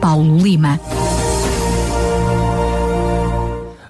Paulo 0.00 0.38
Lima. 0.38 0.80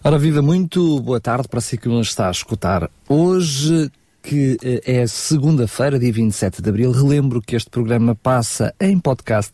Ora, 0.03 0.19
viva 0.19 0.41
muito 0.41 1.01
boa 1.01 1.21
tarde 1.21 1.48
para 1.48 1.61
si 1.61 1.77
que 1.77 1.89
nos 1.89 2.09
está 2.09 2.29
a 2.29 2.31
escutar. 2.31 2.89
Hoje, 3.09 3.91
que 4.23 4.57
eh, 4.62 5.01
é 5.03 5.07
segunda-feira, 5.07 5.98
dia 5.98 6.12
27 6.12 6.62
de 6.62 6.69
abril, 6.69 6.93
relembro 6.93 7.41
que 7.41 7.57
este 7.57 7.71
programa 7.71 8.15
passa 8.15 8.75
em 8.81 8.98
podcast 8.98 9.53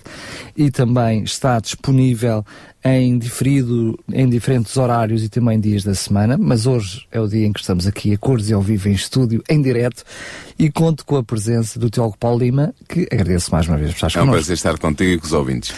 e 0.57 0.71
também 0.71 1.23
está 1.23 1.59
disponível 1.61 2.45
em 2.85 3.19
diferido, 3.19 3.99
em 4.13 4.29
diferentes 4.29 4.77
horários 4.77 5.23
e 5.23 5.29
também 5.29 5.59
dias 5.59 5.83
da 5.85 5.95
semana, 5.95 6.37
mas 6.39 6.67
hoje 6.67 7.07
é 7.11 7.19
o 7.21 7.27
dia 7.27 7.47
em 7.47 7.53
que 7.53 7.61
estamos 7.61 7.87
aqui 7.87 8.13
a 8.13 8.19
cores 8.19 8.51
e 8.51 8.53
ao 8.53 8.61
vivo 8.61 8.89
em 8.89 8.93
estúdio, 8.93 9.43
em 9.49 9.63
direto, 9.63 10.05
e 10.59 10.71
conto 10.71 11.07
com 11.07 11.17
a 11.17 11.25
presença 11.25 11.79
do 11.79 11.89
Teólogo 11.89 12.19
Paulo 12.19 12.39
Lima, 12.39 12.75
que 12.89 13.09
agradeço 13.11 13.51
mais 13.51 13.67
uma 13.67 13.79
vez 13.79 13.95
por 13.95 14.07
estar 14.07 14.21
É 14.21 14.23
um 14.23 14.31
prazer 14.31 14.55
estar 14.55 14.79
contigo 14.79 15.13
e 15.13 15.19
com 15.19 15.27
os 15.27 15.33
ouvintes. 15.33 15.73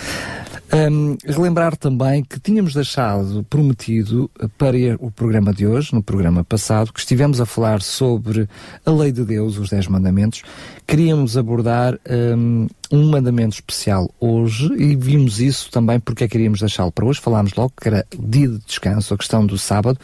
Um, 0.72 1.16
relembrar 1.24 1.76
também 1.76 2.24
que 2.24 2.40
tínhamos 2.40 2.74
deixado 2.74 3.44
prometido 3.44 4.28
para 4.58 4.76
o 4.98 5.10
programa 5.12 5.52
de 5.52 5.66
hoje, 5.66 5.94
no 5.94 6.02
programa 6.02 6.42
passado, 6.42 6.92
que 6.92 6.98
estivemos 6.98 7.40
a 7.40 7.46
falar 7.46 7.80
sobre 7.80 8.48
a 8.84 8.90
lei 8.90 9.12
de 9.12 9.24
Deus, 9.24 9.58
os 9.58 9.70
Dez 9.70 9.86
Mandamentos. 9.86 10.42
Queríamos 10.84 11.36
abordar 11.36 11.98
um, 12.36 12.66
um 12.90 13.10
mandamento 13.10 13.54
especial 13.54 14.10
hoje 14.20 14.72
e 14.74 14.94
vimos 14.94 15.40
isso 15.40 15.70
também 15.70 15.98
porque 15.98 16.24
é 16.24 16.28
que 16.28 16.32
queríamos 16.32 16.60
deixá-lo 16.60 16.92
para 16.92 17.04
hoje. 17.04 17.20
Falámos 17.20 17.54
logo 17.54 17.72
que 17.80 17.88
era 17.88 18.06
dia 18.18 18.48
de 18.48 18.58
descanso, 18.58 19.14
a 19.14 19.18
questão 19.18 19.46
do 19.46 19.56
sábado, 19.58 19.98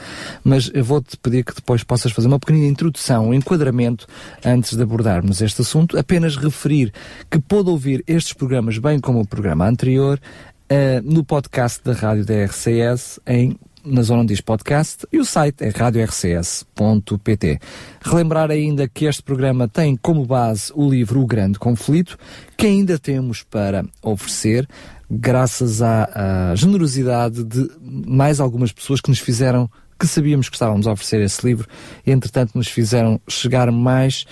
mas 0.45 0.71
eu 0.73 0.85
vou-te 0.85 1.17
pedir 1.17 1.45
que 1.45 1.55
depois 1.55 1.83
possas 1.85 2.13
fazer 2.13 2.29
uma 2.29 2.39
pequenina 2.39 2.67
introdução, 2.67 3.29
um 3.29 3.35
enquadramento 3.35 4.07
antes 4.45 4.77
de 4.77 4.83
abordarmos 4.83 5.41
este 5.41 5.63
assunto. 5.63 5.99
Apenas 5.99 6.37
referir 6.37 6.93
que 7.31 7.39
pôde 7.39 7.71
ouvir 7.71 8.03
estes 8.07 8.33
programas, 8.33 8.79
bem 8.79 8.99
como 8.99 9.21
o 9.21 9.27
programa 9.27 9.67
anterior, 9.67 10.21
Uh, 10.73 11.03
no 11.05 11.23
podcast 11.23 11.85
da 11.85 11.93
Rádio 11.93 12.25
da 12.25 12.47
RCS, 12.47 13.21
em, 13.27 13.59
na 13.85 14.03
zona 14.03 14.25
diz 14.25 14.41
podcast, 14.41 15.07
e 15.13 15.19
o 15.19 15.25
site 15.25 15.63
é 15.65 15.69
radiorcs.pt. 15.69 17.59
Relembrar 18.01 18.51
ainda 18.51 18.89
que 18.89 19.07
este 19.07 19.23
programa 19.23 19.67
tem 19.67 19.97
como 19.97 20.25
base 20.25 20.73
o 20.75 20.89
livro 20.89 21.21
O 21.21 21.27
Grande 21.27 21.59
Conflito, 21.59 22.19
que 22.57 22.67
ainda 22.67 22.99
temos 22.99 23.43
para 23.43 23.85
oferecer, 24.03 24.69
graças 25.11 25.83
à, 25.83 26.51
à 26.51 26.55
generosidade 26.55 27.45
de 27.45 27.71
mais 27.81 28.41
algumas 28.41 28.73
pessoas 28.73 29.01
que 29.01 29.11
nos 29.11 29.19
fizeram, 29.19 29.71
que 29.99 30.07
sabíamos 30.07 30.49
que 30.49 30.57
estávamos 30.57 30.87
a 30.87 30.93
oferecer 30.93 31.21
esse 31.21 31.47
livro, 31.47 31.69
entretanto 32.07 32.53
nos 32.55 32.69
fizeram 32.69 33.21
chegar 33.29 33.71
mais 33.71 34.25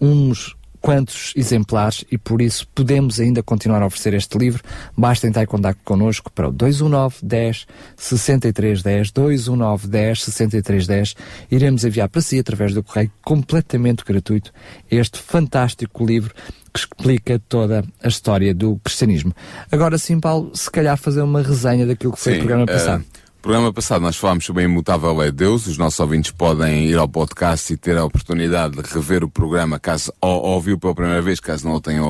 uns 0.00 0.56
quantos 0.84 1.32
exemplares 1.34 2.04
e 2.12 2.18
por 2.18 2.42
isso 2.42 2.68
podemos 2.74 3.18
ainda 3.18 3.42
continuar 3.42 3.80
a 3.80 3.86
oferecer 3.86 4.12
este 4.12 4.36
livro. 4.36 4.62
Basta 4.94 5.26
entrar 5.26 5.42
em 5.42 5.46
contato 5.46 5.78
connosco 5.82 6.30
para 6.30 6.50
o 6.50 6.52
219 6.52 7.16
10 7.22 7.66
63 7.96 8.82
10 8.82 9.10
219 9.12 9.88
10 9.88 10.22
63 10.22 10.86
10. 10.86 11.14
Iremos 11.50 11.84
enviar 11.84 12.10
para 12.10 12.20
si 12.20 12.38
através 12.38 12.74
do 12.74 12.82
correio 12.82 13.10
completamente 13.22 14.04
gratuito 14.04 14.52
este 14.90 15.18
fantástico 15.20 16.04
livro 16.04 16.34
que 16.70 16.80
explica 16.80 17.38
toda 17.48 17.82
a 18.02 18.08
história 18.08 18.52
do 18.52 18.78
cristianismo. 18.84 19.32
Agora 19.72 19.96
sim, 19.96 20.20
Paulo, 20.20 20.54
se 20.54 20.70
calhar 20.70 20.98
fazer 20.98 21.22
uma 21.22 21.40
resenha 21.40 21.86
daquilo 21.86 22.12
que 22.12 22.20
foi 22.20 22.34
Sim, 22.34 22.40
o 22.40 22.42
programa 22.42 22.66
passado. 22.66 23.00
Uh, 23.00 23.23
programa 23.44 23.70
passado 23.70 24.00
nós 24.00 24.16
falámos 24.16 24.46
sobre 24.46 24.62
a 24.62 24.64
imutável 24.64 25.14
de 25.18 25.30
Deus. 25.30 25.66
Os 25.66 25.76
nossos 25.76 26.00
ouvintes 26.00 26.30
podem 26.30 26.86
ir 26.86 26.96
ao 26.96 27.06
podcast 27.06 27.70
e 27.70 27.76
ter 27.76 27.94
a 27.94 28.02
oportunidade 28.02 28.74
de 28.74 28.80
rever 28.90 29.22
o 29.22 29.28
programa 29.28 29.78
caso 29.78 30.10
ou, 30.18 30.42
ouviu 30.44 30.78
pela 30.78 30.94
primeira 30.94 31.20
vez, 31.20 31.40
caso 31.40 31.68
não 31.68 31.74
o 31.74 31.80
tenham 31.80 32.08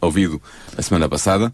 ouvido 0.00 0.40
a 0.76 0.80
semana 0.80 1.08
passada. 1.08 1.52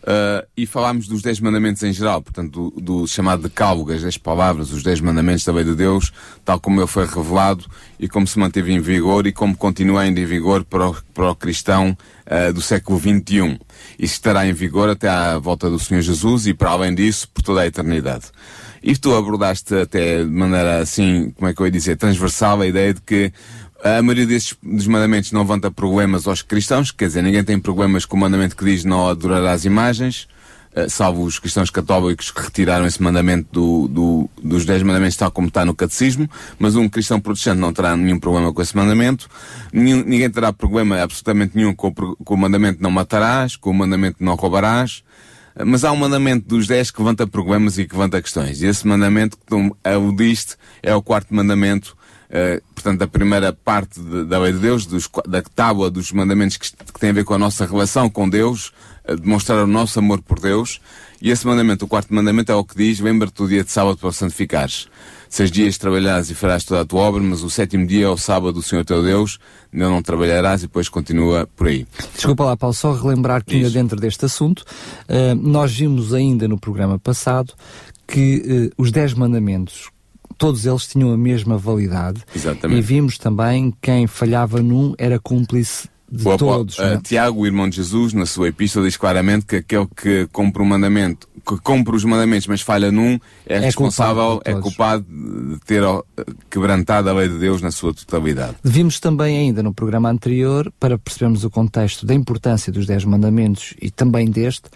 Uh, 0.00 0.46
e 0.56 0.64
falámos 0.64 1.06
dos 1.06 1.20
10 1.20 1.40
mandamentos 1.40 1.82
em 1.82 1.92
geral, 1.92 2.22
portanto, 2.22 2.70
do, 2.70 2.80
do 2.80 3.06
chamado 3.06 3.42
decálogo, 3.42 3.92
as 3.92 4.00
10 4.00 4.16
palavras, 4.16 4.72
os 4.72 4.82
10 4.82 5.00
mandamentos 5.02 5.44
da 5.44 5.52
lei 5.52 5.62
de 5.62 5.74
Deus, 5.74 6.10
tal 6.42 6.58
como 6.58 6.80
ele 6.80 6.86
foi 6.86 7.04
revelado 7.04 7.66
e 7.98 8.08
como 8.08 8.26
se 8.26 8.38
manteve 8.38 8.72
em 8.72 8.80
vigor 8.80 9.26
e 9.26 9.32
como 9.32 9.54
continua 9.54 10.00
ainda 10.00 10.18
em 10.18 10.24
vigor 10.24 10.64
para 10.64 10.88
o, 10.88 10.96
para 11.12 11.30
o 11.30 11.36
cristão 11.36 11.96
uh, 12.26 12.52
do 12.52 12.62
século 12.62 12.98
XXI. 12.98 13.60
Isso 13.98 14.14
estará 14.14 14.46
em 14.46 14.54
vigor 14.54 14.88
até 14.88 15.06
à 15.06 15.38
volta 15.38 15.68
do 15.68 15.78
Senhor 15.78 16.00
Jesus 16.00 16.46
e, 16.46 16.54
para 16.54 16.70
além 16.70 16.94
disso, 16.94 17.28
por 17.28 17.42
toda 17.42 17.60
a 17.60 17.66
eternidade. 17.66 18.26
E 18.82 18.96
tu 18.96 19.14
abordaste 19.14 19.74
até 19.74 20.24
de 20.24 20.30
maneira 20.30 20.78
assim, 20.78 21.30
como 21.36 21.48
é 21.50 21.54
que 21.54 21.60
eu 21.60 21.66
ia 21.66 21.72
dizer, 21.72 21.98
transversal 21.98 22.62
a 22.62 22.66
ideia 22.66 22.94
de 22.94 23.02
que 23.02 23.30
a 23.82 24.02
maioria 24.02 24.26
desses 24.26 24.54
dos 24.62 24.86
mandamentos 24.86 25.32
não 25.32 25.40
levanta 25.40 25.70
problemas 25.70 26.26
aos 26.26 26.42
cristãos, 26.42 26.90
quer 26.90 27.06
dizer, 27.06 27.22
ninguém 27.22 27.42
tem 27.44 27.58
problemas 27.58 28.04
com 28.04 28.16
o 28.16 28.20
mandamento 28.20 28.56
que 28.56 28.64
diz 28.64 28.84
não 28.84 29.08
adorarás 29.08 29.64
imagens, 29.64 30.28
uh, 30.76 30.88
salvo 30.90 31.24
os 31.24 31.38
cristãos 31.38 31.70
católicos 31.70 32.30
que 32.30 32.42
retiraram 32.42 32.86
esse 32.86 33.02
mandamento 33.02 33.48
do, 33.52 33.88
do, 33.88 34.30
dos 34.42 34.64
10 34.66 34.82
mandamentos 34.82 35.16
tal 35.16 35.30
como 35.30 35.48
está 35.48 35.64
no 35.64 35.74
catecismo, 35.74 36.28
mas 36.58 36.76
um 36.76 36.88
cristão 36.88 37.18
protestante 37.20 37.58
não 37.58 37.72
terá 37.72 37.96
nenhum 37.96 38.18
problema 38.20 38.52
com 38.52 38.60
esse 38.60 38.76
mandamento, 38.76 39.28
Nenhum, 39.72 40.04
ninguém 40.04 40.28
terá 40.30 40.52
problema 40.52 41.00
absolutamente 41.00 41.56
nenhum 41.56 41.74
com, 41.74 41.88
o- 41.88 42.16
com 42.24 42.34
o 42.34 42.38
mandamento 42.38 42.82
não 42.82 42.90
matarás, 42.90 43.56
com 43.56 43.70
o 43.70 43.74
mandamento 43.74 44.18
não 44.20 44.34
roubarás, 44.34 45.02
uh, 45.56 45.64
mas 45.64 45.84
há 45.84 45.92
um 45.92 45.96
mandamento 45.96 46.46
dos 46.46 46.66
10 46.66 46.90
que 46.90 47.00
levanta 47.00 47.26
problemas 47.26 47.78
e 47.78 47.86
que 47.86 47.94
levanta 47.94 48.20
questões, 48.20 48.60
e 48.60 48.66
esse 48.66 48.86
mandamento 48.86 49.38
que 49.38 49.46
tu 49.46 49.74
aludiste 49.82 50.56
é 50.82 50.94
o 50.94 51.00
quarto 51.02 51.34
mandamento 51.34 51.96
Uh, 52.30 52.62
portanto, 52.72 53.02
a 53.02 53.08
primeira 53.08 53.52
parte 53.52 53.98
de- 53.98 54.24
da 54.24 54.38
lei 54.38 54.52
de 54.52 54.60
Deus, 54.60 54.86
dos 54.86 55.10
da 55.26 55.42
tábua 55.42 55.90
dos 55.90 56.12
mandamentos 56.12 56.56
que, 56.56 56.70
que 56.70 57.00
tem 57.00 57.10
a 57.10 57.12
ver 57.12 57.24
com 57.24 57.34
a 57.34 57.38
nossa 57.38 57.66
relação 57.66 58.08
com 58.08 58.28
Deus, 58.28 58.72
uh, 59.08 59.16
demonstrar 59.16 59.58
o 59.64 59.66
nosso 59.66 59.98
amor 59.98 60.22
por 60.22 60.38
Deus. 60.38 60.80
E 61.20 61.28
esse 61.30 61.44
mandamento, 61.46 61.84
o 61.84 61.88
quarto 61.88 62.14
mandamento, 62.14 62.52
é 62.52 62.54
o 62.54 62.64
que 62.64 62.76
diz: 62.76 63.00
lembra-te 63.00 63.34
do 63.34 63.48
dia 63.48 63.64
de 63.64 63.70
sábado 63.72 63.96
para 63.98 64.08
o 64.08 64.12
santificares. 64.12 64.86
Seis 65.28 65.50
dias 65.50 65.76
trabalharás 65.78 66.30
e 66.30 66.34
farás 66.34 66.64
toda 66.64 66.80
a 66.80 66.84
tua 66.84 67.00
obra, 67.02 67.20
mas 67.22 67.42
o 67.42 67.50
sétimo 67.50 67.86
dia 67.86 68.06
é 68.06 68.08
o 68.08 68.16
sábado 68.16 68.52
do 68.54 68.62
Senhor 68.62 68.84
teu 68.84 69.02
Deus, 69.02 69.38
nele 69.72 69.90
não 69.90 70.02
trabalharás 70.02 70.62
e 70.62 70.66
depois 70.66 70.88
continua 70.88 71.48
por 71.56 71.66
aí. 71.68 71.86
Desculpa 72.14 72.44
lá, 72.44 72.56
Paulo, 72.56 72.74
só 72.74 72.92
relembrar 72.92 73.44
que 73.44 73.54
ainda 73.56 73.70
dentro 73.70 74.00
deste 74.00 74.24
assunto, 74.24 74.64
eh, 75.08 75.34
nós 75.34 75.72
vimos 75.72 76.12
ainda 76.14 76.48
no 76.48 76.58
programa 76.58 76.98
passado 76.98 77.54
que 78.08 78.70
eh, 78.70 78.74
os 78.76 78.90
10 78.90 79.14
mandamentos, 79.14 79.90
todos 80.40 80.64
eles 80.64 80.86
tinham 80.86 81.12
a 81.12 81.18
mesma 81.18 81.58
validade. 81.58 82.22
Exatamente. 82.34 82.78
E 82.78 82.82
vimos 82.82 83.18
também 83.18 83.72
quem 83.80 84.06
falhava 84.06 84.62
num 84.62 84.94
era 84.96 85.20
cúmplice 85.20 85.86
de 86.10 86.26
O 86.26 86.36
todos. 86.36 86.78
uh, 86.78 86.82
não 86.82 86.88
é? 86.94 86.96
Tiago, 86.96 87.40
o 87.42 87.46
irmão 87.46 87.68
de 87.68 87.76
Jesus, 87.76 88.14
na 88.14 88.24
sua 88.24 88.48
epístola, 88.48 88.86
diz 88.86 88.96
claramente 88.96 89.44
que 89.44 89.56
aquele 89.56 89.86
que 89.94 90.26
cumpre 90.32 90.62
o 90.62 90.66
mandamento, 90.66 91.28
que 91.46 91.58
cumpre 91.58 91.94
os 91.94 92.04
mandamentos, 92.04 92.48
mas 92.48 92.62
falha 92.62 92.90
num, 92.90 93.20
é, 93.46 93.56
É 93.56 93.58
responsável, 93.60 94.40
culpado 94.42 94.58
é 94.58 94.60
culpado 94.60 95.06
de 95.06 95.60
ter 95.66 95.82
quebrantado 96.50 97.10
a 97.10 97.12
lei 97.12 97.28
de 97.28 97.38
Deus 97.38 97.60
na 97.60 97.70
sua 97.70 97.92
totalidade. 97.92 98.56
Vimos 98.64 98.98
também 98.98 99.36
ainda 99.38 99.62
no 99.62 99.74
programa 99.74 100.08
anterior, 100.08 100.72
para 100.80 100.98
percebermos 100.98 101.44
o 101.44 101.50
contexto 101.50 102.06
da 102.06 102.14
importância 102.14 102.72
dos 102.72 102.86
Dez 102.86 103.04
Mandamentos 103.04 103.74
e 103.80 103.90
também 103.90 104.28
deste, 104.30 104.70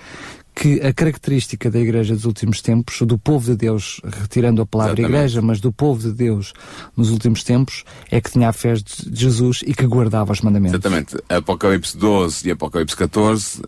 que 0.55 0.81
a 0.81 0.93
característica 0.93 1.71
da 1.71 1.81
Igreja 1.81 2.15
dos 2.15 2.25
últimos 2.25 2.63
tempos, 2.63 3.03
do 3.03 3.19
povo 3.19 3.51
de 3.51 3.57
Deus, 3.57 4.01
retirando 4.05 4.63
a 4.63 4.67
palavra 4.67 4.93
Exatamente. 4.93 5.17
Igreja, 5.17 5.43
mas 5.43 5.61
do 5.61 5.73
povo 5.73 6.01
de 6.01 6.13
Deus 6.13 6.53
nos 6.97 7.11
últimos 7.11 7.43
tempos, 7.43 7.85
é 8.11 8.21
que 8.21 8.31
tinha 8.31 8.49
a 8.49 8.53
fé 8.53 8.75
de 8.75 8.85
Jesus 9.13 9.63
e 9.67 9.75
que 9.75 9.87
guardava 9.87 10.33
os 10.33 10.41
mandamentos. 10.41 10.75
Exatamente. 10.75 11.17
Apocalipse 11.29 11.97
12 11.97 12.49
e 12.49 12.51
Apocalipse 12.53 12.97
14, 12.97 13.61
uh, 13.63 13.65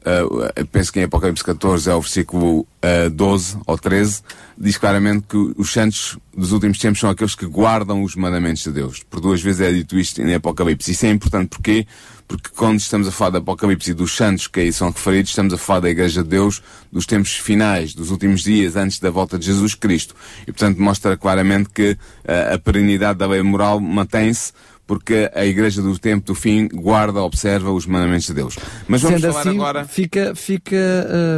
eu 0.54 0.66
penso 0.66 0.92
que 0.92 1.00
em 1.00 1.04
Apocalipse 1.04 1.42
14 1.42 1.90
é 1.90 1.94
o 1.94 2.00
versículo 2.00 2.60
uh, 2.60 3.10
12 3.10 3.58
ou 3.66 3.76
13, 3.76 4.22
diz 4.56 4.78
claramente 4.78 5.26
que 5.28 5.36
os 5.56 5.72
santos 5.72 6.16
dos 6.36 6.52
últimos 6.52 6.78
tempos 6.78 7.00
são 7.00 7.10
aqueles 7.10 7.34
que 7.34 7.46
guardam 7.46 8.02
os 8.02 8.14
mandamentos 8.14 8.62
de 8.62 8.70
Deus. 8.70 9.02
Por 9.02 9.20
duas 9.20 9.42
vezes 9.42 9.60
é 9.60 9.72
dito 9.72 9.98
isto 9.98 10.22
em 10.22 10.34
Apocalipse. 10.34 10.92
Isso 10.92 11.06
é 11.06 11.10
importante 11.10 11.48
porquê? 11.48 11.86
Porque 12.28 12.50
quando 12.50 12.78
estamos 12.78 13.06
a 13.06 13.12
falar 13.12 13.30
de 13.30 13.36
Apocalipse 13.38 13.90
e 13.90 13.94
dos 13.94 14.16
santos 14.16 14.48
que 14.48 14.60
aí 14.60 14.72
são 14.72 14.90
referidos, 14.90 15.30
estamos 15.30 15.54
a 15.54 15.58
falar 15.58 15.80
da 15.80 15.90
Igreja 15.90 16.22
de 16.22 16.28
Deus 16.28 16.62
dos 16.90 17.06
tempos 17.06 17.36
finais, 17.36 17.94
dos 17.94 18.10
últimos 18.10 18.42
dias 18.42 18.74
antes 18.74 18.98
da 18.98 19.10
volta 19.10 19.38
de 19.38 19.46
Jesus 19.46 19.74
Cristo. 19.74 20.14
E 20.42 20.46
portanto 20.46 20.78
mostra 20.80 21.16
claramente 21.16 21.68
que 21.68 21.92
uh, 21.92 22.54
a 22.54 22.58
perenidade 22.58 23.18
da 23.18 23.26
lei 23.26 23.42
moral 23.42 23.80
mantém-se 23.80 24.52
porque 24.86 25.30
a 25.34 25.44
Igreja 25.44 25.82
do 25.82 25.98
Tempo 25.98 26.26
do 26.26 26.34
Fim 26.34 26.68
guarda, 26.68 27.20
observa 27.20 27.72
os 27.72 27.86
mandamentos 27.86 28.26
de 28.26 28.34
Deus. 28.34 28.56
Mas 28.86 29.02
vamos 29.02 29.20
Sendo 29.20 29.32
falar 29.32 29.40
assim, 29.40 29.56
agora. 29.56 29.84
Fica, 29.84 30.34
fica, 30.34 30.76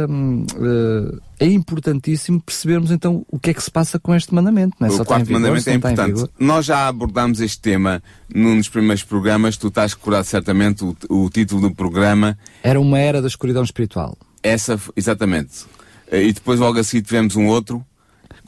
hum, 0.07 0.45
uh, 0.55 1.21
é 1.39 1.47
importantíssimo 1.47 2.39
percebermos 2.41 2.91
então 2.91 3.25
o 3.31 3.39
que 3.39 3.49
é 3.49 3.53
que 3.53 3.63
se 3.63 3.71
passa 3.71 3.99
com 3.99 4.13
este 4.13 4.33
mandamento. 4.35 4.75
Não 4.79 4.87
é? 4.87 4.91
O 4.91 4.97
Só 4.97 5.05
quarto 5.05 5.25
vigor, 5.25 5.41
mandamento 5.41 5.69
é 5.69 5.73
importante. 5.73 6.25
Nós 6.37 6.65
já 6.65 6.87
abordámos 6.87 7.41
este 7.41 7.59
tema 7.59 8.03
num 8.33 8.55
dos 8.57 8.69
primeiros 8.69 9.03
programas. 9.03 9.57
Tu 9.57 9.67
estás 9.67 9.93
recordado 9.93 10.25
certamente 10.25 10.83
o, 10.83 10.95
o 11.09 11.29
título 11.29 11.61
do 11.61 11.75
programa. 11.75 12.37
Era 12.61 12.79
uma 12.79 12.99
era 12.99 13.21
da 13.21 13.27
escuridão 13.27 13.63
espiritual. 13.63 14.15
Essa, 14.43 14.79
exatamente. 14.95 15.65
E 16.11 16.31
depois 16.31 16.59
logo 16.59 16.79
a 16.79 16.83
seguir 16.83 17.03
tivemos 17.03 17.35
um 17.35 17.47
outro. 17.47 17.83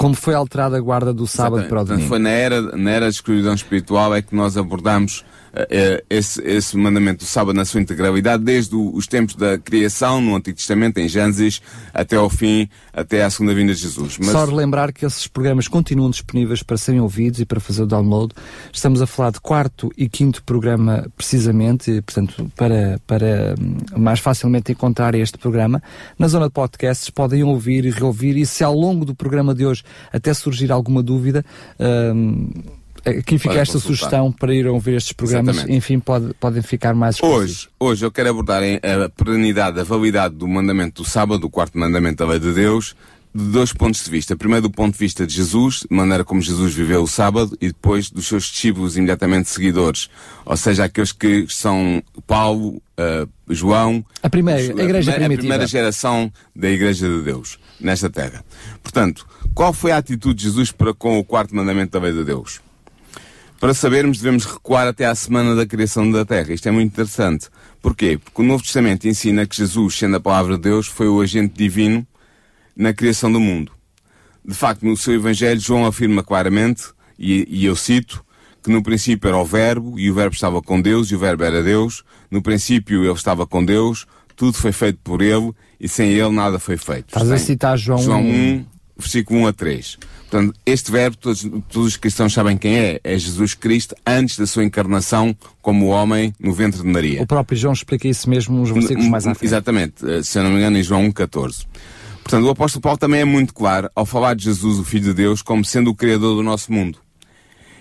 Como 0.02 0.16
foi 0.16 0.34
alterada 0.34 0.78
a 0.78 0.82
guarda 0.82 1.14
do 1.14 1.28
sábado 1.28 1.62
Exatamente. 1.64 1.70
para 1.70 1.78
o 1.78 1.80
Portanto, 1.86 1.96
domingo. 1.98 2.10
foi 2.10 2.20
na 2.20 2.30
era, 2.30 2.62
na 2.78 2.92
era 2.92 3.06
da 3.06 3.10
escuridão 3.10 3.54
espiritual 3.54 4.16
é 4.16 4.22
que 4.22 4.36
nós 4.36 4.58
abordamos 4.58 5.24
eh, 5.54 6.02
esse, 6.10 6.42
esse 6.48 6.78
mandamento 6.78 7.26
do 7.26 7.28
sábado 7.28 7.54
na 7.58 7.66
sua 7.66 7.82
integralidade, 7.82 8.42
desde 8.42 8.74
o- 8.74 8.96
os 8.96 9.06
tempos 9.06 9.36
da 9.36 9.58
criação, 9.58 10.22
no 10.22 10.34
Antigo 10.34 10.56
Testamento, 10.56 10.98
em 11.00 11.10
Gênesis, 11.10 11.62
até 11.94 12.16
ao 12.16 12.30
fim, 12.30 12.70
até 12.94 13.22
à 13.22 13.30
segunda 13.30 13.54
vinda 13.54 13.74
de 13.76 13.82
Jesus. 13.82 14.18
Mas 14.18 14.30
Só 14.30 14.46
relembrar 14.46 14.94
que 14.94 15.06
esses 15.06 15.28
programas 15.28 15.68
continuam 15.68 16.10
disponíveis 16.10 16.64
para 16.64 16.78
serem 16.78 17.02
ouvidos 17.02 17.42
e 17.42 17.46
para 17.46 17.60
fazer 17.60 17.84
o 17.84 17.86
download. 17.86 18.34
Estamos 18.72 19.02
a 19.02 19.06
falar 19.06 19.32
de 19.32 19.42
quarto 19.42 19.92
e 19.98 20.08
quinto 20.08 20.42
programa, 20.44 21.06
precisamente, 21.18 21.92
e, 21.92 22.02
portanto, 22.02 22.50
para, 22.56 23.02
para 23.06 23.54
hum, 23.60 23.78
mais 23.98 24.22
facilmente 24.22 24.72
encontrar 24.72 25.14
este 25.16 25.38
programa. 25.38 25.84
Na 26.18 26.30
zona 26.30 26.46
de 26.48 26.54
podcasts 26.54 27.10
podem 27.10 27.44
ouvir 27.44 27.84
e 27.84 27.90
reouvir, 27.90 28.38
e 28.38 28.46
se 28.46 28.64
ao 28.64 28.74
longo 28.74 29.04
do 29.04 29.14
programa 29.14 29.54
de 29.54 29.66
hoje 29.66 29.84
até 30.12 30.34
surgir 30.34 30.72
alguma 30.72 31.02
dúvida, 31.04 31.44
hum, 31.80 32.50
aqui 33.06 33.38
fica 33.38 33.50
Podem 33.50 33.62
esta 33.62 33.74
consultar. 33.74 33.96
sugestão 33.98 34.32
para 34.32 34.54
ir 34.54 34.68
ouvir 34.68 34.96
estes 34.96 35.14
programas, 35.14 35.56
Exatamente. 35.58 35.78
enfim, 35.78 36.00
pode, 36.00 36.34
podem 36.40 36.62
ficar 36.62 36.94
mais. 36.94 37.22
Hoje, 37.22 37.68
hoje 37.80 38.06
eu 38.06 38.12
quero 38.12 38.30
abordar 38.30 38.62
a 38.64 39.10
perenidade, 39.10 39.80
a 39.80 39.84
validade 39.84 40.36
do 40.36 40.48
mandamento 40.48 41.02
do 41.04 41.08
sábado, 41.10 41.46
o 41.46 41.50
quarto 41.50 41.78
mandamento 41.78 42.18
da 42.24 42.30
lei 42.30 42.40
de 42.40 42.54
Deus, 42.54 42.96
de 43.34 43.46
dois 43.46 43.72
pontos 43.72 44.04
de 44.04 44.12
vista. 44.12 44.36
Primeiro, 44.36 44.64
do 44.64 44.70
ponto 44.70 44.92
de 44.94 45.00
vista 45.00 45.26
de 45.26 45.34
Jesus, 45.34 45.86
de 45.90 45.96
maneira 45.96 46.24
como 46.26 46.42
Jesus 46.42 46.74
viveu 46.76 47.02
o 47.02 47.08
sábado, 47.08 47.58
e 47.62 47.68
depois 47.68 48.10
dos 48.12 48.28
seus 48.28 48.44
discípulos 48.44 48.98
imediatamente 48.98 49.50
seguidores, 49.50 50.10
ou 50.46 50.58
seja, 50.58 50.84
aqueles 50.84 51.14
que 51.14 51.46
são 51.50 52.04
Paulo, 52.28 52.82
eh, 52.98 53.26
João, 53.50 54.06
A 54.22 54.30
primeira, 54.30 54.62
os- 54.74 54.80
a 54.80 54.84
igreja 54.84 55.12
a 55.12 55.14
primitiva. 55.16 55.40
primeira 55.40 55.66
geração 55.66 56.32
da 56.56 56.70
Igreja 56.70 57.08
de 57.08 57.22
Deus 57.24 57.58
nesta 57.80 58.10
terra. 58.10 58.44
Portanto, 58.84 59.26
qual 59.54 59.74
foi 59.74 59.92
a 59.92 59.98
atitude 59.98 60.36
de 60.36 60.44
Jesus 60.44 60.72
para 60.72 60.94
com 60.94 61.20
o 61.20 61.24
quarto 61.24 61.56
mandamento 61.56 61.92
da 61.92 62.06
lei 62.06 62.14
de 62.14 62.24
Deus? 62.24 62.62
Para 63.60 63.76
sabermos, 63.76 64.18
devemos 64.18 64.46
recuar 64.46 64.88
até 64.88 65.06
à 65.06 65.14
semana 65.14 65.56
da 65.56 65.68
criação 65.68 66.10
da 66.10 66.26
Terra. 66.26 66.52
Isto 66.52 66.68
é 66.68 66.72
muito 66.72 66.92
interessante. 66.92 67.48
Porquê? 67.80 68.18
Porque 68.18 68.42
o 68.42 68.44
Novo 68.44 68.64
Testamento 68.64 69.08
ensina 69.08 69.46
que 69.46 69.56
Jesus, 69.56 69.96
sendo 69.96 70.16
a 70.16 70.20
palavra 70.20 70.56
de 70.56 70.64
Deus, 70.64 70.88
foi 70.88 71.08
o 71.08 71.22
agente 71.22 71.54
divino 71.56 72.06
na 72.76 72.92
criação 72.92 73.32
do 73.32 73.40
mundo. 73.40 73.72
De 74.44 74.56
facto, 74.56 74.84
no 74.84 74.98
seu 74.98 75.14
Evangelho, 75.14 75.60
João 75.60 75.86
afirma 75.86 76.24
claramente, 76.24 76.86
e, 77.20 77.46
e 77.48 77.66
eu 77.66 77.76
cito, 77.76 78.26
que 78.64 78.72
no 78.72 78.82
princípio 78.82 79.28
era 79.28 79.38
o 79.38 79.46
Verbo, 79.46 80.00
e 80.00 80.10
o 80.10 80.16
Verbo 80.16 80.34
estava 80.34 80.60
com 80.60 80.82
Deus, 80.82 81.12
e 81.12 81.16
o 81.16 81.20
Verbo 81.20 81.44
era 81.44 81.62
Deus. 81.62 82.04
No 82.32 82.42
princípio 82.42 83.04
ele 83.04 83.14
estava 83.14 83.46
com 83.46 83.64
Deus, 83.64 84.08
tudo 84.36 84.58
foi 84.58 84.72
feito 84.72 85.00
por 85.04 85.22
ele, 85.22 85.54
e 85.80 85.88
sem 85.88 86.10
ele 86.10 86.30
nada 86.30 86.58
foi 86.58 86.78
feito. 86.78 87.10
Estás 87.10 87.30
a 87.30 87.38
citar 87.38 87.78
João 87.78 88.00
João 88.00 88.24
1. 88.24 88.66
1, 89.02 89.02
versículo 89.02 89.40
1 89.42 89.48
a 89.48 89.54
3. 89.54 89.98
Portanto, 90.30 90.58
este 90.66 90.92
verbo, 90.92 91.18
todos, 91.18 91.42
todos 91.42 91.88
os 91.88 91.98
cristãos 91.98 92.32
sabem 92.32 92.58
quem 92.58 92.78
é. 92.78 93.02
É 93.04 93.18
Jesus 93.18 93.54
Cristo 93.54 93.96
antes 94.08 94.38
da 94.38 94.48
sua 94.48 94.64
encarnação 94.64 95.36
como 95.62 95.88
homem 95.88 96.34
no 96.40 96.54
ventre 96.54 96.82
de 96.82 96.88
Maria. 96.88 97.22
O 97.22 97.28
próprio 97.28 97.58
João 97.58 97.74
explica 97.74 98.08
isso 98.08 98.30
mesmo 98.30 98.58
nos 98.58 98.70
versículos 98.70 99.10
mais 99.10 99.28
à 99.28 99.36
frente. 99.36 99.46
Exatamente, 99.46 100.10
eh, 100.10 100.24
se 100.24 100.40
eu 100.40 100.44
não 100.44 100.52
me 100.52 100.58
engano, 100.58 100.78
em 100.78 100.84
João 100.84 101.06
1,14. 101.12 101.66
Portanto, 102.24 102.46
o 102.46 102.50
apóstolo 102.50 102.82
Paulo 102.82 102.98
também 102.98 103.20
é 103.20 103.26
muito 103.26 103.54
claro 103.54 103.90
ao 103.94 104.06
falar 104.06 104.36
de 104.36 104.46
Jesus, 104.46 104.80
o 104.80 104.86
Filho 104.86 105.06
de 105.06 105.14
Deus, 105.14 105.42
como 105.42 105.66
sendo 105.66 105.90
o 105.90 105.96
Criador 105.96 106.36
do 106.36 106.44
nosso 106.44 106.72
mundo. 106.72 107.00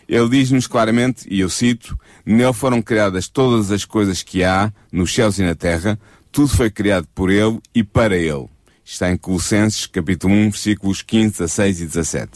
Ele 0.08 0.28
diz-nos 0.28 0.66
claramente, 0.66 1.24
e 1.30 1.38
eu 1.38 1.48
cito, 1.48 1.96
nele 2.26 2.52
foram 2.52 2.82
criadas 2.82 3.28
todas 3.28 3.70
as 3.70 3.84
coisas 3.84 4.24
que 4.24 4.42
há, 4.42 4.72
nos 4.90 5.14
céus 5.14 5.38
e 5.38 5.44
na 5.44 5.54
terra, 5.54 5.96
tudo 6.32 6.48
foi 6.48 6.68
criado 6.68 7.06
por 7.14 7.30
ele 7.30 7.60
e 7.72 7.84
para 7.84 8.16
ele. 8.16 8.48
Está 8.90 9.08
em 9.08 9.16
Colossenses, 9.16 9.86
capítulo 9.86 10.34
1, 10.34 10.50
versículos 10.50 11.00
15, 11.00 11.38
16 11.38 11.80
e 11.80 11.86
17. 11.86 12.30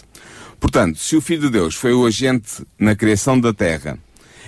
Portanto, 0.61 1.01
se 1.01 1.17
o 1.17 1.21
Filho 1.21 1.43
de 1.43 1.51
Deus 1.51 1.75
foi 1.75 1.93
o 1.93 2.06
agente 2.06 2.65
na 2.79 2.95
criação 2.95 3.39
da 3.41 3.53
terra, 3.53 3.99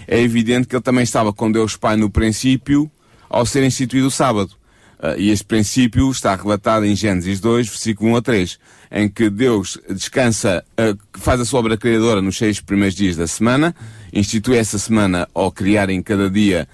é 0.07 0.21
evidente 0.21 0.69
que 0.69 0.77
ele 0.77 0.83
também 0.83 1.03
estava 1.03 1.33
com 1.33 1.51
Deus 1.51 1.77
Pai 1.77 1.97
no 1.97 2.09
princípio, 2.09 2.89
ao 3.29 3.45
ser 3.45 3.65
instituído 3.65 4.07
o 4.07 4.11
sábado. 4.11 4.53
Ah, 5.01 5.17
e 5.19 5.31
este 5.31 5.45
princípio 5.45 6.09
está 6.09 6.37
relatado 6.37 6.87
em 6.87 6.95
Gênesis 6.95 7.41
2, 7.41 7.67
versículo 7.69 8.13
1 8.13 8.17
a 8.17 8.23
3, 8.23 8.59
em 8.93 9.09
que 9.09 9.29
Deus 9.29 9.77
descansa, 9.91 10.65
ah, 10.79 10.97
faz 11.19 11.41
a 11.41 11.45
sua 11.45 11.59
obra 11.59 11.77
criadora 11.77 12.23
nos 12.23 12.39
seis 12.39 12.61
primeiros 12.61 12.95
dias 12.95 13.17
da 13.17 13.27
semana, 13.27 13.75
institui 14.13 14.57
essa 14.57 14.79
semana 14.79 15.29
ao 15.35 15.51
criar 15.51 15.91
em 15.91 16.01
cada 16.01 16.31
dia 16.31 16.69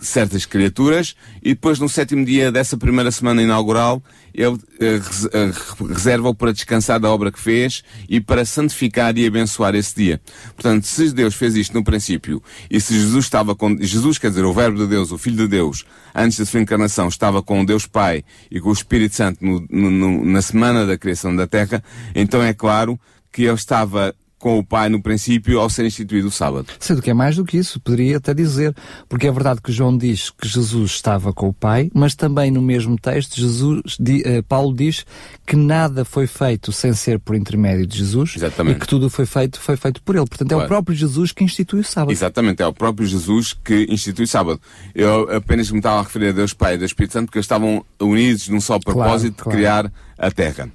certas 0.00 0.44
criaturas, 0.44 1.14
e 1.42 1.50
depois 1.50 1.78
no 1.78 1.88
sétimo 1.88 2.24
dia 2.24 2.52
dessa 2.52 2.76
primeira 2.76 3.10
semana 3.10 3.42
inaugural, 3.42 4.02
ele 4.34 4.58
ah, 4.80 5.86
reserva-o 5.88 6.34
para 6.34 6.52
descansar 6.52 7.00
da 7.00 7.10
obra 7.10 7.32
que 7.32 7.40
fez 7.40 7.82
e 8.08 8.20
para 8.20 8.44
santificar 8.44 9.16
e 9.16 9.26
abençoar 9.26 9.74
esse 9.74 9.94
dia. 9.96 10.20
Portanto, 10.54 10.86
se 10.86 11.10
Deus 11.12 11.34
fez 11.34 11.56
isto 11.56 11.72
no 11.74 11.82
princípio, 11.82 12.42
e 12.70 12.80
se 12.80 12.94
Jesus 12.94 13.24
estava 13.24 13.54
com, 13.54 13.76
Jesus, 13.80 14.18
quer 14.18 14.28
dizer, 14.28 14.44
o 14.44 14.52
Verbo 14.52 14.78
de 14.78 14.86
Deus, 14.86 15.10
o 15.10 15.18
Filho 15.18 15.36
de 15.36 15.48
Deus, 15.48 15.84
antes 16.14 16.38
da 16.38 16.44
sua 16.44 16.60
encarnação, 16.60 17.08
estava 17.08 17.42
com 17.42 17.64
Deus 17.64 17.86
Pai 17.86 18.24
e 18.50 18.60
com 18.60 18.68
o 18.68 18.72
Espírito 18.74 19.14
Santo 19.16 19.44
no- 19.44 19.66
no- 19.70 19.90
no- 19.90 20.24
na 20.24 20.42
semana 20.42 20.84
da 20.86 20.98
criação 20.98 21.34
da 21.34 21.46
Terra, 21.46 21.82
então 22.14 22.42
é 22.42 22.52
claro 22.52 23.00
que 23.32 23.42
ele 23.44 23.54
estava 23.54 24.14
com 24.46 24.60
o 24.60 24.64
Pai 24.64 24.88
no 24.88 25.02
princípio 25.02 25.58
ao 25.58 25.68
ser 25.68 25.84
instituído 25.86 26.28
o 26.28 26.30
sábado. 26.30 26.68
Sendo 26.78 27.02
que 27.02 27.10
é 27.10 27.14
mais 27.14 27.34
do 27.34 27.44
que 27.44 27.56
isso, 27.58 27.80
poderia 27.80 28.18
até 28.18 28.32
dizer, 28.32 28.72
porque 29.08 29.26
é 29.26 29.32
verdade 29.32 29.60
que 29.60 29.72
João 29.72 29.98
diz 29.98 30.30
que 30.30 30.46
Jesus 30.46 30.92
estava 30.92 31.32
com 31.32 31.48
o 31.48 31.52
Pai, 31.52 31.90
mas 31.92 32.14
também 32.14 32.48
no 32.52 32.62
mesmo 32.62 32.96
texto, 32.96 33.40
Jesus, 33.40 33.98
eh, 34.24 34.42
Paulo 34.42 34.72
diz 34.72 35.04
que 35.44 35.56
nada 35.56 36.04
foi 36.04 36.28
feito 36.28 36.70
sem 36.70 36.92
ser 36.92 37.18
por 37.18 37.34
intermédio 37.34 37.88
de 37.88 37.98
Jesus 37.98 38.34
Exatamente. 38.36 38.76
e 38.76 38.78
que 38.78 38.86
tudo 38.86 39.10
foi 39.10 39.26
feito, 39.26 39.58
foi 39.58 39.76
feito 39.76 40.00
por 40.00 40.14
ele. 40.14 40.26
Portanto, 40.26 40.52
é 40.52 40.54
o 40.54 40.58
Claro. 40.58 40.68
próprio 40.68 40.96
Jesus 40.96 41.32
que 41.32 41.42
institui 41.42 41.80
o 41.80 41.84
sábado. 41.84 42.12
Exatamente, 42.12 42.62
é 42.62 42.66
o 42.68 42.72
próprio 42.72 43.04
Jesus 43.04 43.52
que 43.52 43.88
institui 43.90 44.26
o 44.26 44.28
sábado. 44.28 44.60
Eu 44.94 45.28
apenas 45.34 45.68
me 45.72 45.78
estava 45.78 45.98
a 45.98 46.02
referir 46.02 46.28
a 46.28 46.32
Deus 46.32 46.54
Pai 46.54 46.74
e 46.76 46.78
Deus 46.78 46.92
Espírito 46.92 47.14
Santo 47.14 47.26
porque 47.26 47.38
eles 47.38 47.46
estavam 47.46 47.84
unidos 48.00 48.48
num 48.48 48.60
só 48.60 48.78
propósito 48.78 49.42
claro. 49.42 49.50
de 49.50 49.56
criar 49.56 49.92
a 50.16 50.30
Terra. 50.30 50.70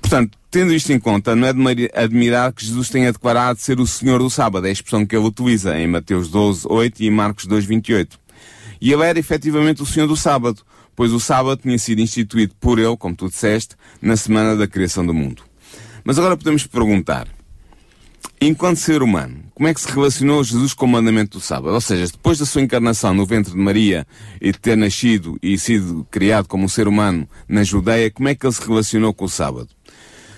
Portanto, 0.00 0.39
tendo 0.50 0.74
isto 0.74 0.92
em 0.92 0.98
conta, 0.98 1.36
não 1.36 1.46
é 1.68 1.74
de 1.74 1.90
admirar 1.94 2.52
que 2.52 2.66
Jesus 2.66 2.88
tenha 2.88 3.12
declarado 3.12 3.60
ser 3.60 3.78
o 3.78 3.86
Senhor 3.86 4.18
do 4.18 4.28
sábado, 4.28 4.66
é 4.66 4.70
a 4.70 4.72
expressão 4.72 5.06
que 5.06 5.14
ele 5.14 5.26
utiliza 5.26 5.78
em 5.78 5.86
Mateus 5.86 6.28
12, 6.28 6.66
8 6.68 7.02
e 7.04 7.10
Marcos 7.10 7.46
2, 7.46 7.64
28. 7.64 8.18
E 8.80 8.92
ele 8.92 9.04
era 9.04 9.18
efetivamente 9.18 9.82
o 9.82 9.86
Senhor 9.86 10.08
do 10.08 10.16
sábado, 10.16 10.62
pois 10.96 11.12
o 11.12 11.20
sábado 11.20 11.60
tinha 11.62 11.78
sido 11.78 12.00
instituído 12.00 12.54
por 12.58 12.78
ele, 12.78 12.96
como 12.96 13.14
tu 13.14 13.28
disseste, 13.28 13.76
na 14.02 14.16
semana 14.16 14.56
da 14.56 14.66
criação 14.66 15.06
do 15.06 15.14
mundo. 15.14 15.42
Mas 16.02 16.18
agora 16.18 16.36
podemos 16.36 16.66
perguntar, 16.66 17.28
enquanto 18.40 18.78
ser 18.78 19.02
humano, 19.02 19.44
como 19.54 19.68
é 19.68 19.74
que 19.74 19.80
se 19.80 19.88
relacionou 19.88 20.42
Jesus 20.42 20.74
com 20.74 20.86
o 20.86 20.88
mandamento 20.88 21.38
do 21.38 21.44
sábado? 21.44 21.74
Ou 21.74 21.80
seja, 21.80 22.10
depois 22.10 22.38
da 22.38 22.46
sua 22.46 22.62
encarnação 22.62 23.14
no 23.14 23.24
ventre 23.24 23.52
de 23.52 23.58
Maria 23.58 24.04
e 24.40 24.50
de 24.50 24.58
ter 24.58 24.76
nascido 24.76 25.38
e 25.40 25.56
sido 25.58 26.06
criado 26.10 26.48
como 26.48 26.64
um 26.64 26.68
ser 26.68 26.88
humano 26.88 27.28
na 27.48 27.62
Judeia, 27.62 28.10
como 28.10 28.28
é 28.28 28.34
que 28.34 28.44
ele 28.44 28.52
se 28.52 28.66
relacionou 28.66 29.14
com 29.14 29.26
o 29.26 29.28
sábado? 29.28 29.68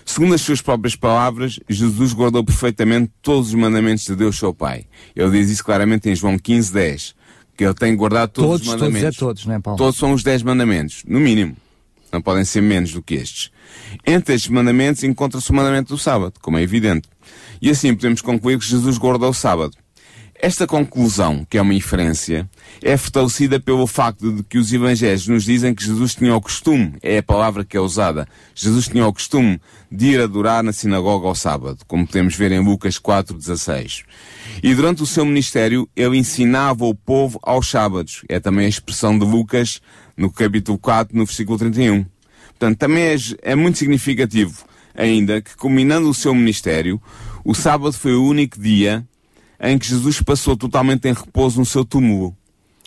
Segundo 0.04 0.34
as 0.34 0.40
suas 0.40 0.60
próprias 0.60 0.96
palavras, 0.96 1.58
Jesus 1.68 2.12
guardou 2.12 2.44
perfeitamente 2.44 3.10
todos 3.22 3.48
os 3.48 3.54
mandamentos 3.54 4.04
de 4.04 4.16
Deus 4.16 4.38
seu 4.38 4.52
Pai. 4.52 4.86
Ele 5.14 5.30
diz 5.30 5.48
isso 5.50 5.64
claramente 5.64 6.08
em 6.10 6.14
João 6.14 6.38
15, 6.38 6.72
10, 6.72 7.14
que 7.56 7.64
ele 7.64 7.74
tem 7.74 7.94
guardado 7.96 8.30
todos, 8.30 8.48
Todos, 8.48 8.60
os 8.62 8.66
todos 8.68 8.82
mandamentos. 8.82 9.16
é 9.16 9.18
todos, 9.18 9.46
não 9.46 9.54
é, 9.54 9.60
Paulo? 9.60 9.78
Todos 9.78 9.96
são 9.96 10.12
os 10.12 10.22
dez 10.22 10.42
mandamentos, 10.42 11.02
no 11.06 11.20
mínimo. 11.20 11.56
Não 12.12 12.20
podem 12.20 12.44
ser 12.44 12.60
menos 12.60 12.92
do 12.92 13.02
que 13.02 13.14
estes. 13.14 13.50
Entre 14.06 14.34
estes 14.34 14.50
mandamentos 14.50 15.02
encontra-se 15.02 15.50
o 15.50 15.54
mandamento 15.54 15.94
do 15.94 15.98
sábado, 15.98 16.34
como 16.42 16.58
é 16.58 16.62
evidente. 16.62 17.08
E 17.60 17.70
assim 17.70 17.94
podemos 17.94 18.20
concluir 18.20 18.58
que 18.58 18.66
Jesus 18.66 18.98
guardou 18.98 19.30
o 19.30 19.34
sábado. 19.34 19.74
Esta 20.44 20.66
conclusão, 20.66 21.46
que 21.48 21.56
é 21.56 21.62
uma 21.62 21.72
inferência, 21.72 22.50
é 22.82 22.96
fortalecida 22.96 23.60
pelo 23.60 23.86
facto 23.86 24.32
de 24.32 24.42
que 24.42 24.58
os 24.58 24.72
evangelhos 24.72 25.28
nos 25.28 25.44
dizem 25.44 25.72
que 25.72 25.84
Jesus 25.84 26.16
tinha 26.16 26.34
o 26.34 26.40
costume, 26.40 26.94
é 27.00 27.18
a 27.18 27.22
palavra 27.22 27.64
que 27.64 27.76
é 27.76 27.80
usada, 27.80 28.26
Jesus 28.52 28.88
tinha 28.88 29.06
o 29.06 29.12
costume 29.12 29.60
de 29.88 30.06
ir 30.08 30.20
adorar 30.20 30.64
na 30.64 30.72
sinagoga 30.72 31.28
ao 31.28 31.36
sábado, 31.36 31.84
como 31.86 32.04
podemos 32.04 32.34
ver 32.34 32.50
em 32.50 32.58
Lucas 32.58 32.98
4,16. 32.98 34.02
E 34.60 34.74
durante 34.74 35.00
o 35.04 35.06
seu 35.06 35.24
ministério, 35.24 35.88
ele 35.94 36.18
ensinava 36.18 36.86
o 36.86 36.94
povo 36.94 37.38
aos 37.40 37.70
sábados. 37.70 38.24
É 38.28 38.40
também 38.40 38.66
a 38.66 38.68
expressão 38.68 39.16
de 39.16 39.24
Lucas 39.24 39.80
no 40.16 40.28
capítulo 40.28 40.76
4, 40.76 41.16
no 41.16 41.24
versículo 41.24 41.56
31. 41.56 42.04
Portanto, 42.48 42.78
também 42.78 43.04
é, 43.04 43.16
é 43.42 43.54
muito 43.54 43.78
significativo 43.78 44.64
ainda 44.92 45.40
que, 45.40 45.56
culminando 45.56 46.10
o 46.10 46.14
seu 46.14 46.34
ministério, 46.34 47.00
o 47.44 47.54
sábado 47.54 47.92
foi 47.92 48.14
o 48.14 48.24
único 48.24 48.60
dia 48.60 49.06
em 49.62 49.78
que 49.78 49.86
Jesus 49.86 50.20
passou 50.20 50.56
totalmente 50.56 51.08
em 51.08 51.12
repouso 51.12 51.60
no 51.60 51.64
seu 51.64 51.84
túmulo. 51.84 52.36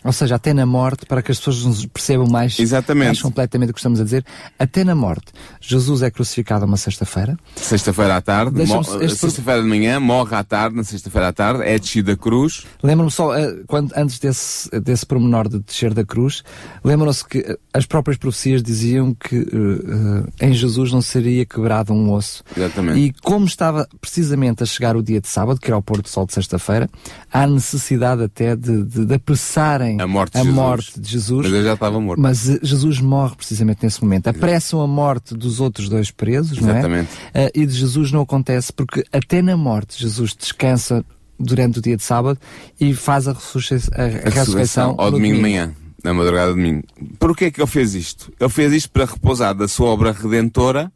Ou 0.05 0.13
seja, 0.13 0.35
até 0.35 0.53
na 0.53 0.65
morte, 0.67 1.05
para 1.07 1.21
que 1.23 1.31
as 1.31 1.39
pessoas 1.39 1.63
nos 1.65 1.85
percebam 1.87 2.27
mais, 2.27 2.59
Exatamente. 2.59 3.07
mais 3.07 3.21
completamente 3.21 3.71
o 3.71 3.73
que 3.73 3.79
estamos 3.79 3.99
a 3.99 4.03
dizer, 4.03 4.23
até 4.59 4.83
na 4.83 4.93
morte. 4.93 5.33
Jesus 5.59 6.03
é 6.03 6.11
crucificado 6.11 6.63
uma 6.65 6.77
sexta-feira. 6.77 7.35
Sexta-feira 7.55 8.15
à 8.17 8.21
tarde, 8.21 8.61
este- 8.61 9.15
sexta-feira 9.17 9.61
de 9.63 9.67
manhã, 9.67 9.99
morre 9.99 10.35
à 10.35 10.43
tarde, 10.43 10.75
na 10.75 10.83
sexta-feira 10.83 11.29
à 11.29 11.33
tarde, 11.33 11.63
é 11.63 11.79
descido 11.79 12.11
da 12.11 12.15
cruz. 12.15 12.65
Lembro-me 12.83 13.09
só, 13.09 13.35
eh, 13.35 13.63
quando, 13.65 13.91
antes 13.97 14.19
desse, 14.19 14.69
desse 14.79 15.05
pormenor 15.07 15.49
de 15.49 15.57
descer 15.59 15.91
da 15.93 16.05
cruz, 16.05 16.43
lembram-se 16.83 17.25
que 17.27 17.39
eh, 17.39 17.57
as 17.73 17.87
próprias 17.87 18.17
profecias 18.17 18.61
diziam 18.61 19.11
que 19.13 19.37
eh, 20.39 20.45
em 20.47 20.53
Jesus 20.53 20.91
não 20.91 21.01
seria 21.01 21.45
quebrado 21.47 21.91
um 21.93 22.11
osso. 22.11 22.43
Exatamente. 22.55 22.99
E 22.99 23.13
como 23.23 23.45
estava 23.47 23.87
precisamente 23.99 24.61
a 24.61 24.65
chegar 24.67 24.95
o 24.95 25.01
dia 25.01 25.19
de 25.19 25.27
sábado, 25.27 25.59
que 25.59 25.67
era 25.67 25.77
o 25.77 25.81
pôr 25.81 25.99
do 26.01 26.07
sol 26.09 26.27
de 26.27 26.33
sexta-feira, 26.33 26.87
há 27.33 27.47
necessidade 27.47 28.21
até 28.21 28.55
de, 28.55 28.83
de, 28.83 29.05
de 29.05 29.13
apressarem 29.15 29.94
A 29.99 30.07
morte 30.07 30.33
de 30.33 30.37
Jesus. 30.39 30.55
morte 30.55 30.99
de 30.99 31.09
Jesus. 31.09 31.45
Mas 31.45 31.53
ele 31.55 31.63
já 31.65 31.73
estava 31.73 31.99
morto. 31.99 32.19
Mas 32.21 32.49
eh, 32.49 32.59
Jesus 32.61 32.99
morre 32.99 33.35
precisamente 33.35 33.79
nesse 33.83 34.01
momento. 34.03 34.27
Apressam 34.27 34.81
a 34.81 34.87
morte 34.87 35.33
dos 35.35 35.59
outros 35.59 35.89
dois 35.89 36.11
presos, 36.11 36.59
não 36.59 36.69
é? 36.69 36.73
Exatamente. 36.73 37.09
Eh, 37.33 37.51
e 37.55 37.65
de 37.65 37.73
Jesus 37.73 38.11
não 38.11 38.21
acontece 38.21 38.71
porque 38.73 39.03
até 39.11 39.41
na 39.41 39.55
morte 39.57 39.99
Jesus 40.01 40.35
descansa 40.37 41.03
durante 41.39 41.79
o 41.79 41.81
dia 41.81 41.97
de 41.97 42.03
sábado 42.03 42.39
e 42.79 42.93
faz 42.93 43.27
a, 43.27 43.33
ressurrei- 43.33 43.81
a- 43.93 44.01
a 44.01 44.27
a 44.29 44.31
ressurreição 44.31 44.95
ao 44.97 45.11
domingo 45.11 45.35
de 45.35 45.41
manhã, 45.41 45.73
na 46.03 46.13
madrugada 46.13 46.53
de 46.53 46.57
domingo. 46.57 46.83
Por 47.19 47.35
que 47.35 47.45
é 47.45 47.51
que 47.51 47.59
ele 47.61 47.67
fez 47.69 47.93
isto? 47.93 48.31
Ele 48.39 48.49
fez 48.49 48.71
isto 48.73 48.89
para 48.91 49.05
repousar 49.05 49.53
da 49.53 49.67
sua 49.67 49.87
obra 49.87 50.11
redentora 50.13 50.91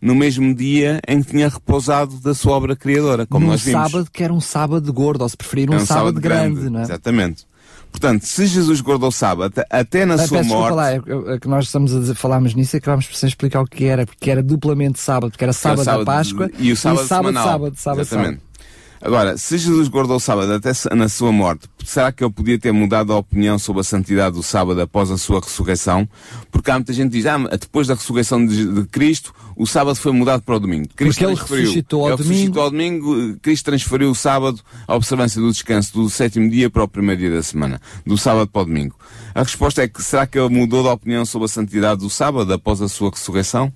no 0.00 0.14
mesmo 0.16 0.52
dia 0.54 1.00
em 1.06 1.22
que 1.22 1.30
tinha 1.30 1.48
repousado 1.48 2.16
da 2.20 2.34
sua 2.34 2.54
obra 2.54 2.74
criadora, 2.74 3.24
como 3.26 3.44
Num 3.46 3.52
nós 3.52 3.62
vimos. 3.62 3.88
sábado 3.92 4.08
que 4.12 4.24
era 4.24 4.32
um 4.32 4.40
sábado 4.40 4.92
gordo, 4.92 5.22
ou 5.22 5.28
se 5.28 5.36
preferir, 5.36 5.70
um, 5.70 5.74
É 5.74 5.84
sábado, 5.86 6.20
grande, 6.20 6.68
não 6.68 6.80
é? 6.80 6.82
Exatamente. 6.82 7.44
Portanto, 7.92 8.22
se 8.24 8.46
Jesus 8.46 8.80
guardou 8.80 9.10
o 9.10 9.12
sábado 9.12 9.52
até- 9.70 10.04
na 10.04 10.14
Ah, 10.14 10.26
sua 10.26 10.42
morte, 10.42 10.74
lá, 10.74 10.90
é, 10.92 10.96
é 11.28 11.38
que 11.38 11.46
nós 11.46 11.66
estamos 11.66 11.94
a 11.94 12.00
dizer, 12.00 12.14
falámos 12.14 12.54
nisso 12.54 12.74
e 12.74 12.78
acabámos 12.78 13.06
por 13.06 13.14
sem 13.14 13.28
explicar 13.28 13.60
o 13.60 13.66
que 13.66 13.84
era, 13.84 14.04
porque 14.04 14.28
era 14.30 14.42
duplamente 14.42 14.98
sábado, 14.98 15.30
porque 15.30 15.44
era 15.44 15.52
que 15.52 15.56
é 15.56 15.70
o 15.70 15.76
sábado, 15.76 15.84
da 15.98 16.04
Páscoa 16.04 16.50
e 16.58 16.72
o 16.72 16.76
sábado, 16.76 17.06
sábado, 17.06 17.26
semanal. 17.28 17.44
sábado, 17.52 17.74
sábado, 17.76 18.00
Exatamente. 18.00 18.28
sábado. 18.40 18.51
Agora, 19.04 19.36
se 19.36 19.58
Jesus 19.58 19.88
guardou 19.88 20.16
o 20.16 20.20
sábado 20.20 20.52
até 20.52 20.70
na 20.94 21.08
sua 21.08 21.32
morte, 21.32 21.68
será 21.84 22.12
que 22.12 22.22
ele 22.22 22.32
podia 22.32 22.56
ter 22.56 22.70
mudado 22.70 23.12
a 23.12 23.18
opinião 23.18 23.58
sobre 23.58 23.80
a 23.80 23.84
santidade 23.84 24.36
do 24.36 24.44
sábado 24.44 24.80
após 24.80 25.10
a 25.10 25.18
sua 25.18 25.40
ressurreição? 25.40 26.08
Porque 26.52 26.70
há 26.70 26.74
muita 26.74 26.92
gente 26.92 27.10
que 27.10 27.16
diz, 27.16 27.26
ah, 27.26 27.36
depois 27.60 27.88
da 27.88 27.94
ressurreição 27.94 28.46
de, 28.46 28.64
de 28.64 28.84
Cristo, 28.86 29.34
o 29.56 29.66
sábado 29.66 29.96
foi 29.96 30.12
mudado 30.12 30.42
para 30.42 30.54
o 30.54 30.60
domingo. 30.60 30.88
Cristo 30.94 31.18
Porque 31.18 31.52
ele 31.52 31.62
ressuscitou 31.64 32.02
ao 32.02 32.10
ele 32.10 32.22
domingo. 32.22 32.60
ao 32.60 32.70
domingo, 32.70 33.36
Cristo 33.42 33.64
transferiu 33.64 34.08
o 34.08 34.14
sábado, 34.14 34.60
a 34.86 34.94
observância 34.94 35.40
do 35.40 35.50
descanso 35.50 35.92
do 35.94 36.08
sétimo 36.08 36.48
dia 36.48 36.70
para 36.70 36.84
o 36.84 36.88
primeiro 36.88 37.22
dia 37.22 37.30
da 37.32 37.42
semana, 37.42 37.80
do 38.06 38.16
sábado 38.16 38.46
para 38.46 38.62
o 38.62 38.66
domingo. 38.66 38.94
A 39.34 39.42
resposta 39.42 39.82
é 39.82 39.88
que, 39.88 40.00
será 40.00 40.28
que 40.28 40.38
ele 40.38 40.48
mudou 40.48 40.80
de 40.80 40.88
opinião 40.88 41.26
sobre 41.26 41.46
a 41.46 41.48
santidade 41.48 42.02
do 42.02 42.08
sábado 42.08 42.52
após 42.52 42.80
a 42.80 42.88
sua 42.88 43.10
ressurreição? 43.10 43.72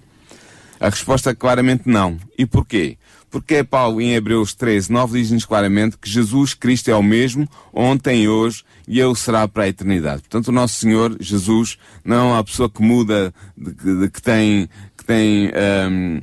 A 0.79 0.89
resposta 0.89 1.31
é 1.31 1.35
claramente 1.35 1.85
não. 1.87 2.17
E 2.39 2.47
porquê? 2.47 2.99
Porque 3.31 3.63
Paulo 3.65 4.01
em 4.01 4.15
Hebreus 4.15 4.55
13, 4.55 4.91
9 4.91 5.19
diz-nos 5.21 5.45
claramente 5.45 5.99
que 5.99 6.09
Jesus 6.09 6.55
Cristo 6.55 6.91
é 6.91 6.95
o 6.95 7.03
mesmo 7.03 7.49
ontem 7.73 8.23
e 8.23 8.29
hoje 8.29 8.63
e 8.89 9.01
ele 9.01 9.15
será 9.17 9.47
para 9.49 9.65
a 9.65 9.69
eternidade. 9.69 10.23
Portanto, 10.23 10.49
o 10.49 10.53
nosso 10.53 10.75
Senhor 10.81 11.17
Jesus 11.21 11.77
não 12.05 12.17
é 12.17 12.33
uma 12.35 12.45
pessoa 12.45 12.71
que 12.71 12.81
muda, 12.81 13.35
de, 13.57 13.75
que- 13.75 13.95
de- 14.01 14.09
que 14.11 14.23
tem, 14.23 14.69
que 14.97 15.05
tem 15.05 15.51
hum, 15.91 16.21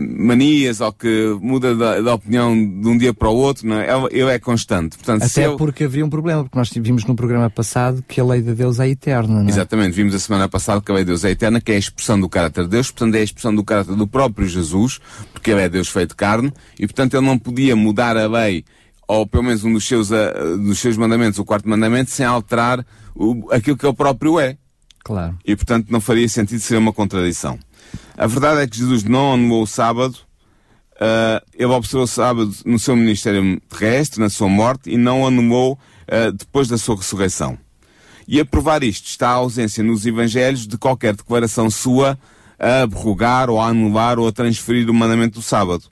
manias 0.00 0.80
ou 0.80 0.92
que 0.92 1.36
muda 1.40 1.74
da, 1.74 2.00
da 2.00 2.14
opinião 2.14 2.54
de 2.54 2.88
um 2.88 2.96
dia 2.96 3.12
para 3.12 3.28
o 3.28 3.34
outro. 3.36 3.66
Não 3.66 3.76
é? 3.80 3.86
Ele, 3.90 4.20
ele 4.22 4.30
é 4.30 4.38
constante. 4.38 4.96
Portanto, 4.96 5.22
Até 5.22 5.44
ele- 5.44 5.56
porque 5.56 5.84
havia 5.84 6.04
um 6.04 6.10
problema, 6.10 6.44
porque 6.44 6.58
nós 6.58 6.70
vimos 6.70 7.04
no 7.04 7.14
programa 7.14 7.50
passado 7.50 8.02
que 8.06 8.20
a 8.20 8.24
lei 8.24 8.40
de 8.40 8.54
Deus 8.54 8.80
é 8.80 8.88
eterna, 8.88 9.40
não 9.42 9.46
é? 9.46 9.50
Exatamente, 9.50 9.92
vimos 9.94 10.14
a 10.14 10.18
semana 10.18 10.48
passada 10.48 10.80
que 10.80 10.90
a 10.90 10.94
lei 10.94 11.04
de 11.04 11.08
Deus 11.08 11.24
é 11.24 11.30
eterna, 11.30 11.60
que 11.60 11.72
é 11.72 11.76
a 11.76 11.78
expressão 11.78 12.18
do 12.18 12.28
caráter 12.28 12.64
de 12.64 12.70
Deus, 12.70 12.90
portanto 12.90 13.14
é 13.14 13.20
a 13.20 13.24
expressão 13.24 13.54
do 13.54 13.62
caráter 13.64 13.94
do 13.94 14.06
próprio 14.06 14.48
Jesus, 14.48 14.98
porque 15.32 15.50
ele 15.50 15.60
é 15.62 15.68
Deus 15.68 15.88
feito 15.88 16.16
carne, 16.16 16.52
e 16.78 16.86
portanto 16.86 17.14
ele 17.14 17.26
não 17.26 17.38
podia 17.38 17.76
mudar 17.76 18.16
a 18.16 18.26
lei, 18.26 18.64
ou 19.06 19.26
pelo 19.26 19.44
menos 19.44 19.62
um 19.62 19.72
dos 19.72 19.86
seus, 19.86 20.10
ah, 20.12 20.32
dos 20.58 20.78
seus 20.78 20.96
mandamentos, 20.96 21.38
o 21.38 21.44
quarto 21.44 21.68
mandamento, 21.68 22.10
sem 22.10 22.24
alterar 22.26 22.84
o, 23.14 23.48
aquilo 23.52 23.76
que 23.76 23.86
ele 23.86 23.94
próprio 23.94 24.40
é. 24.40 24.56
Claro. 25.04 25.36
E 25.46 25.54
portanto 25.54 25.86
não 25.90 26.00
faria 26.00 26.28
sentido 26.28 26.58
ser 26.60 26.76
uma 26.76 26.92
contradição. 26.92 27.58
A 28.16 28.26
verdade 28.26 28.62
é 28.62 28.66
que 28.66 28.76
Jesus 28.76 29.04
não 29.04 29.34
anulou 29.34 29.62
o 29.62 29.66
sábado, 29.66 30.16
ah, 31.00 31.42
ele 31.54 31.66
observou 31.66 32.04
o 32.04 32.08
sábado 32.08 32.54
no 32.64 32.78
seu 32.78 32.96
ministério 32.96 33.60
terrestre, 33.68 34.20
na 34.20 34.30
sua 34.30 34.48
morte, 34.48 34.90
e 34.90 34.96
não 34.96 35.26
anulou 35.26 35.78
ah, 36.08 36.30
depois 36.30 36.68
da 36.68 36.78
sua 36.78 36.96
ressurreição. 36.96 37.58
E 38.28 38.40
a 38.40 38.44
provar 38.44 38.82
isto 38.82 39.06
está 39.06 39.28
a 39.28 39.34
ausência 39.34 39.84
nos 39.84 40.04
Evangelhos 40.04 40.66
de 40.66 40.76
qualquer 40.76 41.14
declaração 41.14 41.70
sua 41.70 42.18
a 42.58 42.82
abrogar 42.82 43.50
ou 43.50 43.60
a 43.60 43.68
anular 43.68 44.18
ou 44.18 44.26
a 44.26 44.32
transferir 44.32 44.90
o 44.90 44.94
mandamento 44.94 45.38
do 45.38 45.42
sábado. 45.42 45.84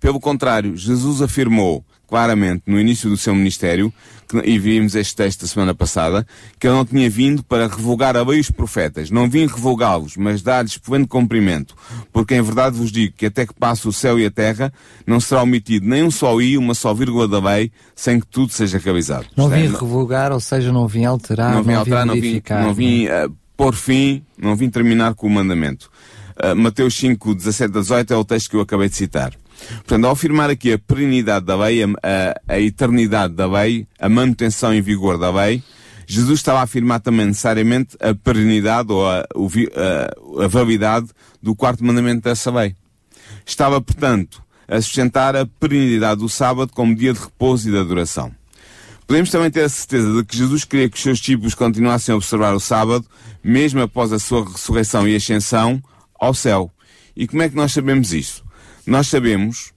Pelo 0.00 0.20
contrário, 0.20 0.76
Jesus 0.76 1.20
afirmou 1.20 1.84
claramente 2.06 2.62
no 2.66 2.78
início 2.78 3.08
do 3.08 3.16
seu 3.16 3.34
ministério, 3.34 3.92
que, 4.28 4.36
e 4.38 4.58
vimos 4.58 4.94
este 4.94 5.14
texto 5.14 5.42
da 5.42 5.46
semana 5.46 5.74
passada, 5.74 6.26
que 6.58 6.66
ele 6.66 6.74
não 6.74 6.84
tinha 6.84 7.08
vindo 7.08 7.42
para 7.42 7.66
revogar 7.68 8.16
a 8.16 8.22
lei 8.22 8.40
os 8.40 8.50
profetas. 8.50 9.10
Não 9.10 9.28
vim 9.28 9.46
revogá-los, 9.46 10.16
mas 10.16 10.42
dar-lhes 10.42 10.76
pleno 10.78 11.06
cumprimento. 11.06 11.74
Porque 12.12 12.34
em 12.34 12.42
verdade 12.42 12.76
vos 12.76 12.90
digo 12.90 13.14
que 13.16 13.26
até 13.26 13.46
que 13.46 13.54
passe 13.54 13.86
o 13.88 13.92
céu 13.92 14.18
e 14.18 14.26
a 14.26 14.30
terra, 14.30 14.72
não 15.06 15.20
será 15.20 15.42
omitido 15.42 15.86
nem 15.86 16.02
um 16.02 16.10
só 16.10 16.40
i, 16.40 16.58
uma 16.58 16.74
só 16.74 16.92
vírgula 16.92 17.28
da 17.28 17.38
lei, 17.38 17.70
sem 17.94 18.20
que 18.20 18.26
tudo 18.26 18.52
seja 18.52 18.78
realizado. 18.78 19.26
Não 19.36 19.52
é, 19.52 19.62
vim 19.62 19.68
revogar, 19.72 20.32
ou 20.32 20.40
seja, 20.40 20.72
não 20.72 20.86
vim 20.88 21.04
alterar, 21.04 21.54
não 21.54 21.62
vim 21.62 21.74
alterar, 21.74 22.06
não 22.06 22.14
vim, 22.14 22.20
modificar. 22.20 22.62
não 22.62 22.74
vim 22.74 23.06
uh, 23.06 23.32
pôr 23.56 23.74
fim, 23.74 24.22
não 24.36 24.56
vim 24.56 24.68
terminar 24.68 25.14
com 25.14 25.26
o 25.26 25.30
mandamento. 25.30 25.90
Uh, 26.36 26.54
Mateus 26.54 26.94
5, 26.96 27.34
17 27.34 27.78
a 27.78 27.80
18 27.80 28.12
é 28.12 28.16
o 28.16 28.24
texto 28.24 28.50
que 28.50 28.56
eu 28.56 28.60
acabei 28.60 28.88
de 28.88 28.96
citar. 28.96 29.32
Portanto, 29.76 30.04
ao 30.04 30.12
afirmar 30.12 30.50
aqui 30.50 30.72
a 30.72 30.78
perenidade 30.78 31.46
da 31.46 31.56
lei, 31.56 31.82
a, 31.82 31.88
a, 32.48 32.60
eternidade 32.60 33.34
da 33.34 33.46
lei, 33.46 33.86
a 33.98 34.08
manutenção 34.08 34.74
em 34.74 34.80
vigor 34.80 35.18
da 35.18 35.30
lei, 35.30 35.62
Jesus 36.06 36.38
estava 36.38 36.60
a 36.60 36.62
afirmar 36.62 37.00
também 37.00 37.26
necessariamente 37.26 37.96
a 38.00 38.14
perenidade 38.14 38.92
ou 38.92 39.08
a, 39.08 39.20
a, 39.20 40.44
a 40.44 40.48
validade 40.48 41.08
do 41.42 41.54
quarto 41.54 41.84
mandamento 41.84 42.22
dessa 42.22 42.50
lei. 42.50 42.76
Estava, 43.44 43.80
portanto, 43.80 44.42
a 44.68 44.80
sustentar 44.80 45.34
a 45.36 45.46
perenidade 45.46 46.20
do 46.20 46.28
sábado 46.28 46.72
como 46.72 46.94
dia 46.94 47.12
de 47.12 47.20
repouso 47.20 47.68
e 47.68 47.72
de 47.72 47.78
adoração. 47.78 48.32
Podemos 49.06 49.30
também 49.30 49.50
ter 49.50 49.62
a 49.62 49.68
certeza 49.68 50.12
de 50.12 50.24
que 50.24 50.36
Jesus 50.36 50.64
queria 50.64 50.88
que 50.88 50.96
os 50.96 51.02
seus 51.02 51.18
discípulos 51.18 51.54
continuassem 51.54 52.12
a 52.12 52.16
observar 52.16 52.54
o 52.54 52.60
sábado, 52.60 53.06
mesmo 53.42 53.80
após 53.80 54.12
a 54.12 54.18
sua 54.18 54.44
ressurreição 54.44 55.06
e 55.06 55.14
ascensão 55.14 55.80
ao 56.18 56.34
céu. 56.34 56.72
E 57.14 57.26
como 57.26 57.42
é 57.42 57.48
que 57.48 57.54
nós 57.54 57.72
sabemos 57.72 58.12
isso? 58.12 58.44
Nós 58.86 59.08
sabemos 59.08 59.74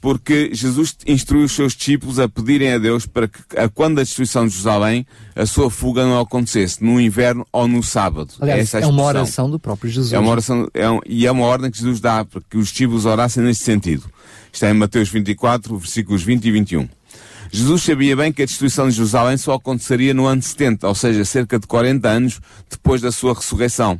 porque 0.00 0.50
Jesus 0.52 0.96
instruiu 1.08 1.44
os 1.44 1.52
seus 1.52 1.74
discípulos 1.74 2.20
a 2.20 2.28
pedirem 2.28 2.72
a 2.72 2.78
Deus 2.78 3.04
para 3.04 3.26
que, 3.26 3.40
a 3.58 3.68
quando 3.68 3.98
a 3.98 4.04
destruição 4.04 4.44
de 4.46 4.52
Jerusalém, 4.52 5.04
a 5.34 5.44
sua 5.44 5.68
fuga 5.70 6.04
não 6.04 6.20
acontecesse, 6.20 6.84
no 6.84 7.00
inverno 7.00 7.44
ou 7.52 7.66
no 7.66 7.82
sábado. 7.82 8.32
Aliás, 8.40 8.60
Essa 8.60 8.78
é, 8.78 8.84
a 8.84 8.88
uma 8.88 9.02
oração 9.02 9.50
do 9.50 9.58
próprio 9.58 9.90
Jesus. 9.90 10.12
É 10.12 10.18
uma 10.18 10.30
oração, 10.30 10.68
é 10.72 10.88
um- 10.88 11.00
e 11.04 11.26
é 11.26 11.32
uma 11.32 11.44
ordem 11.44 11.68
que 11.70 11.78
Jesus 11.78 11.98
dá 12.00 12.24
para 12.24 12.40
que 12.48 12.56
os 12.56 12.68
discípulos 12.68 13.06
orassem 13.06 13.42
neste 13.42 13.64
sentido. 13.64 14.04
Está 14.52 14.70
em 14.70 14.74
Mateus 14.74 15.08
24, 15.08 15.76
versículos 15.76 16.22
20 16.22 16.44
e 16.44 16.52
21. 16.52 16.88
Jesus 17.50 17.82
sabia 17.82 18.14
bem 18.14 18.32
que 18.32 18.42
a 18.42 18.46
destruição 18.46 18.88
de 18.88 18.94
Jerusalém 18.94 19.36
só 19.36 19.54
aconteceria 19.54 20.14
no 20.14 20.26
ano 20.26 20.40
70, 20.42 20.86
ou 20.86 20.94
seja, 20.94 21.24
cerca 21.24 21.58
de 21.58 21.66
40 21.66 22.08
anos 22.08 22.40
depois 22.70 23.00
da 23.00 23.10
sua 23.10 23.34
ressurreição. 23.34 23.98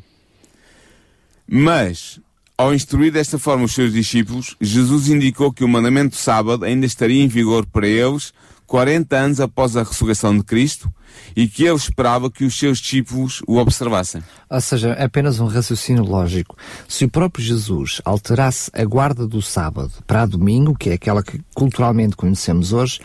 Mas, 1.50 2.20
ao 2.58 2.74
instruir 2.74 3.12
desta 3.12 3.38
forma 3.38 3.64
os 3.64 3.72
seus 3.72 3.92
discípulos, 3.92 4.56
Jesus 4.60 5.08
indicou 5.08 5.52
que 5.52 5.62
o 5.62 5.68
mandamento 5.68 6.10
do 6.10 6.16
sábado 6.16 6.64
ainda 6.64 6.84
estaria 6.84 7.22
em 7.22 7.28
vigor 7.28 7.64
para 7.64 7.86
eles 7.86 8.32
40 8.66 9.16
anos 9.16 9.40
após 9.40 9.76
a 9.76 9.84
ressurreição 9.84 10.36
de 10.36 10.42
Cristo 10.42 10.92
e 11.36 11.46
que 11.46 11.64
ele 11.64 11.76
esperava 11.76 12.30
que 12.30 12.44
os 12.44 12.58
seus 12.58 12.78
discípulos 12.78 13.40
o 13.46 13.58
observassem. 13.58 14.22
Ou 14.50 14.60
seja, 14.60 14.90
é 14.90 15.04
apenas 15.04 15.38
um 15.38 15.46
raciocínio 15.46 16.04
lógico. 16.04 16.56
Se 16.88 17.04
o 17.04 17.08
próprio 17.08 17.44
Jesus 17.44 18.02
alterasse 18.04 18.70
a 18.74 18.84
guarda 18.84 19.26
do 19.26 19.40
sábado 19.40 19.92
para 20.04 20.26
domingo, 20.26 20.76
que 20.76 20.90
é 20.90 20.94
aquela 20.94 21.22
que 21.22 21.40
culturalmente 21.54 22.16
conhecemos 22.16 22.72
hoje, 22.72 23.00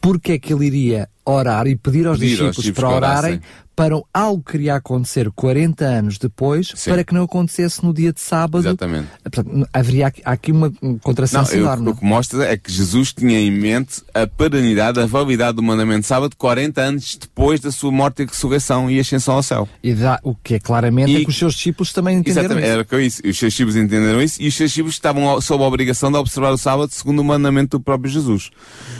porque 0.00 0.32
é 0.32 0.38
que 0.38 0.52
ele 0.52 0.66
iria 0.66 1.08
orar 1.32 1.66
e 1.66 1.76
pedir 1.76 2.06
aos 2.06 2.18
Pedir 2.18 2.30
discípulos, 2.30 2.56
aos 2.56 2.64
discípulos 2.64 2.90
para 2.90 2.96
orarem 2.96 3.40
para 3.76 3.94
algo 4.12 4.42
que 4.42 4.56
iria 4.56 4.74
acontecer 4.74 5.30
40 5.30 5.84
anos 5.84 6.18
depois, 6.18 6.72
Sim. 6.74 6.90
para 6.90 7.04
que 7.04 7.14
não 7.14 7.22
acontecesse 7.22 7.84
no 7.84 7.94
dia 7.94 8.12
de 8.12 8.20
sábado. 8.20 8.66
Exatamente. 8.66 9.06
Portanto, 9.22 9.68
haveria 9.72 10.08
aqui, 10.08 10.20
aqui 10.24 10.50
uma 10.50 10.66
um 10.82 10.94
Não, 10.94 10.98
contrassenso 10.98 11.54
eu- 11.54 11.60
enorme. 11.60 11.90
o 11.90 11.94
que 11.94 12.04
mostra 12.04 12.44
é 12.44 12.56
que 12.56 12.72
Jesus 12.72 13.12
tinha 13.12 13.38
em 13.38 13.52
mente 13.52 14.02
a 14.12 14.26
perenidade, 14.26 14.98
a 14.98 15.06
validade 15.06 15.54
do 15.58 15.62
mandamento 15.62 16.00
de 16.00 16.06
sábado 16.08 16.34
40 16.36 16.80
anos 16.80 17.16
depois 17.20 17.60
da 17.60 17.70
sua 17.70 17.92
morte 17.92 18.24
e 18.24 18.26
ressurreição 18.26 18.90
e 18.90 18.98
ascensão 18.98 19.34
ao 19.36 19.44
céu. 19.44 19.68
E 19.80 19.94
dá, 19.94 20.18
o 20.24 20.34
que 20.34 20.54
é 20.54 20.58
claramente 20.58 21.14
é 21.14 21.20
E- 21.20 21.24
que 21.24 21.30
os 21.30 21.38
seus 21.38 21.54
discípulos 21.54 21.92
também 21.92 22.16
entenderam 22.18 22.46
Exatamente, 22.46 22.64
isso. 22.66 22.72
era 22.74 22.84
que 22.84 22.96
disse. 23.00 23.28
Os 23.28 23.38
seus 23.38 23.52
discípulos 23.52 23.76
entenderam 23.76 24.20
isso 24.20 24.42
e 24.42 24.48
os 24.48 24.56
seus 24.56 24.70
discípulos 24.70 24.96
estavam 24.96 25.40
sob 25.40 25.62
a 25.62 25.66
obrigação 25.68 26.10
de 26.10 26.18
observar 26.18 26.50
o 26.50 26.58
sábado 26.58 26.90
segundo 26.92 27.20
o 27.20 27.24
mandamento 27.24 27.78
do 27.78 27.84
próprio 27.84 28.10
Jesus. 28.10 28.50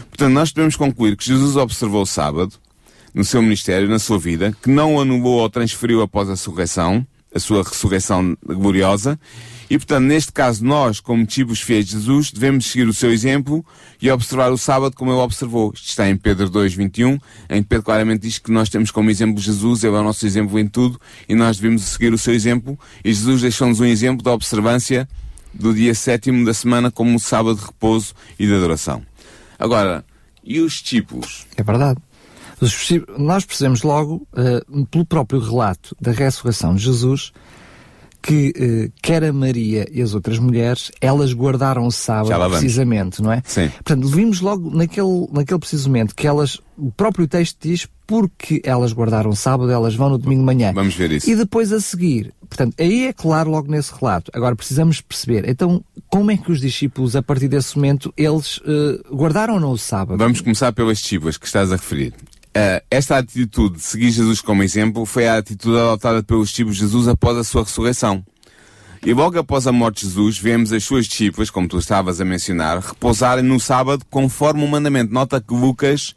Portanto, 0.08 0.32
nós 0.32 0.52
podemos 0.52 0.76
concluir 0.76 1.16
que 1.16 1.24
Jesus 1.26 1.56
observou 1.56 2.02
o 2.02 2.06
sábado 2.18 2.54
no 3.14 3.24
seu 3.24 3.40
ministério, 3.40 3.88
na 3.88 4.00
sua 4.00 4.18
vida, 4.18 4.52
que 4.60 4.68
não 4.68 5.00
anulou 5.00 5.40
ou 5.40 5.48
transferiu 5.48 6.02
após 6.02 6.28
a 6.28 6.32
ressurreição, 6.32 7.06
a 7.32 7.38
sua 7.38 7.62
ressurreição 7.62 8.36
gloriosa, 8.44 9.18
e 9.70 9.78
portanto, 9.78 10.04
neste 10.04 10.32
caso, 10.32 10.64
nós, 10.64 10.98
como 10.98 11.24
discípulos 11.24 11.60
fiéis 11.60 11.86
de 11.86 11.92
Jesus, 11.92 12.32
devemos 12.32 12.66
seguir 12.66 12.88
o 12.88 12.92
seu 12.92 13.12
exemplo 13.12 13.64
e 14.02 14.10
observar 14.10 14.50
o 14.50 14.58
sábado 14.58 14.96
como 14.96 15.12
ele 15.12 15.20
observou. 15.20 15.70
Isto 15.72 15.90
está 15.90 16.08
em 16.08 16.16
Pedro 16.16 16.50
2, 16.50 16.74
21, 16.74 17.18
em 17.50 17.62
que 17.62 17.68
Pedro 17.68 17.84
claramente 17.84 18.22
diz 18.22 18.38
que 18.38 18.50
nós 18.50 18.68
temos 18.68 18.90
como 18.90 19.10
exemplo 19.10 19.40
Jesus, 19.40 19.84
ele 19.84 19.94
é 19.94 20.00
o 20.00 20.02
nosso 20.02 20.26
exemplo 20.26 20.58
em 20.58 20.66
tudo, 20.66 21.00
e 21.28 21.36
nós 21.36 21.58
devemos 21.58 21.82
seguir 21.82 22.12
o 22.12 22.18
seu 22.18 22.34
exemplo, 22.34 22.76
e 23.04 23.12
Jesus 23.12 23.42
deixou-nos 23.42 23.78
um 23.78 23.84
exemplo 23.84 24.24
da 24.24 24.32
observância 24.32 25.08
do 25.54 25.72
dia 25.72 25.94
sétimo 25.94 26.44
da 26.44 26.52
semana 26.52 26.90
como 26.90 27.12
um 27.12 27.18
sábado 27.18 27.60
de 27.60 27.66
repouso 27.66 28.12
e 28.38 28.46
de 28.46 28.54
adoração. 28.54 29.02
Agora, 29.56 30.04
e 30.42 30.60
os 30.60 30.74
discípulos? 30.74 31.46
É 31.56 31.62
verdade. 31.62 32.00
Nós 33.18 33.44
percebemos 33.44 33.82
logo, 33.82 34.26
eh, 34.36 34.62
pelo 34.90 35.06
próprio 35.06 35.40
relato 35.40 35.96
da 36.00 36.12
ressurreição 36.12 36.74
de 36.74 36.82
Jesus, 36.82 37.32
que 38.20 38.52
eh, 38.56 38.90
quer 39.00 39.24
a 39.24 39.32
Maria 39.32 39.86
e 39.90 40.02
as 40.02 40.14
outras 40.14 40.38
mulheres, 40.38 40.90
elas 41.00 41.32
guardaram 41.32 41.86
o 41.86 41.90
sábado 41.90 42.50
precisamente, 42.50 43.22
não 43.22 43.32
é? 43.32 43.42
Sim. 43.44 43.68
Portanto, 43.68 44.08
vimos 44.08 44.40
logo 44.40 44.70
naquele, 44.70 45.28
naquele 45.32 45.60
preciso 45.60 45.88
momento 45.88 46.14
que 46.14 46.26
elas, 46.26 46.60
o 46.76 46.90
próprio 46.90 47.26
texto 47.26 47.56
diz 47.60 47.88
porque 48.06 48.60
elas 48.64 48.92
guardaram 48.92 49.30
o 49.30 49.36
sábado, 49.36 49.70
elas 49.70 49.94
vão 49.94 50.10
no 50.10 50.18
domingo 50.18 50.40
de 50.40 50.46
manhã. 50.46 50.72
Vamos 50.72 50.94
ver 50.94 51.12
isso. 51.12 51.28
E 51.28 51.36
depois 51.36 51.72
a 51.72 51.80
seguir, 51.80 52.32
portanto, 52.48 52.74
aí 52.78 53.06
é 53.06 53.12
claro 53.12 53.50
logo 53.50 53.70
nesse 53.70 53.92
relato. 53.94 54.30
Agora 54.34 54.56
precisamos 54.56 55.00
perceber, 55.00 55.48
então, 55.48 55.84
como 56.08 56.30
é 56.30 56.36
que 56.36 56.50
os 56.50 56.60
discípulos, 56.60 57.14
a 57.14 57.22
partir 57.22 57.48
desse 57.48 57.76
momento, 57.76 58.12
eles 58.16 58.60
eh, 58.66 59.00
guardaram 59.14 59.54
ou 59.54 59.60
não 59.60 59.72
o 59.72 59.78
sábado? 59.78 60.18
Vamos 60.18 60.40
começar 60.40 60.72
pelas 60.72 60.98
discípulas 60.98 61.36
que 61.36 61.46
estás 61.46 61.70
a 61.70 61.76
referir. 61.76 62.14
Eh, 62.54 62.82
esta 62.90 63.18
atitude 63.18 63.76
de 63.76 63.82
seguir 63.82 64.10
Jesus 64.10 64.40
como 64.40 64.62
exemplo 64.62 65.04
foi 65.04 65.28
a 65.28 65.38
atitude 65.38 65.76
adotada 65.76 66.22
pelos 66.22 66.48
discípulos 66.48 66.76
de 66.76 66.84
Jesus 66.84 67.08
após 67.08 67.36
a 67.36 67.44
sua 67.44 67.62
ressurreição. 67.62 68.24
E 69.04 69.12
logo 69.14 69.38
após 69.38 69.66
a 69.66 69.72
morte 69.72 70.00
de 70.00 70.08
Jesus, 70.08 70.38
vemos 70.38 70.72
as 70.72 70.82
suas 70.82 71.06
discípulas, 71.06 71.50
como 71.50 71.68
tu 71.68 71.78
estavas 71.78 72.20
a 72.20 72.24
mencionar, 72.24 72.80
repousarem 72.80 73.44
no 73.44 73.60
sábado 73.60 74.04
conforme 74.10 74.64
o 74.64 74.68
mandamento. 74.68 75.12
Nota 75.12 75.40
que 75.40 75.54
Lucas, 75.54 76.16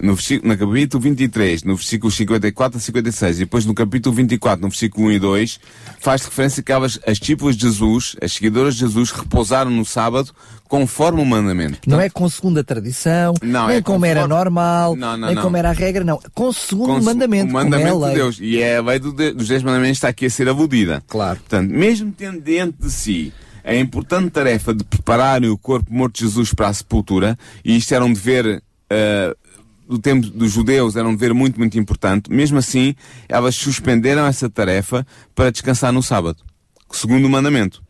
no, 0.00 0.16
no 0.42 0.58
capítulo 0.58 1.02
23, 1.02 1.62
no 1.64 1.76
versículo 1.76 2.10
54 2.10 2.78
a 2.78 2.80
56, 2.80 3.36
e 3.36 3.40
depois 3.40 3.64
no 3.66 3.74
capítulo 3.74 4.14
24, 4.16 4.62
no 4.62 4.68
versículo 4.68 5.08
1 5.08 5.12
e 5.12 5.18
2, 5.18 5.60
faz 6.00 6.24
referência 6.24 6.62
que 6.62 6.72
elas, 6.72 6.98
as 7.06 7.18
discípulas 7.18 7.56
de 7.56 7.62
Jesus, 7.62 8.16
as 8.22 8.32
seguidoras 8.32 8.74
de 8.74 8.80
Jesus, 8.80 9.10
repousaram 9.10 9.70
no 9.70 9.84
sábado 9.84 10.30
conforme 10.68 11.20
o 11.20 11.24
mandamento. 11.26 11.78
Não 11.86 12.00
é 12.00 12.08
com 12.08 12.28
segunda 12.28 12.62
tradição, 12.62 13.34
Não, 13.42 13.66
nem 13.68 13.78
é 13.78 13.82
como 13.82 14.04
era 14.06 14.20
conforme- 14.22 14.36
normal, 14.44 14.96
Não, 14.96 15.16
não, 15.16 15.26
nem 15.26 15.34
não. 15.36 15.42
como 15.42 15.56
era 15.56 15.70
a 15.70 15.72
regra, 15.72 16.04
não. 16.04 16.20
Com 16.34 16.52
segundo 16.52 16.86
Com 16.94 17.02
mandamento, 17.02 17.50
o 17.50 17.52
mandamento 17.54 18.04
é 18.04 18.08
de. 18.10 18.14
Deus. 18.14 18.38
E 18.40 18.60
é 18.62 18.76
a 18.76 18.82
lei 18.82 18.98
do 18.98 19.12
de- 19.12 19.32
dos 19.32 19.48
dez 19.48 19.62
mandamentos 19.62 19.96
está 19.98 20.08
aqui 20.08 20.26
a 20.26 20.30
ser 20.30 20.48
aludida. 20.48 21.02
Claro. 21.08 21.40
Portanto, 21.40 21.70
mesmo 21.70 22.12
tendo 22.16 22.40
dentro 22.40 22.86
de 22.86 22.90
si 22.92 23.32
a 23.64 23.74
importante 23.74 24.30
tarefa 24.30 24.72
de 24.72 24.84
prepararem 24.84 25.50
o 25.50 25.58
corpo 25.58 25.92
morto 25.92 26.14
de 26.14 26.24
Jesus 26.24 26.54
para 26.54 26.68
a 26.68 26.72
sepultura, 26.72 27.36
e 27.64 27.76
isto 27.76 27.92
era 27.92 28.04
um 28.04 28.12
dever, 28.12 28.62
eh, 28.88 29.34
do 29.90 29.98
tempo 29.98 30.28
dos 30.28 30.52
judeus, 30.52 30.94
era 30.94 31.06
um 31.06 31.16
dever 31.16 31.34
muito, 31.34 31.58
muito 31.58 31.76
importante, 31.76 32.30
mesmo 32.30 32.58
assim, 32.58 32.94
elas 33.28 33.56
suspenderam 33.56 34.24
essa 34.24 34.48
tarefa 34.48 35.04
para 35.34 35.50
descansar 35.50 35.92
no 35.92 36.00
sábado. 36.00 36.44
Segundo 36.92 37.24
o 37.24 37.28
mandamento. 37.28 37.82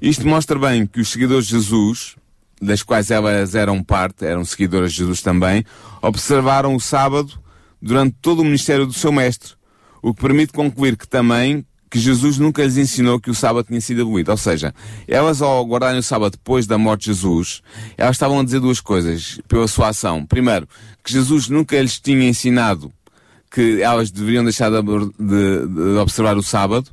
Isto 0.00 0.26
mostra 0.26 0.58
bem 0.58 0.86
que 0.86 0.98
os 0.98 1.08
seguidores 1.08 1.46
de 1.46 1.52
Jesus, 1.52 2.16
das 2.60 2.82
quais 2.82 3.10
elas 3.10 3.54
eram 3.54 3.84
parte, 3.84 4.24
eram 4.24 4.46
seguidoras 4.46 4.92
de 4.92 4.98
Jesus 4.98 5.20
também, 5.20 5.62
observaram 6.00 6.74
o 6.74 6.80
sábado 6.80 7.38
durante 7.82 8.16
todo 8.22 8.40
o 8.40 8.44
ministério 8.44 8.86
do 8.86 8.94
seu 8.94 9.12
mestre, 9.12 9.52
o 10.00 10.14
que 10.14 10.22
permite 10.22 10.54
concluir 10.54 10.96
que 10.96 11.06
também 11.06 11.66
que 11.96 12.02
Jesus 12.02 12.36
nunca 12.36 12.62
lhes 12.62 12.76
ensinou 12.76 13.18
que 13.18 13.30
o 13.30 13.34
sábado 13.34 13.66
tinha 13.66 13.80
sido 13.80 14.02
abolido. 14.02 14.30
Ou 14.30 14.36
seja, 14.36 14.74
elas 15.08 15.40
ao 15.40 15.64
guardarem 15.64 15.98
o 15.98 16.02
sábado 16.02 16.32
depois 16.32 16.66
da 16.66 16.76
morte 16.76 17.02
de 17.02 17.06
Jesus, 17.14 17.62
elas 17.96 18.16
estavam 18.16 18.38
a 18.38 18.44
dizer 18.44 18.60
duas 18.60 18.80
coisas 18.80 19.40
pela 19.48 19.66
sua 19.66 19.88
ação. 19.88 20.26
Primeiro, 20.26 20.68
que 21.02 21.10
Jesus 21.12 21.48
nunca 21.48 21.80
lhes 21.80 21.98
tinha 21.98 22.28
ensinado 22.28 22.92
que 23.50 23.80
elas 23.80 24.10
deveriam 24.10 24.44
deixar 24.44 24.70
de, 24.70 24.76
de- 24.82 25.66
de 25.68 25.98
observar 25.98 26.36
o 26.36 26.42
sábado, 26.42 26.90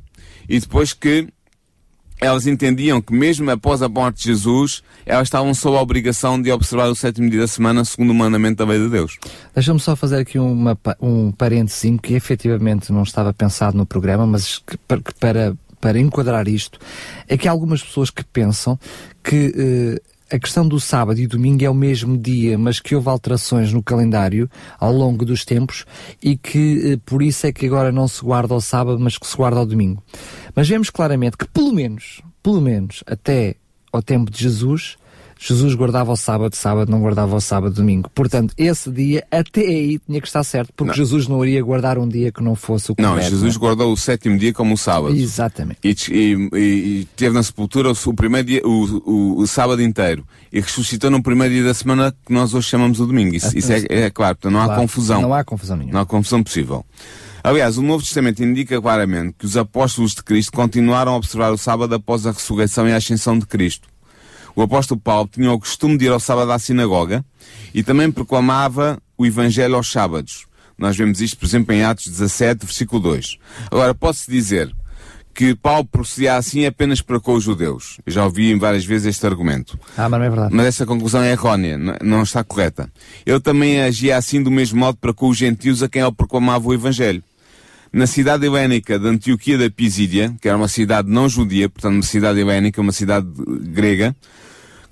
e 0.48 0.58
depois 0.58 0.94
que 0.94 1.28
elas 2.20 2.46
entendiam 2.46 3.00
que 3.00 3.12
mesmo 3.12 3.50
após 3.50 3.82
a 3.82 3.88
morte 3.88 4.22
de 4.22 4.24
Jesus, 4.24 4.82
elas 5.04 5.26
estavam 5.28 5.52
sob 5.54 5.76
a 5.76 5.80
obrigação 5.80 6.40
de 6.40 6.50
observar 6.50 6.88
o 6.88 6.94
sétimo 6.94 7.28
dia 7.28 7.40
da 7.40 7.48
semana 7.48 7.84
segundo 7.84 8.10
o 8.10 8.14
mandamento 8.14 8.64
da 8.64 8.70
lei 8.70 8.78
de 8.78 8.88
Deus. 8.88 9.18
Deixa-me 9.54 9.80
só 9.80 9.94
fazer 9.94 10.18
aqui 10.18 10.38
uma, 10.38 10.78
um 11.00 11.32
parênteses 11.32 11.98
que 12.02 12.14
efetivamente 12.14 12.92
não 12.92 13.02
estava 13.02 13.32
pensado 13.32 13.76
no 13.76 13.84
programa, 13.84 14.26
mas 14.26 14.58
que 14.58 14.76
para, 15.18 15.54
para 15.80 15.98
enquadrar 15.98 16.48
isto, 16.48 16.78
é 17.28 17.36
que 17.36 17.46
há 17.46 17.50
algumas 17.50 17.82
pessoas 17.82 18.08
que 18.08 18.24
pensam 18.24 18.78
que 19.22 19.52
eh, 19.56 20.13
a 20.30 20.38
questão 20.38 20.66
do 20.66 20.80
sábado 20.80 21.20
e 21.20 21.26
domingo 21.26 21.64
é 21.64 21.70
o 21.70 21.74
mesmo 21.74 22.16
dia, 22.16 22.56
mas 22.56 22.80
que 22.80 22.94
houve 22.94 23.08
alterações 23.08 23.72
no 23.72 23.82
calendário 23.82 24.50
ao 24.78 24.92
longo 24.92 25.24
dos 25.24 25.44
tempos 25.44 25.84
e 26.22 26.36
que 26.36 26.92
eh, 26.92 26.98
por 27.04 27.22
isso 27.22 27.46
é 27.46 27.52
que 27.52 27.66
agora 27.66 27.92
não 27.92 28.08
se 28.08 28.22
guarda 28.22 28.54
ao 28.54 28.60
sábado, 28.60 28.98
mas 28.98 29.18
que 29.18 29.26
se 29.26 29.36
guarda 29.36 29.60
ao 29.60 29.66
domingo. 29.66 30.02
Mas 30.54 30.68
vemos 30.68 30.90
claramente 30.90 31.36
que 31.36 31.46
pelo 31.46 31.72
menos, 31.72 32.22
pelo 32.42 32.60
menos 32.60 33.04
até 33.06 33.56
ao 33.92 34.02
tempo 34.02 34.30
de 34.30 34.42
Jesus, 34.42 34.96
Jesus 35.46 35.74
guardava 35.74 36.10
o 36.10 36.16
sábado, 36.16 36.54
sábado 36.56 36.90
não 36.90 37.00
guardava 37.00 37.36
o 37.36 37.40
sábado, 37.40 37.74
domingo. 37.74 38.08
Portanto, 38.14 38.54
esse 38.56 38.90
dia 38.90 39.24
até 39.30 39.60
aí 39.60 39.98
tinha 39.98 40.20
que 40.20 40.26
estar 40.26 40.42
certo, 40.42 40.72
porque 40.74 40.88
Não. 40.90 40.96
Jesus 40.96 41.28
não 41.28 41.44
iria 41.44 41.62
guardar 41.62 41.98
um 41.98 42.08
dia 42.08 42.32
que 42.32 42.42
não 42.42 42.54
fosse 42.54 42.92
o 42.92 42.94
Não, 42.98 43.10
correto. 43.10 43.28
Jesus 43.30 43.56
guardou 43.58 43.92
o 43.92 43.96
sétimo 43.96 44.38
dia 44.38 44.54
como 44.54 44.72
o 44.74 44.78
sábado. 44.78 45.14
Exatamente. 45.14 45.78
E, 45.84 45.94
e- 46.10 46.48
e- 47.02 47.08
teve 47.14 47.34
na 47.34 47.42
sepultura 47.42 47.90
o, 47.90 47.92
o 47.92 48.14
primeiro 48.14 48.46
dia, 48.48 48.62
o, 48.64 49.02
o- 49.04 49.40
o 49.40 49.46
sábado 49.46 49.82
inteiro. 49.82 50.26
E 50.50 50.60
ressuscitou 50.60 51.10
no 51.10 51.22
primeiro 51.22 51.52
dia 51.52 51.64
da 51.64 51.74
semana 51.74 52.14
que 52.24 52.32
nós 52.32 52.54
hoje 52.54 52.68
chamamos 52.68 52.98
o 53.00 53.06
domingo. 53.06 53.34
Isso, 53.34 53.56
isso 53.58 53.70
é, 53.72 53.84
é 53.90 54.10
claro, 54.10 54.36
portanto 54.36 54.52
não 54.54 54.60
há 54.62 54.66
Claro, 54.66 54.80
confusão. 54.80 55.20
Não 55.22 55.34
há 55.34 55.44
confusão 55.44 55.76
nenhuma. 55.76 55.92
Não 55.94 56.00
há 56.00 56.06
confusão 56.06 56.42
possível. 56.42 56.86
Aliás, 57.42 57.76
o 57.76 57.82
Novo 57.82 58.02
Testamento 58.02 58.42
indica 58.42 58.80
claramente 58.80 59.34
que 59.38 59.44
os 59.44 59.54
apóstolos 59.58 60.14
de 60.14 60.22
Cristo 60.22 60.52
continuaram 60.52 61.12
a 61.12 61.16
observar 61.16 61.52
o 61.52 61.58
sábado 61.58 61.94
após 61.94 62.26
a 62.26 62.30
ressurreição 62.32 62.88
e 62.88 62.92
a 62.92 62.96
ascensão 62.96 63.38
de 63.38 63.44
Cristo. 63.44 63.86
O 64.56 64.62
apóstolo 64.62 65.00
Paulo 65.00 65.28
tinha 65.32 65.52
o 65.52 65.58
costume 65.58 65.98
de 65.98 66.06
ir 66.06 66.12
ao 66.12 66.20
sábado 66.20 66.50
à 66.52 66.58
sinagoga 66.58 67.24
e 67.74 67.82
também 67.82 68.10
proclamava 68.10 69.00
o 69.18 69.26
Evangelho 69.26 69.74
aos 69.74 69.90
sábados. 69.90 70.46
Nós 70.78 70.96
vemos 70.96 71.20
isto, 71.20 71.36
por 71.36 71.46
exemplo, 71.46 71.74
em 71.74 71.84
Atos 71.84 72.06
17, 72.06 72.64
versículo 72.64 73.00
2. 73.00 73.38
Agora, 73.70 73.94
pode-se 73.94 74.30
dizer 74.30 74.74
que 75.34 75.54
Paulo 75.54 75.84
procedia 75.84 76.36
assim 76.36 76.64
apenas 76.64 77.00
para 77.00 77.18
com 77.18 77.34
os 77.34 77.42
judeus. 77.42 77.98
Eu 78.06 78.12
já 78.12 78.24
ouvi 78.24 78.54
várias 78.54 78.84
vezes 78.84 79.08
este 79.08 79.26
argumento. 79.26 79.78
Ah, 79.96 80.08
mas 80.08 80.20
não 80.20 80.26
é 80.26 80.30
verdade. 80.30 80.54
Mas 80.54 80.66
essa 80.66 80.86
conclusão 80.86 81.22
é 81.22 81.32
errónea, 81.32 81.76
não 82.00 82.22
está 82.22 82.44
correta. 82.44 82.88
Ele 83.26 83.40
também 83.40 83.82
agia 83.82 84.16
assim 84.16 84.40
do 84.40 84.50
mesmo 84.50 84.78
modo 84.78 84.96
para 84.98 85.12
com 85.12 85.28
os 85.28 85.36
gentios 85.36 85.82
a 85.82 85.88
quem 85.88 86.02
ele 86.02 86.12
proclamava 86.12 86.68
o 86.68 86.72
Evangelho. 86.74 87.22
Na 87.92 88.06
cidade 88.06 88.46
helénica 88.46 88.98
de 88.98 89.06
Antioquia 89.06 89.58
da 89.58 89.70
Pisídia, 89.70 90.34
que 90.40 90.48
era 90.48 90.56
uma 90.56 90.68
cidade 90.68 91.08
não 91.08 91.28
judia, 91.28 91.68
portanto 91.68 91.94
uma 91.94 92.02
cidade 92.02 92.40
helénica, 92.40 92.80
uma 92.80 92.92
cidade 92.92 93.26
grega, 93.60 94.14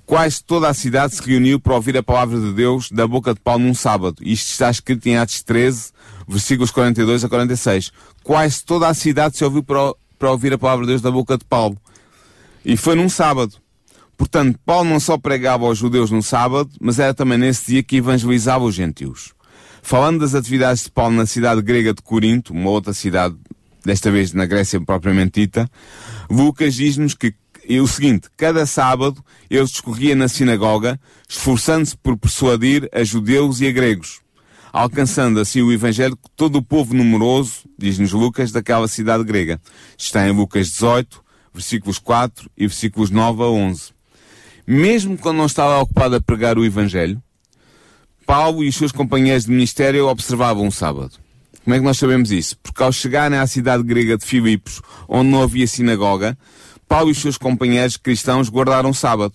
quase 0.05 0.43
toda 0.43 0.67
a 0.67 0.73
cidade 0.73 1.15
se 1.15 1.21
reuniu 1.21 1.59
para 1.59 1.75
ouvir 1.75 1.97
a 1.97 2.03
palavra 2.03 2.39
de 2.39 2.53
Deus 2.53 2.89
da 2.91 3.07
boca 3.07 3.33
de 3.33 3.39
Paulo 3.39 3.63
num 3.63 3.73
sábado. 3.73 4.17
Isto 4.21 4.51
está 4.51 4.69
escrito 4.69 5.07
em 5.07 5.17
Atos 5.17 5.41
13, 5.43 5.91
versículos 6.27 6.71
42 6.71 7.23
a 7.23 7.29
46. 7.29 7.91
Quase 8.23 8.63
toda 8.63 8.87
a 8.87 8.93
cidade 8.93 9.37
se 9.37 9.43
ouviu 9.43 9.63
para, 9.63 9.93
para 10.17 10.31
ouvir 10.31 10.53
a 10.53 10.57
palavra 10.57 10.85
de 10.85 10.91
Deus 10.91 11.01
da 11.01 11.11
boca 11.11 11.37
de 11.37 11.45
Paulo. 11.45 11.77
E 12.65 12.77
foi 12.77 12.95
num 12.95 13.09
sábado. 13.09 13.55
Portanto, 14.15 14.59
Paulo 14.65 14.89
não 14.89 14.99
só 14.99 15.17
pregava 15.17 15.65
aos 15.65 15.77
judeus 15.77 16.11
no 16.11 16.21
sábado, 16.21 16.69
mas 16.79 16.99
era 16.99 17.13
também 17.13 17.37
nesse 17.37 17.71
dia 17.71 17.83
que 17.83 17.97
evangelizava 17.97 18.63
os 18.63 18.75
gentios. 18.75 19.33
Falando 19.81 20.19
das 20.19 20.33
atividades 20.33 20.83
de 20.83 20.91
Paulo 20.91 21.15
na 21.15 21.25
cidade 21.25 21.61
grega 21.61 21.93
de 21.93 22.01
Corinto, 22.01 22.53
uma 22.53 22.69
outra 22.69 22.93
cidade, 22.93 23.35
desta 23.83 24.09
vez 24.09 24.31
na 24.31 24.45
Grécia 24.45 24.79
propriamente 24.79 25.41
dita, 25.41 25.69
Lucas 26.29 26.75
diz-nos 26.75 27.13
que 27.13 27.33
é 27.67 27.79
o 27.79 27.87
seguinte, 27.87 28.27
cada 28.35 28.65
sábado 28.65 29.23
ele 29.49 29.63
discorria 29.63 30.15
na 30.15 30.27
sinagoga, 30.27 30.99
esforçando-se 31.27 31.95
por 31.97 32.17
persuadir 32.17 32.89
a 32.91 33.03
judeus 33.03 33.61
e 33.61 33.67
a 33.67 33.71
gregos. 33.71 34.21
alcançando 34.73 35.39
assim 35.39 35.61
o 35.61 35.71
Evangelho 35.71 36.17
todo 36.35 36.55
o 36.55 36.63
povo 36.63 36.95
numeroso, 36.95 37.65
diz-nos 37.77 38.11
Lucas, 38.11 38.51
daquela 38.51 38.87
cidade 38.87 39.23
grega. 39.23 39.61
Está 39.95 40.27
em 40.27 40.31
Lucas 40.31 40.67
18, 40.71 41.23
versículos 41.53 41.99
4 41.99 42.49
e 42.57 42.65
versículos 42.65 43.11
9 43.11 43.43
a 43.43 43.45
11. 43.45 43.91
Mesmo 44.65 45.17
quando 45.17 45.37
não 45.37 45.45
estava 45.45 45.79
ocupado 45.79 46.15
a 46.15 46.21
pregar 46.21 46.57
o 46.57 46.65
Evangelho, 46.65 47.21
Paulo 48.25 48.63
e 48.63 48.69
os 48.69 48.75
seus 48.75 48.91
companheiros 48.91 49.45
de 49.45 49.51
ministério 49.51 50.07
observavam 50.07 50.67
o 50.67 50.71
sábado. 50.71 51.11
Como 51.63 51.75
é 51.75 51.79
que 51.79 51.85
nós 51.85 51.97
sabemos 51.97 52.31
isso? 52.31 52.57
Porque 52.63 52.81
ao 52.81 52.91
chegarem 52.91 53.37
à 53.37 53.45
cidade 53.45 53.83
grega 53.83 54.17
de 54.17 54.25
Filipos, 54.25 54.81
onde 55.07 55.29
não 55.29 55.43
havia 55.43 55.67
sinagoga, 55.67 56.37
Paulo 56.93 57.09
e 57.09 57.13
os 57.13 57.17
seus 57.17 57.39
companheiros 57.39 57.97
cristãos 57.97 58.49
guardaram 58.49 58.93
sábado. 58.93 59.33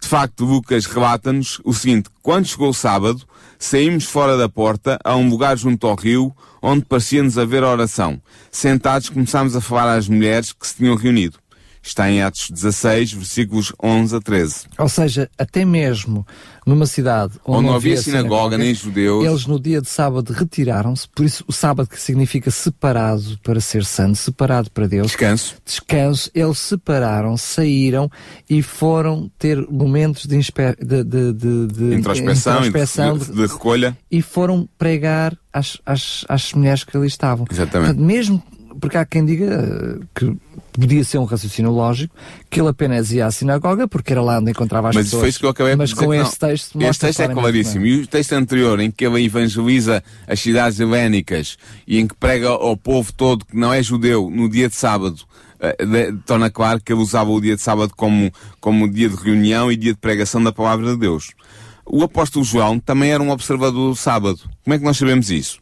De 0.00 0.08
facto, 0.08 0.44
Lucas 0.44 0.84
relata-nos 0.84 1.60
o 1.64 1.72
seguinte: 1.72 2.10
quando 2.20 2.46
chegou 2.46 2.70
o 2.70 2.74
sábado, 2.74 3.22
saímos 3.56 4.06
fora 4.06 4.36
da 4.36 4.48
porta, 4.48 4.98
a 5.04 5.14
um 5.14 5.28
lugar 5.28 5.56
junto 5.56 5.86
ao 5.86 5.94
rio, 5.94 6.34
onde 6.60 6.84
parecia-nos 6.84 7.38
haver 7.38 7.62
oração. 7.62 8.20
Sentados, 8.50 9.08
começámos 9.08 9.54
a 9.54 9.60
falar 9.60 9.96
às 9.96 10.08
mulheres 10.08 10.52
que 10.52 10.66
se 10.66 10.74
tinham 10.74 10.96
reunido. 10.96 11.38
Está 11.86 12.10
em 12.10 12.20
Atos 12.20 12.50
16, 12.50 13.12
versículos 13.12 13.72
11 13.80 14.16
a 14.16 14.20
13. 14.20 14.66
Ou 14.76 14.88
seja, 14.88 15.30
até 15.38 15.64
mesmo 15.64 16.26
numa 16.66 16.84
cidade 16.84 17.34
onde, 17.44 17.58
onde 17.58 17.66
não 17.68 17.74
havia 17.76 17.96
sinagoga, 17.96 18.58
nem 18.58 18.74
judeus, 18.74 19.24
eles 19.24 19.46
no 19.46 19.60
dia 19.60 19.80
de 19.80 19.88
sábado 19.88 20.32
retiraram-se, 20.32 21.08
por 21.08 21.24
isso 21.24 21.44
o 21.46 21.52
sábado 21.52 21.88
que 21.88 22.00
significa 22.00 22.50
separado 22.50 23.38
para 23.40 23.60
ser 23.60 23.84
santo, 23.84 24.16
separado 24.16 24.68
para 24.72 24.88
Deus. 24.88 25.06
Descanso. 25.06 25.54
Descanso. 25.64 26.28
Eles 26.34 26.58
separaram, 26.58 27.36
saíram 27.36 28.10
e 28.50 28.62
foram 28.62 29.30
ter 29.38 29.64
momentos 29.70 30.26
de, 30.26 30.36
de, 30.36 31.04
de, 31.04 31.32
de, 31.68 31.94
introspeção, 31.94 32.66
introspeção 32.66 33.16
de, 33.16 33.30
de, 33.30 33.46
recolha. 33.46 33.96
E 34.10 34.20
foram 34.20 34.68
pregar 34.76 35.38
às, 35.52 35.78
às, 35.86 36.24
às 36.28 36.52
mulheres 36.52 36.82
que 36.82 36.96
ali 36.96 37.06
estavam. 37.06 37.46
Exatamente. 37.48 37.94
Portanto, 37.94 38.04
mesmo 38.04 38.42
porque 38.80 38.96
há 38.96 39.04
quem 39.04 39.24
diga 39.24 40.00
que 40.14 40.36
podia 40.72 41.02
ser 41.04 41.18
um 41.18 41.24
raciocínio 41.24 41.70
lógico, 41.70 42.14
que 42.50 42.60
ele 42.60 42.68
apenas 42.68 43.10
ia 43.10 43.26
à 43.26 43.30
sinagoga 43.30 43.88
porque 43.88 44.12
era 44.12 44.22
lá 44.22 44.38
onde 44.38 44.50
encontrava 44.50 44.90
as 44.90 44.94
mas 44.94 45.06
pessoas. 45.06 45.20
Mas 45.20 45.20
foi 45.20 45.28
isso 45.30 45.38
que 45.40 45.46
eu 45.46 45.50
acabei 45.50 45.76
Mas 45.76 45.90
de 45.90 45.96
com 45.96 46.10
dizer 46.10 46.22
esse 46.22 46.38
texto 46.38 46.82
Este 46.82 47.00
texto 47.00 47.20
é 47.20 47.28
claríssimo. 47.28 47.86
E 47.86 48.02
o 48.02 48.06
texto 48.06 48.32
anterior, 48.32 48.78
em 48.80 48.90
que 48.90 49.06
ele 49.06 49.24
evangeliza 49.24 50.02
as 50.26 50.40
cidades 50.40 50.78
helénicas 50.78 51.56
e 51.86 51.98
em 51.98 52.06
que 52.06 52.14
prega 52.14 52.48
ao 52.48 52.76
povo 52.76 53.12
todo 53.12 53.44
que 53.44 53.56
não 53.56 53.72
é 53.72 53.82
judeu 53.82 54.30
no 54.30 54.48
dia 54.48 54.68
de 54.68 54.76
sábado, 54.76 55.22
uh, 55.60 56.18
torna 56.26 56.50
claro 56.50 56.80
que 56.80 56.92
ele 56.92 57.00
usava 57.00 57.30
o 57.30 57.40
dia 57.40 57.56
de 57.56 57.62
sábado 57.62 57.92
como, 57.96 58.30
como 58.60 58.90
dia 58.90 59.08
de 59.08 59.16
reunião 59.16 59.72
e 59.72 59.76
dia 59.76 59.92
de 59.92 59.98
pregação 59.98 60.42
da 60.42 60.52
palavra 60.52 60.92
de 60.92 60.98
Deus. 60.98 61.30
O 61.84 62.02
apóstolo 62.02 62.44
João 62.44 62.78
também 62.78 63.12
era 63.12 63.22
um 63.22 63.30
observador 63.30 63.90
do 63.90 63.96
sábado. 63.96 64.40
Como 64.64 64.74
é 64.74 64.78
que 64.78 64.84
nós 64.84 64.96
sabemos 64.96 65.30
isso? 65.30 65.60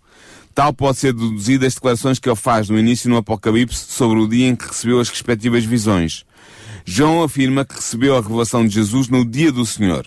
Tal 0.55 0.73
pode 0.73 0.99
ser 0.99 1.13
deduzido 1.13 1.67
as 1.67 1.75
declarações 1.75 2.19
que 2.21 2.29
ele 2.29 2.37
faz 2.37 2.69
no 2.69 2.79
início 2.79 3.11
no 3.11 3.17
Apocalipse 3.17 3.87
sobre 3.93 4.21
o 4.21 4.29
dia 4.29 4.47
em 4.47 4.55
que 4.55 4.69
recebeu 4.69 5.01
as 5.01 5.09
respectivas 5.09 5.65
visões. 5.65 6.25
João 6.85 7.25
afirma 7.25 7.65
que 7.65 7.75
recebeu 7.75 8.17
a 8.17 8.21
revelação 8.21 8.65
de 8.65 8.75
Jesus 8.75 9.09
no 9.09 9.25
dia 9.25 9.51
do 9.51 9.67
Senhor. 9.67 10.07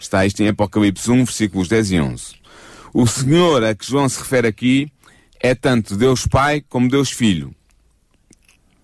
Está 0.00 0.24
isto 0.24 0.42
em 0.42 0.48
Apocalipse 0.48 1.10
1, 1.10 1.24
versículos 1.24 1.68
10 1.68 1.90
e 1.90 2.00
11. 2.00 2.24
O 2.94 3.06
Senhor 3.06 3.62
a 3.62 3.74
que 3.74 3.86
João 3.86 4.08
se 4.08 4.20
refere 4.20 4.48
aqui 4.48 4.90
é 5.38 5.54
tanto 5.54 5.96
Deus 5.96 6.26
Pai 6.26 6.62
como 6.66 6.88
Deus 6.88 7.10
Filho. 7.10 7.54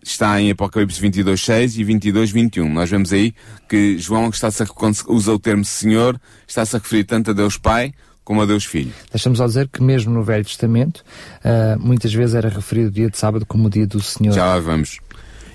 Está 0.02 0.40
em 0.40 0.50
Apocalipse 0.50 1.00
22, 1.00 1.40
6 1.40 1.78
e 1.78 1.84
22, 1.84 2.30
21. 2.30 2.72
Nós 2.72 2.90
vemos 2.90 3.12
aí 3.12 3.34
que 3.68 3.96
João, 3.98 4.28
está-se 4.28 4.62
a, 4.62 4.66
quando 4.66 4.98
usa 5.08 5.32
o 5.32 5.38
termo 5.38 5.64
Senhor, 5.64 6.20
está-se 6.46 6.76
a 6.76 6.78
referir 6.78 7.04
tanto 7.04 7.30
a 7.30 7.34
Deus 7.34 7.56
Pai 7.56 7.94
como 8.30 8.42
a 8.42 8.46
Deus 8.46 8.64
Filho. 8.64 8.92
Deixamos 9.12 9.38
só 9.38 9.46
dizer 9.46 9.66
que 9.66 9.82
mesmo 9.82 10.14
no 10.14 10.22
Velho 10.22 10.44
Testamento, 10.44 11.02
uh, 11.44 11.76
muitas 11.80 12.14
vezes 12.14 12.36
era 12.36 12.48
referido 12.48 12.86
o 12.86 12.90
dia 12.92 13.10
de 13.10 13.18
sábado 13.18 13.44
como 13.44 13.66
o 13.66 13.70
dia 13.70 13.84
do 13.88 14.00
Senhor. 14.00 14.32
Já 14.32 14.44
lá 14.44 14.60
vamos. 14.60 15.00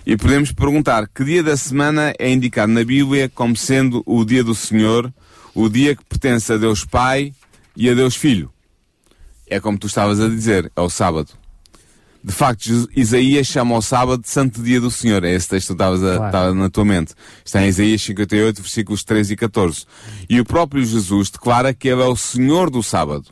E 0.06 0.18
podemos 0.18 0.52
perguntar 0.52 1.08
que 1.08 1.24
dia 1.24 1.42
da 1.42 1.56
semana 1.56 2.14
é 2.20 2.30
indicado 2.30 2.74
na 2.74 2.84
Bíblia 2.84 3.32
como 3.34 3.56
sendo 3.56 4.04
o 4.06 4.26
dia 4.26 4.44
do 4.44 4.54
Senhor, 4.54 5.10
o 5.54 5.70
dia 5.70 5.96
que 5.96 6.04
pertence 6.04 6.52
a 6.52 6.58
Deus 6.58 6.84
Pai 6.84 7.32
e 7.78 7.90
a 7.90 7.94
Deus 7.94 8.18
Filho. 8.18 8.52
É 9.48 9.58
como 9.58 9.78
tu 9.78 9.88
estavas 9.88 10.20
a 10.20 10.28
dizer, 10.28 10.70
é 10.76 10.82
o 10.82 10.90
sábado. 10.90 11.30
De 12.26 12.32
facto, 12.32 12.90
Isaías 12.96 13.46
chama 13.46 13.78
o 13.78 13.82
sábado 13.84 14.24
de 14.24 14.28
Santo 14.28 14.64
Dia 14.64 14.82
do 14.82 14.90
Senhor. 14.90 15.24
É 15.24 15.32
esse 15.32 15.48
texto 15.48 15.68
que 15.68 15.74
estavas 15.74 16.00
claro. 16.00 16.56
na 16.56 16.72
tua 16.72 16.84
mente. 16.84 17.14
Está 17.46 17.64
em 17.64 17.68
Isaías 17.68 18.02
58, 18.02 18.64
versículos 18.64 19.04
13 19.04 19.34
e 19.34 19.36
14. 19.36 19.86
E 20.28 20.40
o 20.40 20.44
próprio 20.44 20.84
Jesus 20.84 21.30
declara 21.30 21.72
que 21.72 21.88
Ele 21.88 22.02
é 22.02 22.08
o 22.08 22.16
Senhor 22.16 22.72
do 22.72 22.82
sábado. 22.82 23.26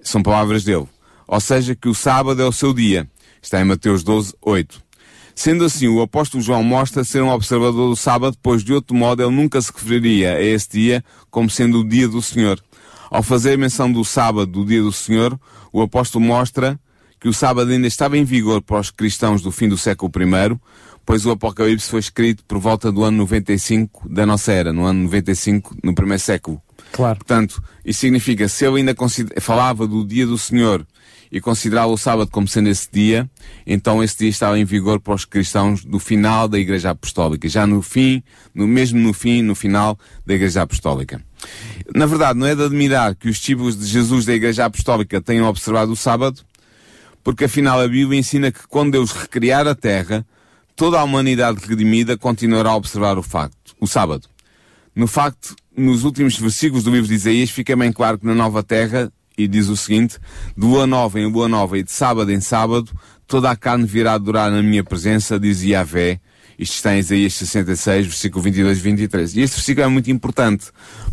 São 0.00 0.22
palavras 0.22 0.62
dele. 0.62 0.86
Ou 1.26 1.40
seja, 1.40 1.74
que 1.74 1.88
o 1.88 1.94
sábado 1.94 2.40
é 2.40 2.46
o 2.46 2.52
seu 2.52 2.72
dia. 2.72 3.10
Está 3.42 3.60
em 3.60 3.64
Mateus 3.64 4.04
12, 4.04 4.32
8. 4.40 4.84
Sendo 5.34 5.64
assim, 5.64 5.88
o 5.88 6.00
apóstolo 6.00 6.40
João 6.40 6.62
mostra 6.62 7.02
ser 7.02 7.24
um 7.24 7.30
observador 7.30 7.90
do 7.90 7.96
sábado, 7.96 8.36
pois 8.40 8.62
de 8.62 8.72
outro 8.72 8.94
modo 8.94 9.20
ele 9.20 9.34
nunca 9.34 9.60
se 9.60 9.72
referiria 9.72 10.34
a 10.34 10.40
esse 10.40 10.70
dia 10.70 11.04
como 11.28 11.50
sendo 11.50 11.80
o 11.80 11.84
dia 11.84 12.06
do 12.06 12.22
Senhor. 12.22 12.62
Ao 13.10 13.20
fazer 13.20 13.58
menção 13.58 13.90
do 13.90 14.04
sábado, 14.04 14.46
do 14.46 14.64
dia 14.64 14.80
do 14.80 14.92
Senhor, 14.92 15.36
o 15.72 15.82
apóstolo 15.82 16.24
mostra 16.24 16.78
que 17.20 17.28
o 17.28 17.32
sábado 17.32 17.70
ainda 17.70 17.86
estava 17.86 18.16
em 18.16 18.24
vigor 18.24 18.62
para 18.62 18.80
os 18.80 18.90
cristãos 18.90 19.42
do 19.42 19.50
fim 19.50 19.68
do 19.68 19.76
século 19.76 20.10
I, 20.16 20.58
pois 21.04 21.24
o 21.24 21.30
Apocalipse 21.30 21.88
foi 21.88 22.00
escrito 22.00 22.44
por 22.44 22.58
volta 22.58 22.92
do 22.92 23.02
ano 23.02 23.18
95 23.18 24.08
da 24.08 24.26
nossa 24.26 24.52
era, 24.52 24.72
no 24.72 24.84
ano 24.84 25.04
95, 25.04 25.76
no 25.82 25.94
primeiro 25.94 26.22
século. 26.22 26.60
Claro. 26.92 27.16
Portanto, 27.16 27.62
isso 27.84 28.00
significa, 28.00 28.48
se 28.48 28.66
ele 28.66 28.78
ainda 28.78 28.94
falava 29.40 29.86
do 29.86 30.04
dia 30.06 30.26
do 30.26 30.36
Senhor 30.36 30.86
e 31.30 31.40
considerava 31.40 31.88
o 31.88 31.98
sábado 31.98 32.30
como 32.30 32.48
sendo 32.48 32.68
esse 32.68 32.88
dia, 32.90 33.28
então 33.66 34.02
esse 34.02 34.18
dia 34.18 34.28
estava 34.28 34.58
em 34.58 34.64
vigor 34.64 35.00
para 35.00 35.14
os 35.14 35.24
cristãos 35.24 35.84
do 35.84 35.98
final 35.98 36.48
da 36.48 36.58
Igreja 36.58 36.90
Apostólica, 36.90 37.48
já 37.48 37.66
no 37.66 37.82
fim, 37.82 38.22
no 38.54 38.66
mesmo 38.66 38.98
no 38.98 39.12
fim, 39.12 39.42
no 39.42 39.54
final 39.54 39.98
da 40.26 40.34
Igreja 40.34 40.62
Apostólica. 40.62 41.22
Na 41.94 42.06
verdade, 42.06 42.38
não 42.38 42.46
é 42.46 42.54
de 42.54 42.64
admirar 42.64 43.14
que 43.14 43.28
os 43.28 43.36
discípulos 43.36 43.78
de 43.78 43.86
Jesus 43.86 44.24
da 44.24 44.34
Igreja 44.34 44.64
Apostólica 44.64 45.20
tenham 45.20 45.46
observado 45.46 45.92
o 45.92 45.96
sábado, 45.96 46.42
porque 47.28 47.44
afinal 47.44 47.78
a 47.78 47.86
Bíblia 47.86 48.18
ensina 48.18 48.50
que 48.50 48.66
quando 48.66 48.92
Deus 48.92 49.12
recriar 49.12 49.68
a 49.68 49.74
terra, 49.74 50.26
toda 50.74 50.98
a 50.98 51.04
humanidade 51.04 51.60
redimida 51.62 52.16
continuará 52.16 52.70
a 52.70 52.76
observar 52.76 53.18
o 53.18 53.22
facto, 53.22 53.76
o 53.78 53.86
sábado. 53.86 54.26
No 54.96 55.06
facto, 55.06 55.54
nos 55.76 56.04
últimos 56.04 56.38
versículos 56.38 56.84
do 56.84 56.90
livro 56.90 57.06
de 57.06 57.12
Isaías 57.12 57.50
fica 57.50 57.76
bem 57.76 57.92
claro 57.92 58.18
que 58.18 58.24
na 58.24 58.34
nova 58.34 58.62
terra, 58.62 59.12
e 59.36 59.46
diz 59.46 59.68
o 59.68 59.76
seguinte, 59.76 60.16
de 60.56 60.64
lua 60.64 60.86
nova 60.86 61.20
em 61.20 61.30
lua 61.30 61.48
nova 61.48 61.76
e 61.76 61.82
de 61.82 61.92
sábado 61.92 62.32
em 62.32 62.40
sábado, 62.40 62.90
toda 63.26 63.50
a 63.50 63.56
carne 63.56 63.84
virá 63.84 64.14
adorar 64.14 64.50
na 64.50 64.62
minha 64.62 64.82
presença, 64.82 65.38
diz 65.38 65.62
Yahvé. 65.62 66.22
Isto 66.58 66.76
está 66.76 66.96
em 66.96 67.00
Isaías 67.00 67.34
66, 67.34 68.06
versículo 68.06 68.42
22 68.42 68.78
e 68.78 68.80
23. 68.80 69.36
E 69.36 69.40
este 69.42 69.56
versículo 69.56 69.84
é 69.84 69.90
muito 69.90 70.10
importante. 70.10 70.68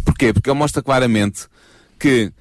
Porquê? 0.06 0.32
Porque 0.32 0.50
ele 0.50 0.58
mostra 0.58 0.82
claramente 0.82 1.42
que 2.00 2.32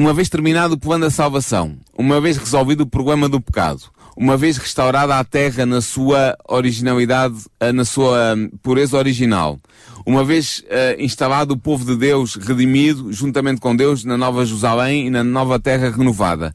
uma 0.00 0.14
vez 0.14 0.30
terminado 0.30 0.76
o 0.76 0.78
plano 0.78 1.04
da 1.04 1.10
salvação, 1.10 1.76
uma 1.94 2.22
vez 2.22 2.38
resolvido 2.38 2.84
o 2.84 2.86
problema 2.86 3.28
do 3.28 3.38
pecado, 3.38 3.82
uma 4.16 4.34
vez 4.34 4.56
restaurada 4.56 5.18
a 5.18 5.22
terra 5.22 5.66
na 5.66 5.82
sua 5.82 6.38
originalidade, 6.48 7.36
eh, 7.60 7.70
na 7.70 7.84
sua 7.84 8.34
hum, 8.34 8.48
pureza 8.62 8.96
original, 8.96 9.60
uma 10.06 10.24
vez 10.24 10.60
uh, 10.60 10.98
instalado 10.98 11.52
o 11.52 11.58
povo 11.58 11.84
de 11.84 11.94
Deus 11.96 12.34
redimido, 12.36 13.12
juntamente 13.12 13.60
com 13.60 13.76
Deus, 13.76 14.02
na 14.02 14.16
Nova 14.16 14.46
Jerusalém 14.46 15.08
e 15.08 15.10
na 15.10 15.22
nova 15.22 15.60
terra 15.60 15.90
renovada, 15.90 16.54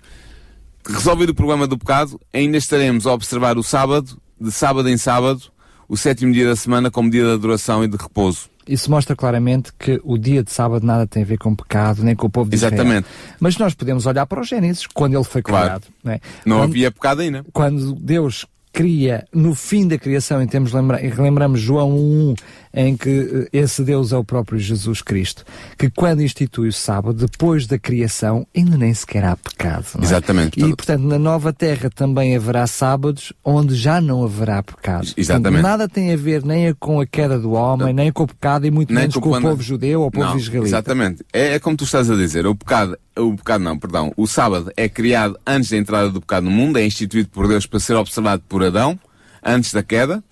resolvido 0.84 1.30
o 1.30 1.36
problema 1.36 1.68
do 1.68 1.78
pecado, 1.78 2.20
ainda 2.34 2.58
estaremos 2.58 3.06
a 3.06 3.14
observar 3.14 3.60
o 3.60 3.64
sábado, 3.64 4.20
de 4.42 4.52
sábado 4.52 4.90
em 4.90 4.98
sábado, 4.98 5.44
o 5.88 5.96
sétimo 5.96 6.34
dia 6.34 6.48
da 6.48 6.56
semana, 6.56 6.90
como 6.90 7.12
dia 7.12 7.24
de 7.24 7.34
adoração 7.34 7.84
e 7.84 7.88
de 7.88 7.96
repouso. 7.96 8.55
Isso 8.68 8.90
mostra 8.90 9.16
claramente 9.16 9.72
que 9.78 10.00
o 10.04 10.18
dia 10.18 10.44
de 10.44 10.52
sábado 10.52 10.86
nada 10.86 11.06
tem 11.06 11.24
a 11.24 11.26
ver 11.26 11.38
com 11.38 11.56
pecado, 11.56 12.04
nem 12.04 12.16
com 12.16 12.28
o 12.28 12.30
povo 12.30 12.50
de 12.50 12.56
Exatamente. 12.56 13.06
Israel. 13.08 13.36
Mas 13.40 13.58
nós 13.58 13.74
podemos 13.74 14.06
olhar 14.06 14.26
para 14.26 14.42
o 14.42 14.44
Gênesis, 14.44 14.88
quando 14.88 15.16
ele 15.16 15.24
foi 15.24 15.42
claro. 15.42 15.66
criado. 15.66 15.88
Não, 16.04 16.12
é? 16.12 16.20
não 16.46 16.58
quando, 16.58 16.70
havia 16.72 16.92
pecado 16.92 17.22
ainda. 17.22 17.46
Quando 17.54 17.94
Deus 17.94 18.46
cria 18.76 19.26
no 19.34 19.56
fim 19.56 19.88
da 19.88 19.98
criação, 19.98 20.42
em 20.42 20.48
termos 20.48 20.74
lembra, 20.74 21.00
lembramos 21.18 21.62
João 21.62 21.96
1, 21.96 22.36
em 22.74 22.98
que 22.98 23.48
eh, 23.54 23.60
esse 23.62 23.82
Deus 23.84 24.12
é 24.12 24.18
o 24.18 24.24
próprio 24.24 24.60
Jesus 24.60 25.02
Cristo, 25.02 25.46
que 25.78 25.90
quando 25.90 26.22
institui 26.22 26.68
o 26.68 26.74
sábado, 26.74 27.26
depois 27.26 27.66
da 27.68 27.80
criação, 27.80 28.46
ainda 28.54 28.76
nem 28.76 28.94
sequer 28.94 29.24
há 29.24 29.38
pecado. 29.38 29.86
É? 30.02 30.04
Exatamente. 30.04 30.60
E, 30.60 30.76
portanto, 30.76 31.04
na 31.04 31.18
nova 31.18 31.54
terra 31.54 31.90
também 31.90 32.36
haverá 32.36 32.68
sábados 32.68 33.32
onde 33.46 33.74
já 33.76 34.02
não 34.02 34.26
haverá 34.26 34.62
pecado. 34.62 35.08
Exatamente. 35.16 35.62
Portanto, 35.62 35.64
nada 35.64 35.88
tem 35.88 36.12
a 36.12 36.18
ver 36.18 36.44
nem 36.44 36.74
com 36.74 37.00
a 37.00 37.06
queda 37.06 37.40
do 37.40 37.54
homem, 37.54 37.94
nem 37.94 38.12
com 38.12 38.24
o 38.24 38.28
pecado, 38.28 38.68
e 38.68 38.72
muito 38.72 38.94
nem 38.94 39.04
menos 39.04 39.16
com, 39.16 39.22
com 39.22 39.38
o 39.38 39.42
povo 39.42 39.64
judeu 39.64 40.02
ou 40.02 40.08
o 40.08 40.12
povo 40.12 40.26
não, 40.26 40.38
israelita. 40.38 40.68
Exatamente. 40.68 41.26
É, 41.32 41.54
é 41.54 41.60
como 41.60 41.78
tu 41.78 41.86
estás 41.86 42.12
a 42.12 42.16
dizer, 42.16 42.46
o 42.46 42.54
pecado 42.54 42.98
o 43.18 43.36
pecado 43.36 43.64
não, 43.64 43.78
perdão, 43.78 44.12
o 44.18 44.28
sábado 44.28 44.72
é 44.76 44.90
criado 44.90 45.40
antes 45.48 45.70
da 45.70 45.78
entrada 45.78 46.10
do 46.10 46.20
pecado 46.20 46.44
no 46.44 46.52
mundo, 46.52 46.78
é 46.78 46.86
instituído 46.86 47.30
por 47.30 47.48
Deus 47.48 47.66
para 47.66 47.80
ser 47.80 47.96
observado 47.96 48.44
por 48.48 48.62
Adão, 48.68 49.00
antes 49.44 49.74
da 49.74 49.84
queda. 49.84 50.24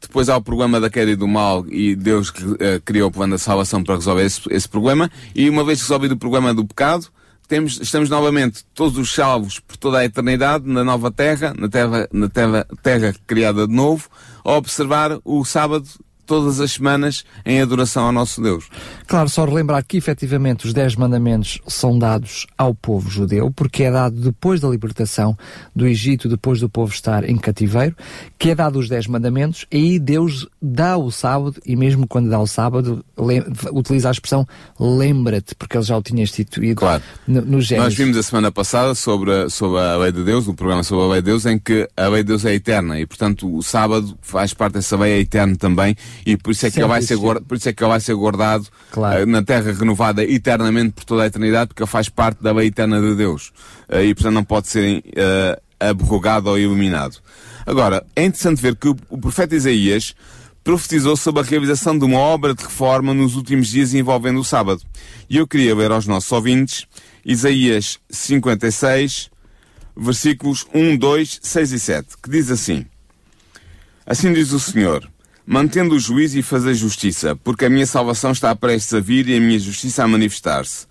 Depois 0.00 0.28
há 0.28 0.36
o 0.36 0.42
problema 0.42 0.80
da 0.80 0.90
queda 0.90 1.12
e 1.12 1.16
do 1.16 1.28
mal 1.28 1.64
e 1.68 1.94
Deus 1.94 2.30
uh, 2.30 2.82
criou 2.84 3.08
o 3.08 3.12
plano 3.12 3.34
da 3.34 3.38
salvação 3.38 3.84
para 3.84 3.94
resolver 3.94 4.24
esse, 4.24 4.40
esse, 4.50 4.68
problema. 4.68 5.08
E 5.34 5.48
uma 5.48 5.64
vez 5.64 5.80
resolvido 5.80 6.12
o 6.12 6.18
problema 6.18 6.52
do 6.52 6.64
pecado, 6.64 7.06
temos, 7.46 7.78
estamos 7.80 8.10
novamente 8.10 8.64
todos 8.74 8.98
os 8.98 9.14
salvos 9.14 9.60
por 9.60 9.76
toda 9.76 9.98
a 9.98 10.04
eternidade 10.04 10.66
na 10.66 10.82
nova 10.82 11.10
terra, 11.10 11.54
na 11.56 11.68
terra, 11.68 12.08
na 12.12 12.28
terra, 12.28 12.66
terra 12.82 13.14
criada 13.26 13.66
de 13.66 13.72
novo, 13.72 14.08
a 14.44 14.52
observar 14.52 15.18
o 15.24 15.44
sábado 15.44 15.86
todas 16.26 16.60
as 16.60 16.72
semanas 16.72 17.24
em 17.44 17.60
adoração 17.60 18.06
ao 18.06 18.12
nosso 18.12 18.42
Deus. 18.42 18.68
Claro, 19.12 19.28
só 19.28 19.44
relembrar 19.44 19.84
que 19.84 19.98
efetivamente 19.98 20.66
os 20.66 20.72
Dez 20.72 20.96
Mandamentos 20.96 21.60
são 21.66 21.98
dados 21.98 22.46
ao 22.56 22.74
povo 22.74 23.10
judeu, 23.10 23.52
porque 23.54 23.82
é 23.82 23.90
dado 23.90 24.18
depois 24.18 24.58
da 24.58 24.66
libertação 24.66 25.36
do 25.76 25.86
Egito, 25.86 26.30
depois 26.30 26.60
do 26.60 26.66
povo 26.66 26.90
estar 26.94 27.28
em 27.28 27.36
cativeiro, 27.36 27.94
que 28.38 28.48
é 28.48 28.54
dado 28.54 28.78
os 28.78 28.88
Dez 28.88 29.06
Mandamentos, 29.06 29.66
e 29.70 29.76
aí 29.76 29.98
Deus 29.98 30.48
dá 30.62 30.96
o 30.96 31.10
sábado, 31.10 31.60
e 31.66 31.76
mesmo 31.76 32.06
quando 32.06 32.30
dá 32.30 32.40
o 32.40 32.46
sábado, 32.46 33.04
utiliza 33.74 34.08
a 34.08 34.12
expressão 34.12 34.48
lembra-te, 34.80 35.54
porque 35.56 35.76
ele 35.76 35.84
já 35.84 35.98
o 35.98 36.02
tinha 36.02 36.22
instituído 36.22 36.76
claro. 36.76 37.02
no, 37.28 37.42
no 37.42 37.60
Gênesis. 37.60 37.90
Nós 37.90 37.94
vimos 37.94 38.16
a 38.16 38.22
semana 38.22 38.50
passada 38.50 38.94
sobre 38.94 39.30
a, 39.30 39.50
sobre 39.50 39.78
a 39.78 39.94
lei 39.98 40.12
de 40.12 40.24
Deus, 40.24 40.48
o 40.48 40.54
programa 40.54 40.82
sobre 40.82 41.04
a 41.04 41.08
lei 41.08 41.20
de 41.20 41.26
Deus, 41.26 41.44
em 41.44 41.58
que 41.58 41.86
a 41.94 42.08
lei 42.08 42.22
de 42.22 42.28
Deus 42.28 42.46
é 42.46 42.54
eterna, 42.54 42.98
e 42.98 43.04
portanto 43.04 43.54
o 43.54 43.62
sábado 43.62 44.16
faz 44.22 44.54
parte 44.54 44.72
dessa 44.72 44.96
lei, 44.96 45.12
é 45.12 45.20
eterno 45.20 45.54
também, 45.54 45.94
e 46.24 46.34
por 46.34 46.52
isso 46.52 46.64
é 46.64 46.70
que 46.70 46.80
ele 46.80 46.88
vai 46.88 47.02
ser, 47.02 47.16
guardado, 47.16 47.44
por 47.44 47.58
isso 47.58 47.68
é 47.68 47.74
que 47.74 47.84
ele 47.84 47.90
vai 47.90 48.00
ser 48.00 48.14
guardado 48.14 48.66
claro. 48.90 49.01
Uh, 49.02 49.26
na 49.26 49.42
terra 49.42 49.72
renovada 49.72 50.24
eternamente 50.24 50.92
por 50.92 51.04
toda 51.04 51.22
a 51.24 51.26
eternidade, 51.26 51.68
porque 51.68 51.86
faz 51.86 52.08
parte 52.08 52.42
da 52.42 52.52
lei 52.52 52.68
eterna 52.68 53.00
de 53.00 53.14
Deus. 53.14 53.52
Uh, 53.88 54.00
e 54.00 54.14
portanto 54.14 54.34
não 54.34 54.44
pode 54.44 54.68
ser 54.68 54.98
uh, 54.98 55.62
abrogado 55.80 56.48
ou 56.48 56.58
iluminado. 56.58 57.18
Agora, 57.66 58.04
é 58.16 58.24
interessante 58.24 58.60
ver 58.60 58.76
que 58.76 58.88
o 58.88 59.18
profeta 59.18 59.54
Isaías 59.54 60.14
profetizou 60.64 61.16
sobre 61.16 61.42
a 61.42 61.44
realização 61.44 61.98
de 61.98 62.04
uma 62.04 62.18
obra 62.18 62.54
de 62.54 62.62
reforma 62.62 63.12
nos 63.12 63.34
últimos 63.34 63.68
dias 63.68 63.94
envolvendo 63.94 64.40
o 64.40 64.44
sábado. 64.44 64.82
E 65.28 65.36
eu 65.36 65.46
queria 65.46 65.74
ler 65.74 65.90
aos 65.90 66.06
nossos 66.06 66.30
ouvintes 66.30 66.86
Isaías 67.24 67.98
56, 68.10 69.30
versículos 69.96 70.66
1, 70.72 70.96
2, 70.96 71.40
6 71.42 71.72
e 71.72 71.80
7, 71.80 72.08
que 72.22 72.30
diz 72.30 72.50
assim: 72.50 72.86
Assim 74.06 74.32
diz 74.32 74.52
o 74.52 74.60
Senhor: 74.60 75.08
mantendo 75.46 75.94
o 75.94 76.00
juízo 76.00 76.38
e 76.38 76.42
fazer 76.42 76.74
justiça, 76.74 77.36
porque 77.36 77.64
a 77.64 77.70
minha 77.70 77.86
salvação 77.86 78.32
está 78.32 78.54
prestes 78.54 78.94
a 78.94 79.00
vir 79.00 79.28
e 79.28 79.36
a 79.36 79.40
minha 79.40 79.58
justiça 79.58 80.04
a 80.04 80.08
manifestar-se. 80.08 80.86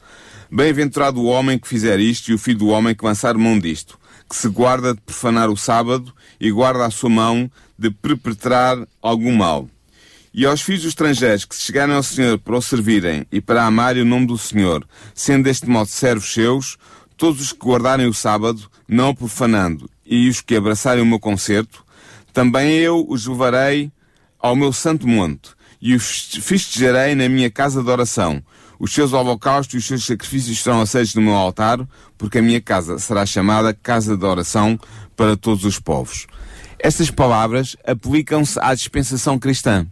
Bem-aventurado 0.52 1.22
o 1.22 1.26
homem 1.26 1.58
que 1.58 1.68
fizer 1.68 2.00
isto 2.00 2.30
e 2.30 2.34
o 2.34 2.38
filho 2.38 2.60
do 2.60 2.68
homem 2.68 2.94
que 2.94 3.06
lançar 3.06 3.38
mão 3.38 3.58
disto, 3.58 3.98
que 4.30 4.36
se 4.36 4.50
guarda 4.50 4.94
de 4.94 5.02
profanar 5.02 5.50
o 5.50 5.56
sábado 5.56 6.14
e 6.40 6.52
guarda 6.52 6.86
a 6.86 6.92
sua 6.92 7.10
mão 7.10 7.50
de 7.78 7.90
perpetrar 7.90 8.78
algum 9.02 9.34
mal. 9.34 9.68
E 10.34 10.46
aos 10.46 10.62
filhos 10.62 10.86
estrangeiros 10.86 11.46
que 11.46 11.56
se 11.56 11.62
chegarem 11.62 11.96
ao 11.96 12.04
Senhor 12.04 12.38
para 12.38 12.58
o 12.58 12.62
servirem 12.62 13.26
e 13.32 13.42
para 13.42 13.66
amarem 13.66 14.02
o 14.02 14.06
nome 14.06 14.28
do 14.28 14.38
Senhor, 14.38 14.86
sendo 15.14 15.44
deste 15.44 15.70
modo 15.70 15.90
servos 15.90 16.32
seus, 16.34 16.78
todos 17.18 17.42
os 17.42 17.54
que 17.54 17.66
guardarem 17.66 18.08
o 18.08 18.14
sábado, 18.14 18.70
não 18.88 19.10
o 19.10 19.16
profanando, 19.16 19.90
e 20.06 20.28
os 20.30 20.42
que 20.42 20.56
abraçarem 20.56 21.04
o 21.04 21.06
meu 21.06 21.20
concerto, 21.20 21.86
também 22.34 22.78
eu 22.78 23.06
os 23.08 23.26
levarei 23.26 23.92
ao 24.42 24.56
meu 24.56 24.74
santo 24.74 25.08
monte, 25.08 25.52
e 25.82 25.94
os 25.96 26.38
festejarei 26.42 27.16
na 27.16 27.30
minha 27.30 27.50
casa 27.50 27.84
de 27.84 27.90
oração. 27.90 28.42
Os 28.80 28.94
seus 28.94 29.14
holocaustos 29.14 29.76
e 29.76 29.78
os 29.78 29.86
seus 29.86 30.06
sacrifícios 30.06 30.62
serão 30.62 30.82
aceitos 30.82 31.14
no 31.14 31.22
meu 31.22 31.36
altar, 31.36 31.80
porque 32.18 32.40
a 32.40 32.42
minha 32.42 32.60
casa 32.60 32.98
será 32.98 33.26
chamada 33.26 33.74
casa 33.74 34.18
de 34.18 34.26
oração 34.26 34.80
para 35.16 35.38
todos 35.38 35.66
os 35.66 35.80
povos. 35.80 36.26
Estas 36.80 37.12
palavras 37.12 37.78
aplicam-se 37.86 38.60
à 38.60 38.74
dispensação 38.74 39.38
cristã. 39.38 39.86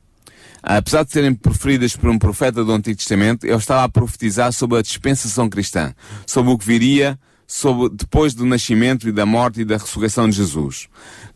Apesar 0.62 1.06
de 1.06 1.12
serem 1.12 1.34
proferidas 1.34 1.96
por 1.96 2.10
um 2.10 2.18
profeta 2.18 2.66
do 2.66 2.72
Antigo 2.72 2.98
Testamento, 2.98 3.46
ele 3.46 3.56
estava 3.56 3.84
a 3.84 3.90
profetizar 3.90 4.52
sobre 4.52 4.80
a 4.80 4.82
dispensação 4.82 5.48
cristã, 5.48 5.94
sobre 6.26 6.52
o 6.52 6.58
que 6.58 6.66
viria 6.66 7.18
sobre, 7.50 7.90
depois 7.90 8.36
do 8.36 8.46
nascimento 8.46 9.10
e 9.10 9.12
da 9.12 9.26
morte 9.26 9.62
e 9.62 9.66
da 9.66 9.78
ressurreição 9.78 10.30
de 10.30 10.36
Jesus. 10.36 10.88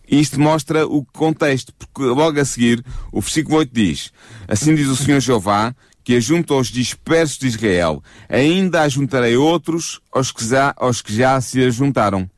Isto 0.09 0.39
mostra 0.39 0.85
o 0.85 1.05
contexto, 1.05 1.73
porque 1.73 2.03
logo 2.03 2.39
a 2.39 2.45
seguir 2.45 2.83
o 3.11 3.21
versículo 3.21 3.57
8 3.57 3.71
diz: 3.73 4.11
Assim 4.47 4.75
diz 4.75 4.87
o 4.87 4.95
Senhor 4.95 5.19
Jeová, 5.19 5.73
que 6.03 6.15
ajunto 6.15 6.53
aos 6.53 6.67
dispersos 6.67 7.37
de 7.37 7.47
Israel, 7.47 8.03
ainda 8.27 8.81
ajuntarei 8.81 9.37
outros 9.37 10.01
aos 10.11 10.31
que 10.31 10.45
já, 10.45 10.73
aos 10.77 11.01
que 11.01 11.15
já 11.15 11.39
se 11.39 11.63
ajuntaram. 11.63 12.29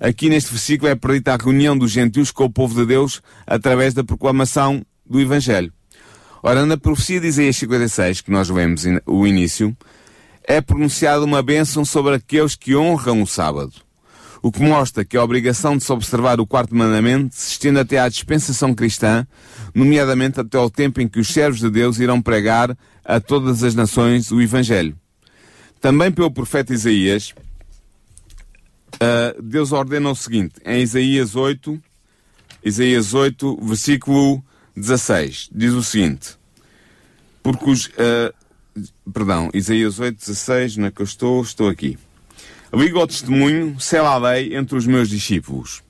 Aqui 0.00 0.28
neste 0.28 0.50
versículo 0.50 0.90
é 0.90 0.96
predita 0.96 1.34
a 1.34 1.36
reunião 1.36 1.78
dos 1.78 1.92
gentios 1.92 2.32
com 2.32 2.44
o 2.44 2.50
povo 2.50 2.74
de 2.74 2.86
Deus 2.86 3.22
através 3.46 3.94
da 3.94 4.02
proclamação 4.02 4.84
do 5.08 5.20
Evangelho. 5.20 5.72
Ora, 6.42 6.66
na 6.66 6.76
profecia 6.76 7.20
de 7.20 7.28
Isaías 7.28 7.56
56, 7.56 8.20
que 8.22 8.30
nós 8.32 8.48
vemos 8.48 8.82
o 9.06 9.24
início, 9.24 9.76
é 10.42 10.60
pronunciada 10.60 11.24
uma 11.24 11.40
bênção 11.40 11.84
sobre 11.84 12.16
aqueles 12.16 12.56
que 12.56 12.74
honram 12.74 13.22
o 13.22 13.26
sábado 13.28 13.72
o 14.42 14.50
que 14.50 14.60
mostra 14.60 15.04
que 15.04 15.16
a 15.16 15.22
obrigação 15.22 15.76
de 15.76 15.84
se 15.84 15.92
observar 15.92 16.40
o 16.40 16.46
quarto 16.46 16.74
mandamento 16.74 17.32
se 17.36 17.52
estende 17.52 17.78
até 17.78 18.00
à 18.00 18.08
dispensação 18.08 18.74
cristã, 18.74 19.24
nomeadamente 19.72 20.40
até 20.40 20.58
ao 20.58 20.68
tempo 20.68 21.00
em 21.00 21.06
que 21.06 21.20
os 21.20 21.28
servos 21.28 21.60
de 21.60 21.70
Deus 21.70 22.00
irão 22.00 22.20
pregar 22.20 22.76
a 23.04 23.20
todas 23.20 23.62
as 23.62 23.76
nações 23.76 24.32
o 24.32 24.42
Evangelho. 24.42 24.98
Também 25.80 26.10
pelo 26.10 26.30
profeta 26.30 26.74
Isaías, 26.74 27.32
uh, 28.96 29.40
Deus 29.40 29.70
ordena 29.70 30.10
o 30.10 30.16
seguinte, 30.16 30.54
em 30.64 30.82
Isaías 30.82 31.36
8, 31.36 31.80
Isaías 32.64 33.14
8, 33.14 33.58
versículo 33.62 34.42
16, 34.76 35.50
diz 35.54 35.72
o 35.72 35.84
seguinte, 35.84 36.36
porque 37.44 37.70
os, 37.70 37.86
uh, 37.86 38.34
perdão, 39.12 39.50
Isaías 39.54 40.00
8, 40.00 40.18
16, 40.18 40.76
na 40.78 40.90
que 40.90 41.00
eu 41.00 41.04
estou, 41.04 41.40
estou 41.42 41.68
aqui. 41.68 41.96
Ligo 42.74 42.98
ao 42.98 43.06
testemunho, 43.06 43.78
selo 43.78 44.06
a 44.06 44.16
lei 44.16 44.56
entre 44.56 44.76
os 44.76 44.86
meus 44.86 45.10
discípulos. 45.10 45.82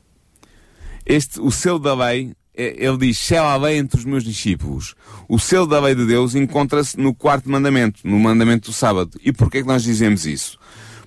Este, 1.06 1.40
o 1.40 1.48
selo 1.48 1.78
da 1.78 1.94
lei, 1.94 2.32
é, 2.56 2.84
ele 2.84 2.98
diz, 2.98 3.18
selo 3.18 3.46
a 3.46 3.56
lei 3.56 3.78
entre 3.78 4.00
os 4.00 4.04
meus 4.04 4.24
discípulos. 4.24 4.96
O 5.28 5.38
selo 5.38 5.66
da 5.66 5.78
lei 5.78 5.94
de 5.94 6.04
Deus 6.04 6.34
encontra-se 6.34 6.98
no 6.98 7.14
quarto 7.14 7.48
mandamento, 7.48 8.00
no 8.02 8.18
mandamento 8.18 8.70
do 8.70 8.74
sábado. 8.74 9.16
E 9.24 9.32
porquê 9.32 9.62
que 9.62 9.68
nós 9.68 9.84
dizemos 9.84 10.26
isso? 10.26 10.58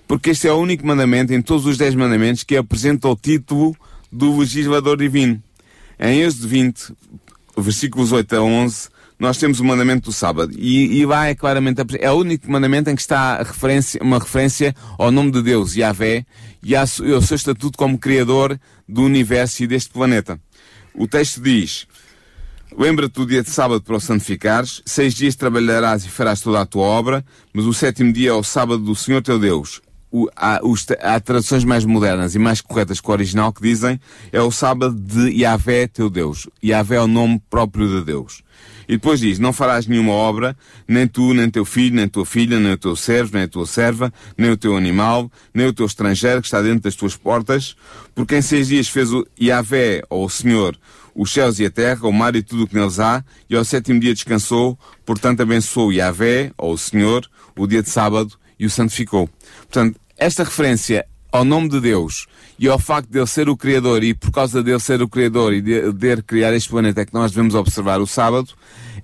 Porque 0.08 0.30
este 0.30 0.48
é 0.48 0.52
o 0.52 0.56
único 0.56 0.86
mandamento 0.86 1.34
em 1.34 1.42
todos 1.42 1.66
os 1.66 1.76
dez 1.76 1.94
mandamentos 1.94 2.42
que 2.42 2.56
apresenta 2.56 3.08
o 3.08 3.14
título 3.14 3.76
do 4.10 4.38
legislador 4.38 4.96
divino. 4.96 5.42
Em 5.98 6.22
Êxodo 6.22 6.48
20, 6.48 6.94
versículos 7.58 8.12
8 8.12 8.36
a 8.36 8.40
11, 8.42 8.88
nós 9.18 9.38
temos 9.38 9.60
o 9.60 9.64
mandamento 9.64 10.10
do 10.10 10.12
sábado. 10.12 10.52
E, 10.56 10.98
e 10.98 11.06
lá 11.06 11.26
é 11.26 11.34
claramente, 11.34 11.80
é 11.98 12.10
o 12.10 12.16
único 12.16 12.50
mandamento 12.50 12.90
em 12.90 12.94
que 12.94 13.00
está 13.00 13.38
referência, 13.42 14.00
uma 14.02 14.18
referência 14.18 14.74
ao 14.98 15.10
nome 15.10 15.30
de 15.30 15.42
Deus, 15.42 15.74
Yahvé, 15.74 16.26
e 16.62 16.74
ao 16.76 16.86
seu 16.86 17.36
estatuto 17.36 17.78
como 17.78 17.98
Criador 17.98 18.58
do 18.88 19.02
universo 19.02 19.62
e 19.62 19.66
deste 19.66 19.90
planeta. 19.90 20.38
O 20.94 21.06
texto 21.06 21.40
diz, 21.40 21.86
Lembra-te 22.76 23.14
do 23.14 23.26
dia 23.26 23.42
de 23.42 23.48
sábado 23.48 23.80
para 23.80 23.96
o 23.96 24.00
santificares, 24.00 24.82
seis 24.84 25.14
dias 25.14 25.34
trabalharás 25.34 26.04
e 26.04 26.08
farás 26.10 26.40
toda 26.40 26.60
a 26.60 26.66
tua 26.66 26.84
obra, 26.84 27.24
mas 27.52 27.64
o 27.64 27.72
sétimo 27.72 28.12
dia 28.12 28.30
é 28.30 28.32
o 28.32 28.42
sábado 28.42 28.78
do 28.78 28.94
Senhor 28.94 29.22
teu 29.22 29.38
Deus. 29.38 29.80
O, 30.10 30.28
há, 30.36 30.60
os, 30.62 30.84
há 31.00 31.18
traduções 31.18 31.64
mais 31.64 31.84
modernas 31.84 32.34
e 32.34 32.38
mais 32.38 32.60
corretas 32.60 33.00
que 33.00 33.08
o 33.08 33.12
original 33.12 33.52
que 33.52 33.62
dizem 33.62 34.00
é 34.30 34.40
o 34.42 34.50
sábado 34.50 34.94
de 34.94 35.30
Yahvé 35.30 35.86
teu 35.86 36.10
Deus. 36.10 36.48
Yahvé 36.62 36.96
é 36.96 37.00
o 37.00 37.06
nome 37.06 37.40
próprio 37.48 37.88
de 37.88 38.04
Deus. 38.04 38.42
E 38.88 38.92
depois 38.92 39.20
diz, 39.20 39.38
não 39.38 39.52
farás 39.52 39.86
nenhuma 39.86 40.12
obra, 40.12 40.56
nem 40.86 41.06
tu, 41.06 41.34
nem 41.34 41.50
teu 41.50 41.64
filho, 41.64 41.96
nem 41.96 42.08
tua 42.08 42.24
filha, 42.24 42.58
nem 42.58 42.72
o 42.72 42.76
teu 42.76 42.94
servo, 42.94 43.32
nem 43.34 43.42
a 43.42 43.48
tua 43.48 43.66
serva, 43.66 44.12
nem 44.36 44.50
o 44.50 44.56
teu 44.56 44.76
animal, 44.76 45.30
nem 45.52 45.66
o 45.66 45.72
teu 45.72 45.86
estrangeiro 45.86 46.40
que 46.40 46.46
está 46.46 46.62
dentro 46.62 46.80
das 46.80 46.94
tuas 46.94 47.16
portas, 47.16 47.76
porque 48.14 48.36
em 48.36 48.42
seis 48.42 48.68
dias 48.68 48.88
fez 48.88 49.12
o 49.12 49.26
Yahvé, 49.40 50.02
ou 50.08 50.26
o 50.26 50.30
Senhor, 50.30 50.78
os 51.14 51.32
céus 51.32 51.58
e 51.58 51.64
a 51.64 51.70
terra, 51.70 52.06
o 52.06 52.12
mar 52.12 52.36
e 52.36 52.42
tudo 52.42 52.64
o 52.64 52.66
que 52.68 52.74
neles 52.74 53.00
há, 53.00 53.24
e 53.48 53.56
ao 53.56 53.64
sétimo 53.64 53.98
dia 53.98 54.14
descansou, 54.14 54.78
portanto 55.04 55.40
abençoou 55.40 55.92
Yahvé, 55.92 56.52
ou 56.56 56.74
o 56.74 56.78
Senhor, 56.78 57.28
o 57.56 57.66
dia 57.66 57.82
de 57.82 57.90
sábado, 57.90 58.38
e 58.58 58.66
o 58.66 58.70
santificou. 58.70 59.28
Portanto, 59.60 59.98
esta 60.16 60.44
referência 60.44 61.06
ao 61.36 61.44
nome 61.44 61.68
de 61.68 61.80
Deus 61.80 62.26
e 62.58 62.68
ao 62.68 62.78
facto 62.78 63.10
de 63.10 63.18
ele 63.18 63.26
ser 63.26 63.48
o 63.48 63.56
Criador 63.56 64.02
e 64.02 64.14
por 64.14 64.30
causa 64.30 64.62
dele 64.62 64.80
ser 64.80 65.02
o 65.02 65.08
Criador 65.08 65.52
e 65.52 65.60
de, 65.60 65.92
de 65.92 66.22
criar 66.22 66.52
este 66.54 66.68
planeta 66.68 67.02
é 67.02 67.04
que 67.04 67.14
nós 67.14 67.30
devemos 67.30 67.54
observar 67.54 68.00
o 68.00 68.06
sábado, 68.06 68.48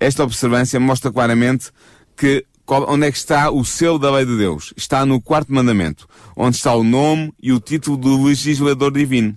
esta 0.01 0.25
observância 0.25 0.81
mostra 0.81 1.13
claramente 1.13 1.71
que 2.17 2.45
onde 2.67 3.07
é 3.07 3.13
que 3.13 3.19
está 3.19 3.51
o 3.51 3.65
selo 3.65 3.99
da 3.99 4.11
lei 4.11 4.25
de 4.25 4.37
Deus? 4.37 4.73
Está 4.77 5.05
no 5.05 5.21
quarto 5.21 5.53
mandamento, 5.53 6.09
onde 6.37 6.57
está 6.57 6.75
o 6.75 6.83
nome 6.83 7.33
e 7.43 7.53
o 7.53 7.61
título 7.61 7.97
do 7.97 8.25
legislador 8.25 8.93
divino. 8.93 9.35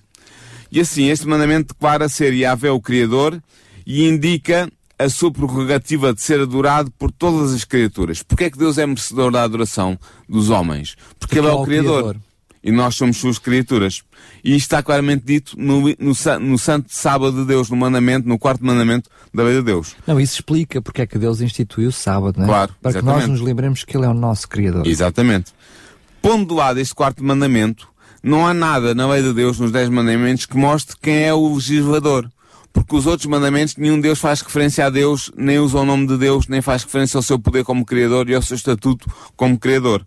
E 0.72 0.80
assim, 0.80 1.10
este 1.10 1.28
mandamento 1.28 1.74
declara 1.74 2.08
ser 2.08 2.34
Yahvé 2.34 2.72
o 2.72 2.80
Criador 2.80 3.42
e 3.86 4.08
indica 4.08 4.70
a 4.98 5.10
sua 5.10 5.32
prerrogativa 5.32 6.14
de 6.14 6.22
ser 6.22 6.40
adorado 6.40 6.90
por 6.92 7.12
todas 7.12 7.54
as 7.54 7.66
criaturas. 7.66 8.24
Porquê 8.24 8.46
é 8.46 8.50
que 8.50 8.58
Deus 8.58 8.78
é 8.78 8.86
merecedor 8.86 9.32
da 9.32 9.44
adoração 9.44 10.00
dos 10.28 10.50
homens? 10.50 10.96
Porque, 11.20 11.36
Porque 11.36 11.40
Ele 11.40 11.48
é 11.48 11.52
o, 11.52 11.62
é 11.62 11.66
Criador. 11.66 12.04
Criador 12.04 12.22
e 12.66 12.72
nós 12.72 12.96
somos 12.96 13.18
suas 13.18 13.38
criaturas. 13.38 14.02
E 14.44 14.56
isto 14.56 14.66
está 14.66 14.82
claramente 14.82 15.24
dito 15.24 15.56
no, 15.56 15.82
no, 15.82 16.14
no, 16.42 16.58
Santo 16.58 16.88
Sábado 16.90 17.42
de 17.42 17.46
Deus, 17.46 17.70
no 17.70 17.78
mandamento, 17.78 18.28
no 18.28 18.40
quarto 18.40 18.66
mandamento 18.66 19.08
da 19.32 19.44
lei 19.44 19.58
de 19.58 19.62
Deus. 19.62 19.96
Não, 20.08 20.20
isso 20.20 20.34
explica 20.34 20.82
porque 20.82 21.04
é 21.04 21.06
que 21.06 21.20
Deus 21.20 21.42
instituiu 21.42 21.90
o 21.90 21.92
sábado, 21.92 22.38
não 22.40 22.46
é? 22.46 22.48
Claro, 22.48 22.76
Para 22.82 22.90
exatamente. 22.90 23.22
que 23.22 23.28
nós 23.28 23.40
nos 23.40 23.48
lembremos 23.48 23.84
que 23.84 23.96
Ele 23.96 24.08
é 24.08 24.10
o 24.10 24.16
nosso 24.16 24.50
Criador. 24.50 24.88
Exatamente. 24.88 25.54
Pondo 26.24 26.48
de 26.48 26.54
lado 26.56 26.80
este 26.80 26.96
quarto 26.96 27.24
mandamento, 27.24 27.88
não 28.24 28.48
há 28.48 28.54
nada 28.54 28.96
na 28.96 29.08
lei 29.08 29.22
de 29.22 29.32
Deus, 29.32 29.60
nos 29.60 29.72
dez 29.72 29.88
mandamentos, 29.88 30.48
que 30.48 30.58
mostre 30.58 30.96
quem 31.00 31.24
é 31.24 31.34
o 31.34 31.54
legislador. 31.54 32.28
Porque 32.74 32.96
os 32.96 33.06
outros 33.06 33.28
mandamentos, 33.28 33.78
nenhum 33.78 34.02
Deus 34.02 34.20
faz 34.20 34.42
referência 34.42 34.88
a 34.88 34.90
Deus, 34.90 35.32
nem 35.38 35.60
usa 35.60 35.78
o 35.78 35.86
nome 35.86 36.08
de 36.08 36.18
Deus, 36.18 36.48
nem 36.48 36.62
faz 36.62 36.84
referência 36.84 37.18
ao 37.18 37.22
seu 37.22 37.38
poder 37.38 37.64
como 37.64 37.86
Criador 37.86 38.28
e 38.28 38.36
ao 38.36 38.42
seu 38.42 38.56
estatuto 38.56 39.08
como 39.36 39.58
Criador. 39.58 40.06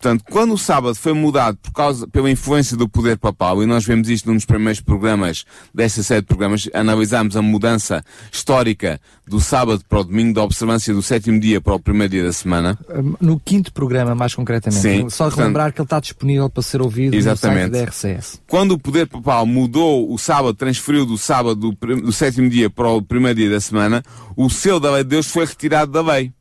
Portanto, 0.00 0.24
quando 0.30 0.54
o 0.54 0.58
sábado 0.58 0.94
foi 0.94 1.12
mudado 1.12 1.58
por 1.60 1.72
causa, 1.72 2.06
pela 2.06 2.30
influência 2.30 2.76
do 2.76 2.88
poder 2.88 3.18
papal, 3.18 3.62
e 3.62 3.66
nós 3.66 3.84
vemos 3.84 4.08
isto 4.08 4.28
num 4.28 4.36
dos 4.36 4.44
primeiros 4.44 4.80
programas 4.80 5.44
desta 5.74 6.04
série 6.04 6.20
de 6.20 6.28
programas, 6.28 6.68
analisámos 6.72 7.36
a 7.36 7.42
mudança 7.42 8.04
histórica 8.30 9.00
do 9.26 9.40
sábado 9.40 9.82
para 9.88 9.98
o 9.98 10.04
domingo, 10.04 10.34
da 10.34 10.44
observância 10.44 10.94
do 10.94 11.02
sétimo 11.02 11.40
dia 11.40 11.60
para 11.60 11.74
o 11.74 11.80
primeiro 11.80 12.12
dia 12.12 12.22
da 12.22 12.32
semana. 12.32 12.78
No 13.20 13.40
quinto 13.40 13.72
programa, 13.72 14.14
mais 14.14 14.34
concretamente. 14.34 14.80
Sim, 14.80 15.10
Só 15.10 15.24
portanto, 15.24 15.38
relembrar 15.40 15.72
que 15.72 15.80
ele 15.80 15.86
está 15.86 15.98
disponível 15.98 16.48
para 16.48 16.62
ser 16.62 16.80
ouvido 16.80 17.14
Exatamente. 17.14 17.70
no 17.70 17.76
site 17.76 17.84
da 17.84 17.90
RCS. 17.90 18.40
Quando 18.46 18.72
o 18.72 18.78
poder 18.78 19.08
papal 19.08 19.44
mudou 19.46 20.12
o 20.12 20.16
sábado, 20.16 20.54
transferiu 20.54 21.04
do 21.04 21.18
sábado 21.18 21.72
do, 21.72 21.96
do 21.96 22.12
sétimo 22.12 22.48
dia 22.48 22.70
para 22.70 22.88
o 22.88 23.02
primeiro 23.02 23.36
dia 23.36 23.50
da 23.50 23.60
semana, 23.60 24.02
o 24.36 24.48
selo 24.48 24.78
da 24.78 24.92
lei 24.92 25.02
de 25.02 25.10
Deus 25.10 25.26
foi 25.26 25.44
retirado 25.44 25.90
da 25.90 26.00
lei. 26.00 26.32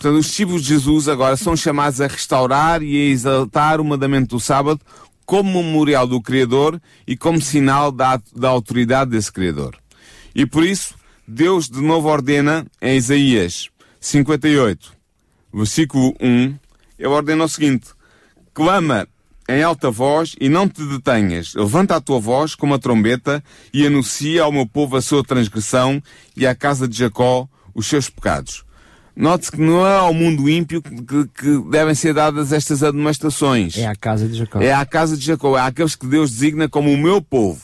Portanto, 0.00 0.18
os 0.18 0.26
discípulos 0.28 0.62
de 0.62 0.68
Jesus 0.68 1.08
agora 1.08 1.36
são 1.36 1.54
chamados 1.54 2.00
a 2.00 2.06
restaurar 2.06 2.82
e 2.82 2.96
a 2.96 3.10
exaltar 3.10 3.82
o 3.82 3.84
mandamento 3.84 4.34
do 4.34 4.40
sábado 4.40 4.80
como 5.26 5.62
memorial 5.62 6.06
do 6.06 6.22
Criador 6.22 6.80
e 7.06 7.14
como 7.14 7.38
sinal 7.38 7.92
da, 7.92 8.18
da 8.34 8.48
autoridade 8.48 9.10
desse 9.10 9.30
Criador. 9.30 9.76
E 10.34 10.46
por 10.46 10.64
isso, 10.64 10.94
Deus 11.28 11.68
de 11.68 11.82
novo 11.82 12.08
ordena 12.08 12.66
em 12.80 12.96
Isaías 12.96 13.68
58, 14.00 14.90
versículo 15.52 16.14
1, 16.18 16.58
ele 16.98 17.08
ordena 17.08 17.44
o 17.44 17.48
seguinte: 17.48 17.88
clama 18.54 19.06
em 19.50 19.62
alta 19.62 19.90
voz 19.90 20.34
e 20.40 20.48
não 20.48 20.66
te 20.66 20.82
detenhas. 20.82 21.52
Levanta 21.52 21.96
a 21.96 22.00
tua 22.00 22.18
voz 22.18 22.54
como 22.54 22.72
a 22.72 22.78
trombeta 22.78 23.44
e 23.70 23.86
anuncia 23.86 24.44
ao 24.44 24.52
meu 24.52 24.66
povo 24.66 24.96
a 24.96 25.02
sua 25.02 25.22
transgressão 25.22 26.02
e 26.34 26.46
à 26.46 26.54
casa 26.54 26.88
de 26.88 26.96
Jacó 26.96 27.46
os 27.74 27.86
seus 27.86 28.08
pecados. 28.08 28.64
Note 29.20 29.52
que 29.52 29.60
não 29.60 29.86
é 29.86 29.96
ao 29.96 30.14
mundo 30.14 30.48
ímpio 30.48 30.80
que, 30.80 30.94
que- 30.94 31.70
devem 31.70 31.94
ser 31.94 32.14
dadas 32.14 32.52
estas 32.52 32.82
admoestações. 32.82 33.76
É 33.76 33.86
a 33.86 33.94
casa 33.94 34.26
de 34.26 34.38
Jacó. 34.38 34.60
É 34.60 34.72
à 34.72 34.86
casa 34.86 35.16
de 35.16 35.24
Jacó, 35.24 35.58
é 35.58 35.60
àqueles 35.60 35.94
que 35.94 36.06
Deus 36.06 36.30
designa 36.30 36.68
como 36.70 36.90
o 36.90 36.96
meu 36.96 37.20
povo. 37.20 37.60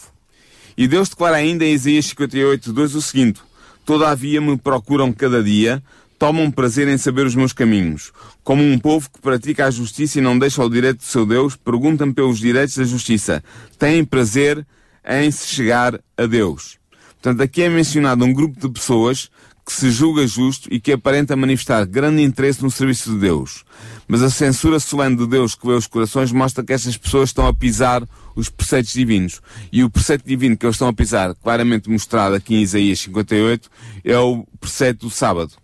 E 0.76 0.86
Deus 0.86 1.08
declara 1.08 1.36
ainda 1.36 1.64
em 1.64 1.72
Isaías 1.72 2.04
58, 2.06 2.72
2 2.72 2.94
o 2.94 3.00
seguinte: 3.00 3.40
Todavia 3.86 4.38
me 4.40 4.58
procuram 4.58 5.10
cada 5.12 5.42
dia, 5.42 5.82
tomam 6.18 6.50
prazer 6.50 6.88
em 6.88 6.98
saber 6.98 7.24
os 7.24 7.34
meus 7.34 7.54
caminhos. 7.54 8.12
Como 8.44 8.62
um 8.62 8.78
povo 8.78 9.08
que 9.10 9.18
pratica 9.20 9.64
a 9.64 9.70
justiça 9.70 10.18
e 10.18 10.22
não 10.22 10.38
deixa 10.38 10.62
o 10.62 10.68
direito 10.68 10.98
do 10.98 11.04
seu 11.04 11.24
Deus, 11.24 11.56
perguntam 11.56 12.12
pelos 12.12 12.38
direitos 12.38 12.76
da 12.76 12.84
justiça. 12.84 13.42
Têm 13.78 14.04
prazer 14.04 14.66
em 15.08 15.30
se 15.30 15.46
chegar 15.48 15.98
a 16.18 16.26
Deus. 16.26 16.76
Portanto, 17.22 17.40
aqui 17.42 17.62
é 17.62 17.70
mencionado 17.70 18.24
um 18.24 18.32
grupo 18.32 18.60
de 18.60 18.68
pessoas 18.72 19.30
que 19.66 19.72
se 19.72 19.90
julga 19.90 20.24
justo 20.28 20.72
e 20.72 20.78
que 20.78 20.92
aparenta 20.92 21.34
manifestar 21.34 21.84
grande 21.84 22.22
interesse 22.22 22.62
no 22.62 22.70
serviço 22.70 23.10
de 23.10 23.18
Deus. 23.18 23.64
Mas 24.06 24.22
a 24.22 24.30
censura 24.30 24.78
solene 24.78 25.16
de 25.16 25.26
Deus 25.26 25.56
que 25.56 25.66
vê 25.66 25.72
os 25.72 25.88
corações 25.88 26.30
mostra 26.30 26.62
que 26.62 26.72
estas 26.72 26.96
pessoas 26.96 27.30
estão 27.30 27.48
a 27.48 27.52
pisar 27.52 28.06
os 28.36 28.48
preceitos 28.48 28.92
divinos. 28.92 29.42
E 29.72 29.82
o 29.82 29.90
preceito 29.90 30.24
divino 30.24 30.56
que 30.56 30.64
eles 30.64 30.76
estão 30.76 30.86
a 30.86 30.92
pisar, 30.92 31.34
claramente 31.34 31.90
mostrado 31.90 32.36
aqui 32.36 32.54
em 32.54 32.62
Isaías 32.62 33.00
58, 33.00 33.68
é 34.04 34.16
o 34.16 34.46
preceito 34.60 35.06
do 35.06 35.10
sábado. 35.10 35.54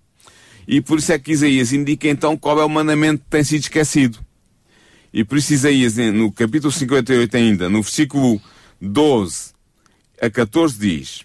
E 0.67 0.81
por 0.81 0.99
isso 0.99 1.13
é 1.13 1.19
que 1.19 1.31
Isaías 1.31 1.73
indica 1.73 2.09
então 2.09 2.37
qual 2.37 2.61
é 2.61 2.65
o 2.65 2.69
mandamento 2.69 3.23
que 3.23 3.31
tem 3.31 3.45
sido 3.45 3.61
esquecido. 3.61 4.19
E 5.13 5.23
por 5.23 5.39
isso 5.39 5.53
Isaías, 5.53 5.97
no 5.97 6.33
capítulo 6.33 6.73
58 6.73 7.37
ainda, 7.37 7.69
no 7.69 7.83
versículo 7.83 8.43
12 8.81 9.53
a 10.21 10.29
14 10.29 10.79
diz, 10.79 11.21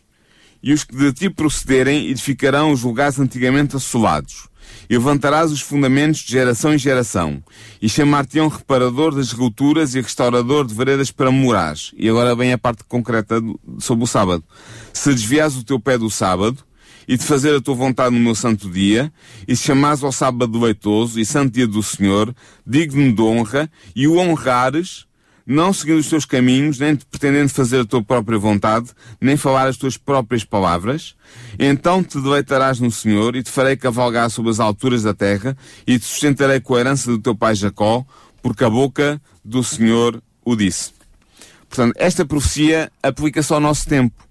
E 0.68 0.74
os 0.74 0.84
que 0.84 0.94
de 0.94 1.14
ti 1.14 1.30
procederem 1.30 2.10
edificarão 2.10 2.74
os 2.74 2.84
lugares 2.84 3.18
antigamente 3.18 3.78
assolados. 3.78 4.50
E 4.90 4.98
levantarás 4.98 5.50
os 5.50 5.62
fundamentos 5.62 6.20
de 6.20 6.34
geração 6.34 6.74
em 6.74 6.78
geração. 6.78 7.42
E 7.82 7.88
chamar-te-ão 7.88 8.50
reparador 8.50 9.16
das 9.16 9.32
rupturas 9.32 9.96
e 9.96 10.02
restaurador 10.02 10.68
de 10.68 10.76
veredas 10.76 11.10
para 11.10 11.32
morares. 11.32 11.94
E 11.96 12.10
agora 12.10 12.36
vem 12.36 12.52
a 12.52 12.58
parte 12.58 12.84
concreta 12.84 13.42
sobre 13.80 14.04
o 14.04 14.08
sábado. 14.08 14.44
Se 14.92 15.10
desviares 15.10 15.56
o 15.56 15.64
teu 15.64 15.80
pé 15.80 15.98
do 15.98 16.10
sábado, 16.10 16.62
e 17.08 17.16
de 17.16 17.24
fazer 17.24 17.56
a 17.56 17.62
tua 17.62 17.74
vontade 17.74 18.14
no 18.14 18.20
meu 18.20 18.36
santo 18.36 18.70
dia, 18.70 19.10
e 19.48 19.56
se 19.56 19.64
chamares 19.64 20.04
ao 20.04 20.12
sábado 20.12 20.60
leitoso 20.60 21.18
e 21.18 21.26
santo 21.26 21.54
dia 21.54 21.66
do 21.66 21.82
Senhor, 21.82 22.36
digno 22.66 23.14
de 23.14 23.22
honra, 23.22 23.72
e 23.96 24.06
o 24.06 24.18
honrares, 24.18 25.07
não 25.48 25.72
seguindo 25.72 26.00
os 26.00 26.10
teus 26.10 26.26
caminhos, 26.26 26.78
nem 26.78 26.98
pretendendo 26.98 27.48
fazer 27.48 27.80
a 27.80 27.86
tua 27.86 28.04
própria 28.04 28.38
vontade, 28.38 28.90
nem 29.22 29.38
falar 29.38 29.68
as 29.68 29.78
tuas 29.78 29.96
próprias 29.96 30.44
palavras, 30.44 31.16
então 31.58 32.04
te 32.04 32.20
deleitarás 32.20 32.82
no 32.82 32.92
Senhor, 32.92 33.34
e 33.34 33.42
te 33.42 33.50
farei 33.50 33.78
cavalgar 33.78 34.30
sobre 34.30 34.52
as 34.52 34.60
alturas 34.60 35.04
da 35.04 35.14
terra, 35.14 35.58
e 35.88 35.98
te 35.98 36.04
sustentarei 36.04 36.60
com 36.60 36.76
a 36.76 36.82
herança 36.82 37.10
do 37.10 37.18
teu 37.18 37.34
pai 37.34 37.56
Jacó, 37.56 38.06
porque 38.42 38.66
a 38.66 38.70
boca 38.70 39.22
do 39.44 39.64
Senhor 39.64 40.22
o 40.44 40.54
disse. 40.54 40.92
Portanto, 41.70 41.96
esta 41.98 42.26
profecia 42.26 42.92
aplica-se 43.02 43.54
ao 43.54 43.62
nosso 43.62 43.88
tempo. 43.88 44.28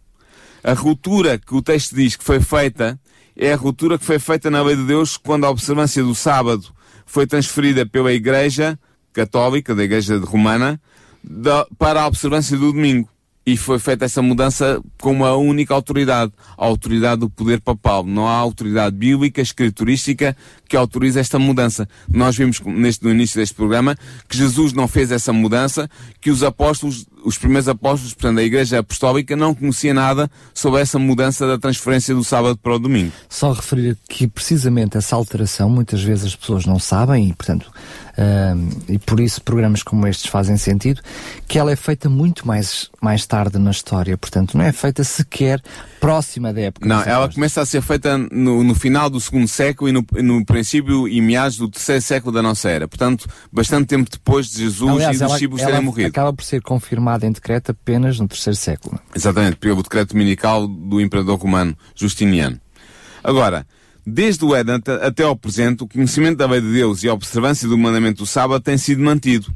A 0.63 0.75
ruptura 0.75 1.39
que 1.39 1.55
o 1.55 1.63
texto 1.63 1.95
diz 1.95 2.15
que 2.15 2.25
foi 2.25 2.41
feita 2.41 3.01
é 3.35 3.53
a 3.53 3.57
ruptura 3.57 3.99
que 3.99 4.05
foi 4.05 4.19
feita 4.19 4.51
na 4.51 4.63
lei 4.63 4.77
de 4.77 4.85
Deus 4.85 5.17
quando 5.17 5.45
a 5.45 5.51
observância 5.51 6.03
do 6.03 6.15
sábado 6.15 6.67
foi 7.07 7.27
transferida 7.27 7.87
pela 7.87 8.13
Igreja 8.13 8.79
Católica, 9.13 9.75
da 9.75 9.85
Igreja 9.85 10.19
Romana, 10.19 10.81
da- 11.29 11.67
para 11.79 12.03
a 12.03 12.07
observância 12.07 12.57
do 12.57 12.73
domingo. 12.73 13.09
E 13.49 13.57
foi 13.57 13.79
feita 13.79 14.05
essa 14.05 14.21
mudança 14.21 14.83
com 15.01 15.13
uma 15.13 15.37
única 15.37 15.73
autoridade, 15.73 16.33
a 16.59 16.65
autoridade 16.65 17.21
do 17.21 17.31
poder 17.31 17.61
papal. 17.61 18.05
Não 18.05 18.27
há 18.27 18.33
autoridade 18.35 18.97
bíblica, 18.97 19.41
escriturística, 19.41 20.37
que 20.69 20.77
autorize 20.77 21.21
esta 21.21 21.39
mudança. 21.39 21.89
Nós 22.13 22.37
vimos 22.37 22.61
neste, 22.61 23.05
no 23.05 23.11
início 23.13 23.39
deste 23.39 23.55
programa 23.55 23.97
que 24.29 24.37
Jesus 24.37 24.73
não 24.73 24.89
fez 24.89 25.13
essa 25.13 25.33
mudança, 25.33 25.89
que 26.21 26.29
os 26.29 26.43
apóstolos, 26.43 27.07
os 27.25 27.39
primeiros 27.39 27.69
apóstolos, 27.69 28.15
portanto 28.15 28.39
a 28.39 28.43
Igreja 28.43 28.81
Apostólica, 28.81 29.37
não 29.37 29.55
conhecia 29.55 29.95
nada 29.95 30.29
sobre 30.53 30.81
essa 30.81 30.99
mudança 30.99 31.47
da 31.47 31.57
transferência 31.57 32.17
do 32.17 32.25
sábado 32.25 32.59
para 32.61 32.75
o 32.75 32.81
domingo. 32.81 33.13
Só 33.29 33.53
referir 33.53 33.97
que 34.09 34.27
precisamente 34.27 34.97
essa 34.97 35.15
alteração 35.15 35.71
muitas 35.71 36.03
vezes 36.03 36.25
as 36.25 36.35
pessoas 36.35 36.67
não 36.67 36.81
sabem 36.81 37.29
e, 37.29 37.33
portanto, 37.33 37.71
e 38.89 38.99
por 38.99 39.21
isso 39.21 39.43
programas 39.43 39.83
como 39.83 40.07
estes 40.07 40.31
fazem 40.31 40.57
sentido, 40.57 41.03
que 41.47 41.59
ela 41.59 41.71
é 41.71 41.77
feita 41.77 42.09
muito 42.09 42.47
mais, 42.47 42.91
mais 43.01 43.27
tarde 43.27 43.59
na 43.59 43.71
história, 43.71 44.17
portanto, 44.17 44.57
não 44.57 44.65
é 44.65 44.73
feita 44.73 45.05
sequer 45.05 45.61
próxima 46.01 46.53
da 46.53 46.63
época. 46.63 46.87
Não, 46.87 47.03
ela 47.03 47.31
começa 47.31 47.61
a 47.61 47.67
ser 47.67 47.83
feita 47.83 48.17
no, 48.17 48.65
no 48.65 48.75
final 48.75 49.11
do 49.11 49.21
segundo 49.21 49.47
século 49.47 49.91
e 49.91 49.93
no, 49.93 50.05
no 50.23 50.45
princípio 50.45 51.07
e 51.07 51.21
meados 51.21 51.59
do 51.59 51.69
terceiro 51.69 52.03
século 52.03 52.33
da 52.33 52.43
nossa 52.43 52.71
era. 52.71 52.89
Portanto, 52.89 53.29
bastante 53.53 53.87
tempo 53.87 54.09
depois 54.11 54.49
de 54.49 54.63
Jesus 54.63 54.91
Aliás, 54.91 55.17
e 55.17 55.19
dos 55.19 55.33
discípulos 55.33 55.63
terem 55.63 55.83
morrido. 55.83 56.09
acaba 56.09 56.33
por 56.33 56.45
ser 56.45 56.63
confirmada 56.63 57.27
em 57.27 57.33
decreto 57.33 57.73
apenas 57.73 58.19
no 58.19 58.27
terceiro 58.27 58.57
século. 58.57 58.99
Exatamente, 59.15 59.57
pelo 59.57 59.83
decreto 59.83 60.13
dominical 60.13 60.67
do 60.67 61.01
imperador 61.01 61.39
romano 61.39 61.77
Justiniano. 61.95 62.59
Agora, 63.23 63.67
desde 64.07 64.45
o 64.45 64.55
Éden 64.55 64.77
até- 65.03 65.25
ao 65.25 65.35
presente, 65.37 65.83
o 65.83 65.89
conhecimento 65.89 66.37
da 66.39 66.47
lei 66.47 66.61
de 66.61 66.73
Deus 66.73 67.03
e 67.03 67.09
a 67.09 67.15
observância 67.15 67.69
do 67.69 67.77
mandamento 67.77 68.19
do 68.19 68.27
sábado 68.27 68.63
tem 68.63 68.79
sido 68.79 69.03
mantido. 69.03 69.53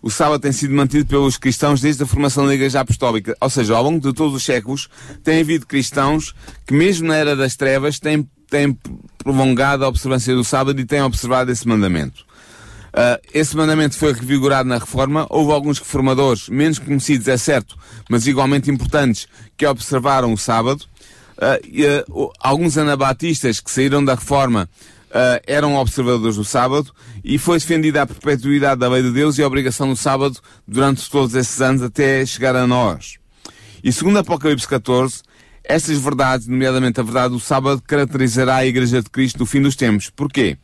O 0.00 0.10
sábado 0.10 0.40
tem 0.40 0.50
sido 0.50 0.74
mantido 0.74 1.06
pelos 1.06 1.36
cristãos 1.36 1.80
desde 1.80 2.02
a 2.02 2.06
formação 2.06 2.44
da 2.46 2.54
Igreja 2.54 2.80
Apostólica. 2.80 3.36
Ou 3.40 3.48
seja, 3.48 3.76
ao 3.76 3.84
longo 3.84 4.00
de 4.00 4.12
todos 4.12 4.34
os 4.34 4.42
séculos, 4.42 4.88
tem 5.22 5.40
havido 5.40 5.64
cristãos 5.66 6.34
que, 6.66 6.74
mesmo 6.74 7.06
na 7.06 7.14
era 7.14 7.36
das 7.36 7.54
trevas, 7.54 8.00
têm, 8.00 8.28
têm 8.50 8.76
prolongado 9.18 9.84
a 9.84 9.88
observância 9.88 10.34
do 10.34 10.42
sábado 10.42 10.80
e 10.80 10.84
têm 10.84 11.02
observado 11.02 11.52
esse 11.52 11.68
mandamento. 11.68 12.24
Ah, 12.92 13.20
esse 13.32 13.56
mandamento 13.56 13.96
foi 13.96 14.12
revigorado 14.12 14.68
na 14.68 14.78
reforma. 14.78 15.24
Houve 15.30 15.52
alguns 15.52 15.78
reformadores, 15.78 16.48
menos 16.48 16.80
conhecidos, 16.80 17.28
é 17.28 17.36
certo, 17.36 17.78
mas 18.10 18.26
igualmente 18.26 18.70
importantes, 18.70 19.28
que 19.56 19.64
observaram 19.64 20.32
o 20.32 20.36
sábado. 20.36 20.84
Ah, 21.44 21.58
o- 22.08 22.30
alguns 22.38 22.78
anabatistas 22.78 23.58
que 23.58 23.68
saíram 23.70 24.04
da 24.04 24.14
reforma 24.14 24.70
ah, 25.12 25.40
eram 25.44 25.74
observadores 25.74 26.36
do 26.36 26.44
sábado 26.44 26.92
e 27.24 27.36
foi 27.36 27.58
defendida 27.58 28.00
a 28.02 28.06
perpetuidade 28.06 28.78
da 28.78 28.88
lei 28.88 29.02
de 29.02 29.10
Deus 29.10 29.36
e 29.38 29.42
a 29.42 29.46
obrigação 29.46 29.88
do 29.88 29.96
sábado 29.96 30.38
durante 30.68 31.10
todos 31.10 31.34
esses 31.34 31.60
anos 31.60 31.82
até 31.82 32.24
chegar 32.24 32.54
a 32.54 32.64
nós. 32.66 33.16
E 33.82 33.90
segundo 33.92 34.18
Apocalipse 34.20 34.68
14, 34.68 35.22
estas 35.64 35.98
verdades, 35.98 36.46
nomeadamente 36.46 37.00
a 37.00 37.02
verdade 37.02 37.34
do 37.34 37.40
sábado, 37.40 37.82
caracterizará 37.84 38.56
a 38.56 38.66
Igreja 38.66 39.02
de 39.02 39.10
Cristo 39.10 39.40
no 39.40 39.46
fim 39.46 39.60
dos 39.60 39.74
tempos. 39.74 40.10
Porquê? 40.10 40.56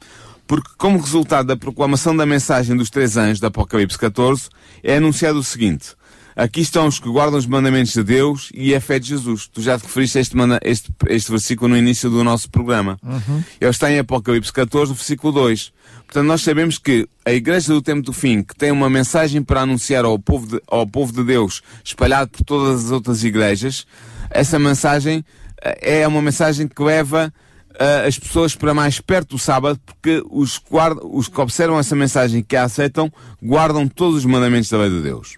Porque, 0.46 0.70
como 0.78 0.98
resultado 1.00 1.46
da 1.46 1.56
proclamação 1.56 2.16
da 2.16 2.24
mensagem 2.24 2.76
dos 2.76 2.88
três 2.88 3.16
anjos 3.16 3.40
da 3.40 3.48
Apocalipse 3.48 3.98
14, 3.98 4.48
é 4.82 4.96
anunciado 4.96 5.38
o 5.40 5.44
seguinte: 5.44 5.94
Aqui 6.38 6.60
estão 6.60 6.86
os 6.86 7.00
que 7.00 7.08
guardam 7.08 7.36
os 7.36 7.46
mandamentos 7.46 7.92
de 7.92 8.04
Deus 8.04 8.48
e 8.54 8.72
a 8.72 8.80
fé 8.80 9.00
de 9.00 9.08
Jesus. 9.08 9.48
Tu 9.48 9.60
já 9.60 9.76
te 9.76 9.82
referiste 9.82 10.18
a 10.18 10.20
este, 10.20 10.36
este, 10.62 10.92
este 11.08 11.30
versículo 11.32 11.70
no 11.70 11.76
início 11.76 12.08
do 12.08 12.22
nosso 12.22 12.48
programa. 12.48 12.96
Uhum. 13.02 13.42
Ele 13.60 13.70
está 13.70 13.90
em 13.90 13.98
Apocalipse 13.98 14.52
14, 14.52 14.94
versículo 14.94 15.32
2. 15.32 15.72
Portanto, 16.04 16.26
nós 16.28 16.40
sabemos 16.42 16.78
que 16.78 17.08
a 17.26 17.32
Igreja 17.32 17.72
do 17.72 17.82
Tempo 17.82 18.02
do 18.02 18.12
Fim, 18.12 18.44
que 18.44 18.54
tem 18.54 18.70
uma 18.70 18.88
mensagem 18.88 19.42
para 19.42 19.62
anunciar 19.62 20.04
ao 20.04 20.16
povo 20.16 20.46
de, 20.46 20.62
ao 20.68 20.86
povo 20.86 21.12
de 21.12 21.24
Deus, 21.24 21.60
espalhado 21.82 22.30
por 22.30 22.44
todas 22.44 22.84
as 22.84 22.90
outras 22.92 23.24
igrejas, 23.24 23.84
essa 24.30 24.60
mensagem 24.60 25.24
eh, 25.60 26.02
é 26.02 26.06
uma 26.06 26.22
mensagem 26.22 26.68
que 26.68 26.80
leva 26.80 27.34
uh, 27.72 28.06
as 28.06 28.16
pessoas 28.16 28.54
para 28.54 28.72
mais 28.72 29.00
perto 29.00 29.30
do 29.30 29.40
sábado, 29.40 29.80
porque 29.84 30.22
os, 30.30 30.56
guarda, 30.70 31.04
os 31.04 31.26
que 31.26 31.40
observam 31.40 31.80
essa 31.80 31.96
mensagem 31.96 32.38
e 32.38 32.42
que 32.44 32.54
a 32.54 32.62
aceitam, 32.62 33.12
guardam 33.42 33.88
todos 33.88 34.18
os 34.18 34.24
mandamentos 34.24 34.70
da 34.70 34.78
lei 34.78 34.90
de 34.90 35.02
Deus. 35.02 35.36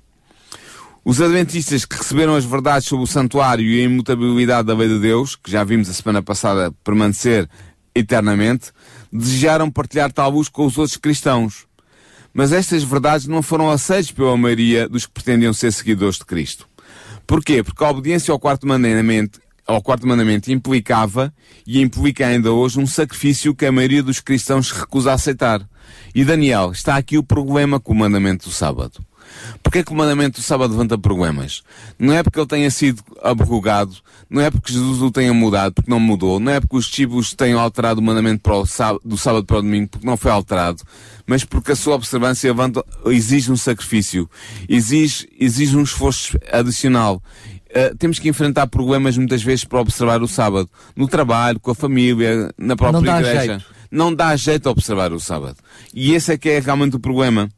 Os 1.02 1.20
adventistas 1.20 1.86
que 1.86 1.96
receberam 1.96 2.34
as 2.34 2.44
verdades 2.44 2.86
sobre 2.86 3.04
o 3.04 3.06
santuário 3.06 3.64
e 3.64 3.80
a 3.80 3.84
imutabilidade 3.84 4.68
da 4.68 4.74
lei 4.74 4.86
de 4.86 4.98
Deus, 4.98 5.34
que 5.34 5.50
já 5.50 5.64
vimos 5.64 5.88
a 5.88 5.94
semana 5.94 6.22
passada 6.22 6.70
permanecer 6.84 7.48
eternamente, 7.94 8.70
desejaram 9.10 9.70
partilhar 9.70 10.12
tal 10.12 10.30
luz 10.30 10.48
com 10.48 10.66
os 10.66 10.76
outros 10.76 10.98
cristãos. 10.98 11.66
Mas 12.34 12.52
estas 12.52 12.82
verdades 12.82 13.26
não 13.26 13.42
foram 13.42 13.70
aceitas 13.70 14.12
pela 14.12 14.36
maioria 14.36 14.88
dos 14.88 15.06
que 15.06 15.12
pretendiam 15.12 15.54
ser 15.54 15.72
seguidores 15.72 16.18
de 16.18 16.26
Cristo. 16.26 16.68
Porquê? 17.26 17.62
Porque 17.62 17.82
a 17.82 17.88
obediência 17.88 18.30
ao 18.30 18.38
quarto 18.38 18.66
mandamento, 18.66 19.40
ao 19.66 19.82
quarto 19.82 20.06
mandamento 20.06 20.52
implicava, 20.52 21.32
e 21.66 21.80
implica 21.80 22.26
ainda 22.26 22.52
hoje, 22.52 22.78
um 22.78 22.86
sacrifício 22.86 23.54
que 23.54 23.64
a 23.64 23.72
maioria 23.72 24.02
dos 24.02 24.20
cristãos 24.20 24.70
recusa 24.70 25.12
a 25.12 25.14
aceitar. 25.14 25.66
E 26.14 26.24
Daniel, 26.24 26.72
está 26.72 26.96
aqui 26.96 27.16
o 27.16 27.22
problema 27.22 27.80
com 27.80 27.92
o 27.92 27.96
mandamento 27.96 28.48
do 28.48 28.52
sábado. 28.52 29.00
Porque 29.62 29.78
é 29.78 29.82
que 29.82 29.92
o 29.92 29.96
mandamento 29.96 30.40
do 30.40 30.44
sábado 30.44 30.72
levanta 30.72 30.98
problemas? 30.98 31.62
Não 31.98 32.12
é 32.14 32.22
porque 32.22 32.38
ele 32.38 32.46
tenha 32.46 32.70
sido 32.70 33.02
abrogado, 33.22 33.96
não 34.28 34.40
é 34.40 34.50
porque 34.50 34.72
Jesus 34.72 35.02
o 35.02 35.10
tenha 35.10 35.32
mudado, 35.34 35.74
porque 35.74 35.90
não 35.90 36.00
mudou, 36.00 36.40
não 36.40 36.52
é 36.52 36.60
porque 36.60 36.76
os 36.76 36.86
discípulos 36.86 37.34
tenham 37.34 37.60
alterado 37.60 38.00
o 38.00 38.02
mandamento 38.02 38.42
para 38.42 38.56
o 38.56 38.66
sábado, 38.66 39.00
do 39.04 39.16
sábado 39.16 39.44
para 39.44 39.58
o 39.58 39.62
domingo, 39.62 39.88
porque 39.88 40.06
não 40.06 40.16
foi 40.16 40.30
alterado, 40.30 40.82
mas 41.26 41.44
porque 41.44 41.72
a 41.72 41.76
sua 41.76 41.94
observância 41.94 42.50
levanta, 42.50 42.84
exige 43.06 43.52
um 43.52 43.56
sacrifício, 43.56 44.28
exige, 44.68 45.28
exige 45.38 45.76
um 45.76 45.82
esforço 45.82 46.38
adicional. 46.52 47.22
Uh, 47.70 47.96
temos 47.96 48.18
que 48.18 48.28
enfrentar 48.28 48.66
problemas 48.66 49.16
muitas 49.16 49.42
vezes 49.42 49.64
para 49.64 49.80
observar 49.80 50.20
o 50.22 50.26
sábado. 50.26 50.68
No 50.96 51.06
trabalho, 51.06 51.60
com 51.60 51.70
a 51.70 51.74
família, 51.74 52.52
na 52.58 52.74
própria 52.74 53.20
igreja. 53.20 53.44
Jeito. 53.44 53.64
Não 53.90 54.12
dá 54.14 54.34
jeito 54.34 54.68
a 54.68 54.72
observar 54.72 55.12
o 55.12 55.20
sábado. 55.20 55.56
E 55.94 56.12
esse 56.12 56.32
é 56.32 56.38
que 56.38 56.48
é 56.48 56.60
realmente 56.60 56.96
o 56.96 57.00
problema. 57.00 57.48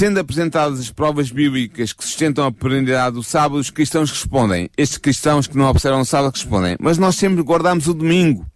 Sendo 0.00 0.18
apresentadas 0.18 0.80
as 0.80 0.88
provas 0.88 1.30
bíblicas 1.30 1.92
que 1.92 2.02
sustentam 2.02 2.46
a 2.46 2.50
perenidade 2.50 3.16
do 3.16 3.22
sábado, 3.22 3.60
os 3.60 3.68
cristãos 3.68 4.10
respondem. 4.10 4.70
Estes 4.74 4.96
cristãos 4.96 5.46
que 5.46 5.58
não 5.58 5.66
observam 5.66 6.00
o 6.00 6.06
sábado 6.06 6.32
respondem. 6.32 6.74
Mas 6.80 6.96
nós 6.96 7.16
sempre 7.16 7.42
guardamos 7.42 7.86
o 7.86 7.92
domingo. 7.92 8.46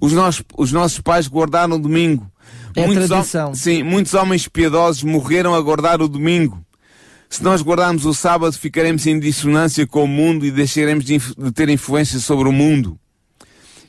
Os 0.00 0.14
nossos, 0.14 0.42
os 0.56 0.72
nossos 0.72 0.98
pais 0.98 1.28
guardaram 1.28 1.76
o 1.76 1.78
domingo. 1.78 2.26
É 2.74 2.86
muitos 2.86 3.08
tradição. 3.08 3.54
Sim, 3.54 3.82
muitos 3.82 4.14
homens 4.14 4.48
piedosos 4.48 5.02
morreram 5.02 5.54
a 5.54 5.60
guardar 5.60 6.00
o 6.00 6.08
domingo. 6.08 6.64
Se 7.28 7.44
nós 7.44 7.60
guardarmos 7.60 8.06
o 8.06 8.14
sábado, 8.14 8.56
ficaremos 8.56 9.06
em 9.06 9.20
dissonância 9.20 9.86
com 9.86 10.04
o 10.04 10.08
mundo 10.08 10.46
e 10.46 10.50
deixaremos 10.50 11.04
de, 11.04 11.18
de 11.18 11.52
ter 11.52 11.68
influência 11.68 12.18
sobre 12.20 12.48
o 12.48 12.52
mundo. 12.52 12.98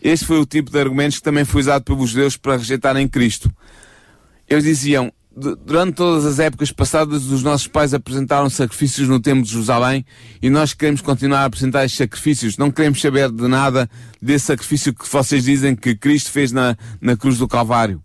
Este 0.02 0.26
foi 0.26 0.42
o 0.42 0.46
tipo 0.46 0.70
de 0.70 0.78
argumentos 0.78 1.20
que 1.20 1.24
também 1.24 1.46
foi 1.46 1.62
usado 1.62 1.86
pelos 1.86 2.10
judeus 2.10 2.36
para 2.36 2.58
rejeitarem 2.58 3.08
Cristo. 3.08 3.50
Eles 4.50 4.66
diziam, 4.66 5.10
durante 5.38 5.94
todas 5.94 6.26
as 6.26 6.40
épocas 6.40 6.72
passadas, 6.72 7.26
os 7.26 7.44
nossos 7.44 7.68
pais 7.68 7.94
apresentaram 7.94 8.50
sacrifícios 8.50 9.08
no 9.08 9.20
Templo 9.20 9.44
de 9.44 9.52
Jerusalém 9.52 10.04
e 10.42 10.50
nós 10.50 10.74
queremos 10.74 11.02
continuar 11.02 11.42
a 11.42 11.46
apresentar 11.46 11.86
estes 11.86 12.00
sacrifícios. 12.00 12.58
Não 12.58 12.72
queremos 12.72 13.00
saber 13.00 13.32
de 13.32 13.48
nada 13.48 13.88
desse 14.20 14.46
sacrifício 14.46 14.94
que 14.94 15.08
vocês 15.08 15.44
dizem 15.44 15.76
que 15.76 15.96
Cristo 15.96 16.32
fez 16.32 16.52
na, 16.52 16.76
na 17.00 17.16
cruz 17.16 17.38
do 17.38 17.48
Calvário. 17.48 18.02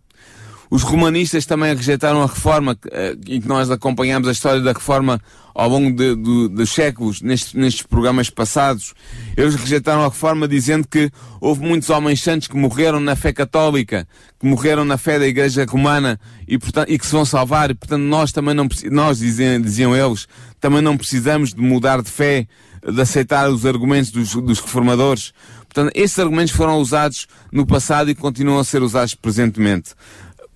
Os 0.73 0.83
romanistas 0.83 1.45
também 1.45 1.77
rejeitaram 1.77 2.23
a 2.23 2.27
reforma, 2.27 2.75
eh, 2.91 3.15
e 3.27 3.39
que 3.39 3.47
nós 3.47 3.71
acompanhamos 3.71 4.27
a 4.27 4.33
história 4.33 4.59
da 4.59 4.73
reforma 4.73 5.21
ao 5.55 5.69
longo 5.69 5.95
de, 5.95 6.17
de, 6.17 6.49
dos 6.49 6.71
séculos, 6.71 7.21
nestes, 7.21 7.53
nestes 7.53 7.83
programas 7.83 8.31
passados. 8.31 8.95
Eles 9.37 9.55
rejeitaram 9.55 10.01
a 10.01 10.09
reforma 10.09 10.49
dizendo 10.49 10.89
que 10.89 11.11
houve 11.43 11.61
muitos 11.61 11.91
homens 11.91 12.23
santos 12.23 12.49
que 12.49 12.57
morreram 12.57 13.01
na 13.01 13.15
fé 13.15 13.35
católica, 13.35 14.09
que 14.41 14.47
morreram 14.47 14.83
na 14.83 14.97
fé 14.97 15.19
da 15.19 15.27
Igreja 15.27 15.67
Romana 15.69 16.19
e, 16.49 16.57
portanto, 16.57 16.89
e 16.89 16.99
que 16.99 17.05
se 17.05 17.13
vão 17.13 17.27
salvar. 17.27 17.71
E, 17.71 17.75
portanto, 17.75 18.05
nós 18.05 18.33
também 18.33 18.55
não, 18.55 18.67
nós, 18.91 19.19
diziam, 19.19 19.61
diziam 19.61 19.95
eles, 19.95 20.27
também 20.59 20.81
não 20.81 20.97
precisamos 20.97 21.53
de 21.53 21.61
mudar 21.61 22.01
de 22.01 22.11
fé, 22.11 22.47
de 22.83 22.99
aceitar 22.99 23.51
os 23.51 23.67
argumentos 23.67 24.11
dos, 24.11 24.35
dos 24.37 24.59
reformadores. 24.59 25.35
Portanto, 25.69 25.93
esses 25.95 26.19
argumentos 26.19 26.55
foram 26.55 26.79
usados 26.79 27.27
no 27.51 27.67
passado 27.67 28.11
e 28.11 28.15
continuam 28.15 28.59
a 28.59 28.65
ser 28.65 28.83
usados 28.83 29.15
presentemente. 29.15 29.95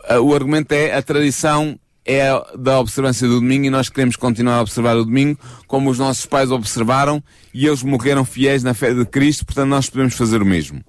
Ah, 0.08 0.20
o 0.20 0.34
argumento 0.34 0.72
é 0.72 0.94
a 0.94 1.02
tradição 1.02 1.78
é 2.04 2.30
da 2.56 2.78
observância 2.78 3.26
do 3.26 3.40
domingo 3.40 3.66
e 3.66 3.70
nós 3.70 3.88
queremos 3.88 4.14
continuar 4.14 4.58
a 4.58 4.62
observar 4.62 4.96
o 4.96 5.04
domingo 5.04 5.40
como 5.66 5.90
os 5.90 5.98
nossos 5.98 6.24
pais 6.24 6.52
observaram 6.52 7.20
e 7.52 7.66
eles 7.66 7.82
morreram 7.82 8.24
fiéis 8.24 8.62
na 8.62 8.72
fé 8.72 8.94
de 8.94 9.04
Cristo, 9.04 9.44
portanto 9.44 9.68
nós 9.68 9.90
podemos 9.90 10.14
fazer 10.14 10.40
o 10.40 10.46
mesmo. 10.46 10.84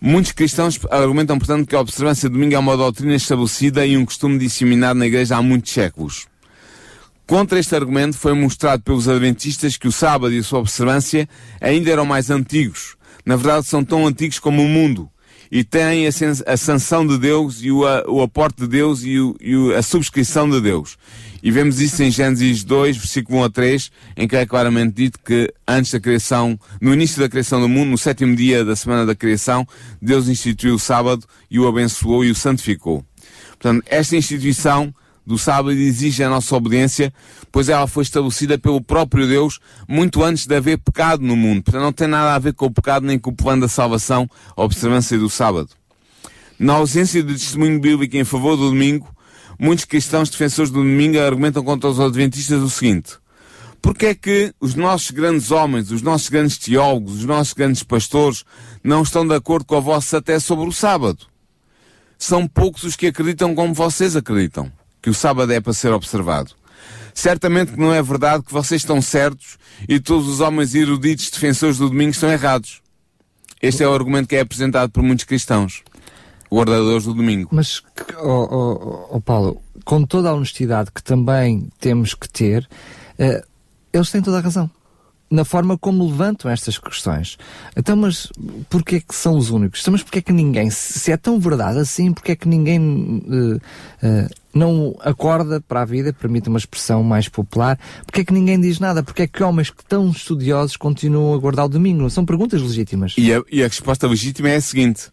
Muitos 0.00 0.32
cristãos 0.32 0.78
argumentam, 0.90 1.38
portanto, 1.38 1.66
que 1.66 1.74
a 1.74 1.80
observância 1.80 2.28
do 2.28 2.32
domingo 2.32 2.54
é 2.54 2.58
uma 2.58 2.76
doutrina 2.76 3.14
estabelecida 3.14 3.86
e 3.86 3.96
um 3.96 4.04
costume 4.04 4.38
disseminado 4.38 4.98
na 4.98 5.06
igreja 5.06 5.36
há 5.36 5.42
muitos 5.42 5.72
séculos. 5.72 6.26
Contra 7.26 7.58
este 7.58 7.74
argumento 7.74 8.16
foi 8.16 8.34
mostrado 8.34 8.82
pelos 8.82 9.08
adventistas 9.08 9.78
que 9.78 9.88
o 9.88 9.92
sábado 9.92 10.34
e 10.34 10.38
a 10.38 10.42
sua 10.42 10.58
observância 10.58 11.28
ainda 11.60 11.90
eram 11.90 12.04
mais 12.04 12.30
antigos. 12.30 12.96
Na 13.24 13.36
verdade, 13.36 13.66
são 13.66 13.82
tão 13.82 14.06
antigos 14.06 14.38
como 14.38 14.62
o 14.62 14.68
mundo 14.68 15.10
e 15.54 15.62
têm 15.62 16.04
a, 16.08 16.56
sanção 16.56 17.06
de 17.06 17.16
Deus 17.16 17.62
e 17.62 17.70
o, 17.70 17.82
o 18.08 18.20
aporte 18.22 18.62
de 18.62 18.66
Deus 18.66 19.04
e, 19.04 19.20
o, 19.20 19.36
e 19.40 19.72
a 19.72 19.82
subscrição 19.82 20.50
de 20.50 20.60
Deus. 20.60 20.98
E 21.40 21.48
vemos 21.48 21.80
isso 21.80 22.02
em 22.02 22.10
Gênesis 22.10 22.64
2, 22.64 22.96
versículo 22.96 23.38
1 23.38 23.44
a 23.44 23.50
3, 23.50 23.92
em 24.16 24.26
que 24.26 24.34
é 24.34 24.44
claramente 24.44 24.94
dito 24.94 25.20
que 25.24 25.54
antes 25.68 25.92
da 25.92 26.00
criação, 26.00 26.58
no 26.80 26.92
início 26.92 27.20
da 27.20 27.28
criação 27.28 27.60
do 27.60 27.68
mundo, 27.68 27.90
no 27.90 27.96
sétimo 27.96 28.34
dia 28.34 28.64
da 28.64 28.74
semana 28.74 29.06
da 29.06 29.14
criação, 29.14 29.64
Deus 30.02 30.26
instituiu 30.26 30.74
o 30.74 30.78
sábado 30.78 31.24
e 31.48 31.60
o 31.60 31.68
abençoou 31.68 32.24
e 32.24 32.32
o 32.32 32.34
santificou. 32.34 33.04
Portanto, 33.50 33.84
esta 33.86 34.16
instituição 34.16 34.92
do 35.26 35.38
sábado 35.38 35.72
exige 35.72 36.22
a 36.22 36.28
nossa 36.28 36.54
obediência, 36.54 37.12
pois 37.50 37.68
ela 37.68 37.86
foi 37.86 38.02
estabelecida 38.02 38.58
pelo 38.58 38.80
próprio 38.80 39.26
Deus 39.26 39.58
muito 39.88 40.22
antes 40.22 40.46
de 40.46 40.54
haver 40.54 40.78
pecado 40.78 41.22
no 41.22 41.36
mundo. 41.36 41.62
Portanto, 41.62 41.82
não 41.82 41.92
tem 41.92 42.06
nada 42.06 42.34
a 42.34 42.38
ver 42.38 42.52
com 42.52 42.66
o 42.66 42.70
pecado 42.70 43.06
nem 43.06 43.18
com 43.18 43.30
o 43.30 43.34
plano 43.34 43.62
da 43.62 43.68
salvação, 43.68 44.28
a 44.56 44.62
observância 44.62 45.18
do 45.18 45.30
sábado. 45.30 45.70
Na 46.58 46.74
ausência 46.74 47.22
de 47.22 47.32
testemunho 47.32 47.80
bíblico 47.80 48.16
em 48.16 48.24
favor 48.24 48.56
do 48.56 48.68
domingo, 48.68 49.08
muitos 49.58 49.84
cristãos 49.84 50.28
defensores 50.28 50.70
do 50.70 50.78
domingo 50.78 51.18
argumentam 51.18 51.64
contra 51.64 51.88
os 51.88 51.98
adventistas 51.98 52.62
o 52.62 52.70
seguinte. 52.70 53.14
Porque 53.80 54.06
é 54.06 54.14
que 54.14 54.54
os 54.60 54.74
nossos 54.74 55.10
grandes 55.10 55.50
homens, 55.50 55.90
os 55.90 56.00
nossos 56.00 56.28
grandes 56.28 56.56
teólogos, 56.56 57.18
os 57.18 57.24
nossos 57.24 57.52
grandes 57.52 57.82
pastores 57.82 58.44
não 58.82 59.02
estão 59.02 59.26
de 59.26 59.34
acordo 59.34 59.64
com 59.64 59.76
a 59.76 59.80
vossa 59.80 60.18
até 60.18 60.38
sobre 60.38 60.66
o 60.66 60.72
sábado? 60.72 61.26
São 62.18 62.46
poucos 62.46 62.84
os 62.84 62.96
que 62.96 63.08
acreditam 63.08 63.54
como 63.54 63.74
vocês 63.74 64.16
acreditam 64.16 64.72
que 65.04 65.10
o 65.10 65.14
sábado 65.14 65.52
é 65.52 65.60
para 65.60 65.74
ser 65.74 65.92
observado. 65.92 66.52
Certamente 67.12 67.76
não 67.76 67.92
é 67.92 68.02
verdade 68.02 68.42
que 68.42 68.50
vocês 68.50 68.80
estão 68.80 69.02
certos 69.02 69.58
e 69.86 70.00
todos 70.00 70.26
os 70.26 70.40
homens 70.40 70.74
eruditos 70.74 71.28
defensores 71.28 71.76
do 71.76 71.90
domingo 71.90 72.12
estão 72.12 72.32
errados. 72.32 72.80
Este 73.60 73.82
é 73.82 73.86
o 73.86 73.92
argumento 73.92 74.28
que 74.28 74.34
é 74.34 74.40
apresentado 74.40 74.90
por 74.90 75.02
muitos 75.02 75.26
cristãos, 75.26 75.82
guardadores 76.50 77.04
do 77.04 77.12
domingo. 77.12 77.50
Mas, 77.52 77.82
oh, 78.16 78.48
oh, 78.50 79.08
oh 79.10 79.20
Paulo, 79.20 79.60
com 79.84 80.06
toda 80.06 80.30
a 80.30 80.32
honestidade 80.32 80.90
que 80.90 81.02
também 81.02 81.68
temos 81.78 82.14
que 82.14 82.26
ter, 82.26 82.66
uh, 83.18 83.46
eles 83.92 84.10
têm 84.10 84.22
toda 84.22 84.38
a 84.38 84.40
razão 84.40 84.70
na 85.34 85.44
forma 85.44 85.76
como 85.76 86.06
levantam 86.06 86.50
estas 86.50 86.78
questões. 86.78 87.36
Então, 87.76 87.96
mas 87.96 88.28
porquê 88.70 89.00
que 89.00 89.14
são 89.14 89.36
os 89.36 89.50
únicos? 89.50 89.80
Então, 89.80 89.92
mas 89.92 90.02
porquê 90.02 90.22
que 90.22 90.32
ninguém, 90.32 90.70
se 90.70 91.10
é 91.10 91.16
tão 91.16 91.40
verdade 91.40 91.78
assim, 91.78 92.12
porquê 92.12 92.36
que 92.36 92.48
ninguém 92.48 92.80
uh, 92.80 93.56
uh, 93.56 94.28
não 94.54 94.94
acorda 95.00 95.60
para 95.60 95.82
a 95.82 95.84
vida, 95.84 96.12
permite 96.12 96.48
uma 96.48 96.58
expressão 96.58 97.02
mais 97.02 97.28
popular, 97.28 97.78
porquê 98.06 98.24
que 98.24 98.32
ninguém 98.32 98.60
diz 98.60 98.78
nada? 98.78 99.02
Porquê 99.02 99.26
que 99.26 99.42
homens 99.42 99.70
que 99.70 99.84
tão 99.84 100.10
estudiosos 100.10 100.76
continuam 100.76 101.34
a 101.34 101.38
guardar 101.38 101.66
o 101.66 101.68
domingo? 101.68 102.08
São 102.08 102.24
perguntas 102.24 102.62
legítimas. 102.62 103.14
E 103.18 103.34
a, 103.34 103.42
e 103.50 103.62
a 103.62 103.66
resposta 103.66 104.06
legítima 104.06 104.50
é 104.50 104.56
a 104.56 104.60
seguinte. 104.60 105.10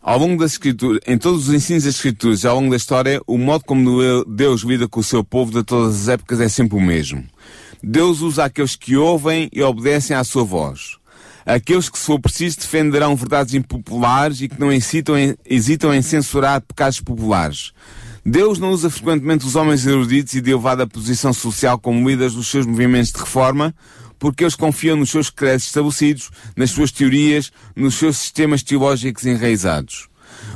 Ao 0.00 0.18
longo 0.18 0.40
das 0.40 0.52
escrituras, 0.52 1.00
em 1.06 1.18
todos 1.18 1.48
os 1.48 1.54
ensinos 1.54 1.84
das 1.84 1.96
escrituras, 1.96 2.44
ao 2.46 2.56
longo 2.56 2.70
da 2.70 2.76
história, 2.76 3.20
o 3.26 3.36
modo 3.36 3.64
como 3.64 4.24
Deus 4.24 4.62
lida 4.62 4.88
com 4.88 5.00
o 5.00 5.04
seu 5.04 5.22
povo 5.22 5.52
de 5.52 5.62
todas 5.62 6.02
as 6.02 6.08
épocas 6.08 6.40
é 6.40 6.48
sempre 6.48 6.78
o 6.78 6.80
mesmo. 6.80 7.26
Deus 7.82 8.20
usa 8.20 8.44
aqueles 8.44 8.76
que 8.76 8.96
ouvem 8.96 9.48
e 9.52 9.62
obedecem 9.62 10.16
à 10.16 10.24
sua 10.24 10.44
voz. 10.44 10.96
Aqueles 11.46 11.88
que, 11.88 11.98
se 11.98 12.04
for 12.04 12.20
preciso, 12.20 12.58
defenderão 12.58 13.16
verdades 13.16 13.54
impopulares 13.54 14.40
e 14.42 14.48
que 14.48 14.60
não 14.60 14.70
hesitam 14.70 15.16
em, 15.16 15.34
hesitam 15.46 15.94
em 15.94 16.02
censurar 16.02 16.60
pecados 16.60 17.00
populares. 17.00 17.72
Deus 18.24 18.58
não 18.58 18.70
usa 18.70 18.90
frequentemente 18.90 19.46
os 19.46 19.56
homens 19.56 19.86
eruditos 19.86 20.34
e 20.34 20.40
de 20.42 20.50
elevada 20.50 20.86
posição 20.86 21.32
social 21.32 21.78
como 21.78 22.06
líderes 22.06 22.34
dos 22.34 22.48
seus 22.48 22.66
movimentos 22.66 23.12
de 23.12 23.18
reforma, 23.18 23.74
porque 24.18 24.44
eles 24.44 24.54
confiam 24.54 24.96
nos 24.96 25.10
seus 25.10 25.30
credos 25.30 25.64
estabelecidos, 25.64 26.30
nas 26.54 26.70
suas 26.70 26.90
teorias, 26.90 27.50
nos 27.74 27.94
seus 27.94 28.18
sistemas 28.18 28.62
teológicos 28.62 29.24
enraizados. 29.24 30.07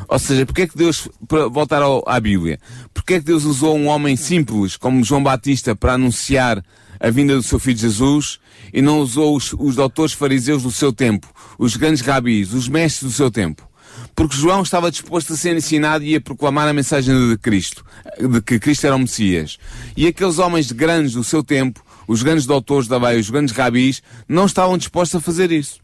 Ou 0.08 0.18
seja, 0.18 0.44
porque 0.44 0.62
é 0.62 0.66
que 0.66 0.76
Deus, 0.76 1.08
para 1.26 1.48
voltar 1.48 1.82
ao, 1.82 2.02
à 2.06 2.20
Bíblia, 2.20 2.58
porque 2.92 3.14
é 3.14 3.18
que 3.18 3.26
Deus 3.26 3.44
usou 3.44 3.76
um 3.76 3.86
homem 3.86 4.16
simples 4.16 4.76
como 4.76 5.04
João 5.04 5.22
Batista 5.22 5.74
para 5.74 5.94
anunciar 5.94 6.62
a 7.00 7.10
vinda 7.10 7.34
do 7.34 7.42
seu 7.42 7.58
filho 7.58 7.78
Jesus 7.78 8.38
e 8.72 8.80
não 8.80 9.00
usou 9.00 9.36
os, 9.36 9.52
os 9.58 9.74
doutores 9.74 10.12
fariseus 10.12 10.62
do 10.62 10.70
seu 10.70 10.92
tempo, 10.92 11.26
os 11.58 11.76
grandes 11.76 12.02
rabis, 12.02 12.52
os 12.52 12.68
mestres 12.68 13.10
do 13.10 13.16
seu 13.16 13.30
tempo? 13.30 13.68
Porque 14.14 14.36
João 14.36 14.62
estava 14.62 14.90
disposto 14.90 15.32
a 15.32 15.36
ser 15.36 15.56
ensinado 15.56 16.04
e 16.04 16.14
a 16.14 16.20
proclamar 16.20 16.68
a 16.68 16.72
mensagem 16.72 17.30
de 17.30 17.38
Cristo, 17.38 17.84
de 18.18 18.40
que 18.40 18.58
Cristo 18.58 18.86
era 18.86 18.96
o 18.96 18.98
Messias. 18.98 19.58
E 19.96 20.06
aqueles 20.06 20.38
homens 20.38 20.70
grandes 20.70 21.14
do 21.14 21.24
seu 21.24 21.42
tempo, 21.42 21.82
os 22.06 22.22
grandes 22.22 22.46
doutores 22.46 22.88
da 22.88 22.98
lei, 22.98 23.18
os 23.18 23.30
grandes 23.30 23.54
rabis, 23.54 24.02
não 24.28 24.46
estavam 24.46 24.76
dispostos 24.76 25.16
a 25.16 25.20
fazer 25.20 25.50
isso. 25.50 25.81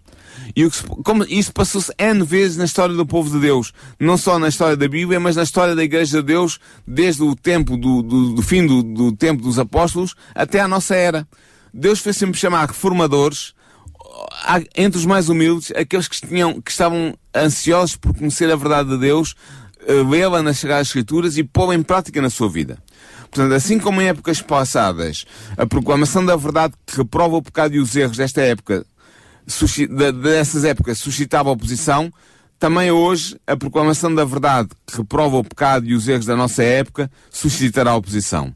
E 0.55 0.65
o 0.65 0.71
que, 0.71 0.83
como 1.05 1.25
isso 1.25 1.53
passou-se 1.53 1.93
N 1.99 2.25
vezes 2.25 2.57
na 2.57 2.65
história 2.65 2.95
do 2.95 3.07
povo 3.07 3.31
de 3.31 3.41
Deus. 3.41 3.73
Não 3.99 4.17
só 4.17 4.39
na 4.39 4.49
história 4.49 4.77
da 4.77 4.89
Bíblia, 4.89 5.21
mas 5.21 5.37
na 5.37 5.43
história 5.43 5.75
da 5.75 5.85
Igreja 5.85 6.21
de 6.21 6.27
Deus, 6.27 6.59
desde 6.87 7.23
o 7.23 7.35
tempo 7.35 7.77
do, 7.77 8.03
do, 8.03 8.35
do 8.35 8.43
fim 8.43 8.67
do, 8.67 8.83
do 8.83 9.13
tempo 9.13 9.43
dos 9.43 9.59
apóstolos 9.59 10.15
até 10.35 10.61
à 10.61 10.69
nossa 10.69 10.95
era. 10.95 11.27
Deus 11.73 12.01
fez 12.01 12.17
sempre 12.17 12.39
chamar 12.39 12.67
reformadores, 12.67 13.55
entre 14.77 14.99
os 14.99 15.07
mais 15.07 15.29
humildes, 15.29 15.73
aqueles 15.77 16.09
que, 16.09 16.27
tinham, 16.27 16.61
que 16.61 16.71
estavam 16.71 17.15
ansiosos 17.35 17.97
por 17.97 18.17
conhecer 18.17 18.51
a 18.51 18.57
verdade 18.57 18.91
de 18.91 18.99
Deus, 18.99 19.35
eh, 19.87 20.03
lê-la 20.03 20.43
nas 20.43 20.59
Sagradas 20.59 20.89
Escrituras 20.89 21.37
e 21.37 21.45
pô-la 21.45 21.75
em 21.75 21.83
prática 21.83 22.21
na 22.21 22.31
sua 22.31 22.49
vida. 22.49 22.79
Portanto, 23.31 23.53
assim 23.55 23.79
como 23.79 24.01
em 24.01 24.09
épocas 24.09 24.41
passadas, 24.41 25.27
a 25.57 25.67
proclamação 25.67 26.25
da 26.25 26.35
verdade 26.35 26.75
que 26.87 26.97
reprova 26.97 27.37
o 27.37 27.43
pecado 27.43 27.75
e 27.75 27.79
os 27.79 27.95
erros 27.95 28.17
desta 28.17 28.41
época 28.41 28.87
dessas 30.23 30.65
épocas 30.65 30.99
suscitava 30.99 31.51
oposição, 31.51 32.13
também 32.59 32.91
hoje 32.91 33.37
a 33.47 33.57
proclamação 33.57 34.15
da 34.15 34.25
verdade 34.25 34.69
que 34.87 34.97
reprova 34.97 35.37
o 35.37 35.45
pecado 35.45 35.87
e 35.87 35.95
os 35.95 36.09
erros 36.09 36.27
da 36.27 36.37
nossa 36.37 36.63
época 36.63 37.11
suscitará 37.31 37.95
oposição. 37.95 38.53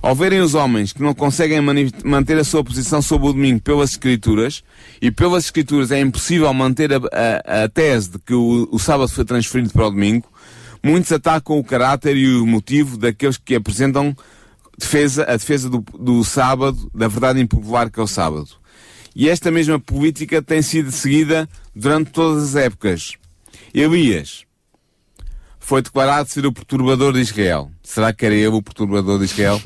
Ao 0.00 0.16
verem 0.16 0.40
os 0.40 0.54
homens 0.54 0.92
que 0.92 1.02
não 1.02 1.14
conseguem 1.14 1.60
manter 2.04 2.36
a 2.36 2.42
sua 2.42 2.64
posição 2.64 3.00
sobre 3.00 3.28
o 3.28 3.32
domingo 3.32 3.60
pelas 3.60 3.90
Escrituras, 3.90 4.64
e 5.00 5.12
pelas 5.12 5.44
Escrituras 5.44 5.92
é 5.92 6.00
impossível 6.00 6.52
manter 6.52 6.92
a, 6.92 6.96
a, 6.96 7.64
a 7.64 7.68
tese 7.68 8.10
de 8.10 8.18
que 8.18 8.34
o, 8.34 8.68
o 8.72 8.78
sábado 8.80 9.08
foi 9.08 9.24
transferido 9.24 9.70
para 9.70 9.86
o 9.86 9.90
domingo, 9.90 10.26
muitos 10.82 11.12
atacam 11.12 11.56
o 11.56 11.62
caráter 11.62 12.16
e 12.16 12.34
o 12.34 12.44
motivo 12.44 12.96
daqueles 12.96 13.36
que 13.36 13.54
apresentam 13.54 14.16
defesa, 14.76 15.22
a 15.22 15.36
defesa 15.36 15.70
do, 15.70 15.84
do 15.96 16.24
sábado, 16.24 16.90
da 16.92 17.06
verdade 17.06 17.40
impopular 17.40 17.88
que 17.88 18.00
é 18.00 18.02
o 18.02 18.06
sábado. 18.08 18.61
E 19.14 19.28
esta 19.28 19.50
mesma 19.50 19.78
política 19.78 20.40
tem 20.40 20.62
sido 20.62 20.90
seguida 20.90 21.48
durante 21.74 22.10
todas 22.10 22.42
as 22.42 22.56
épocas. 22.56 23.12
Elias 23.74 24.44
foi 25.58 25.80
declarado 25.82 26.28
ser 26.28 26.44
o 26.44 26.52
perturbador 26.52 27.12
de 27.12 27.20
Israel. 27.20 27.70
Será 27.82 28.12
que 28.12 28.26
era 28.26 28.34
ele 28.34 28.48
o 28.48 28.62
perturbador 28.62 29.18
de 29.18 29.26
Israel? 29.26 29.60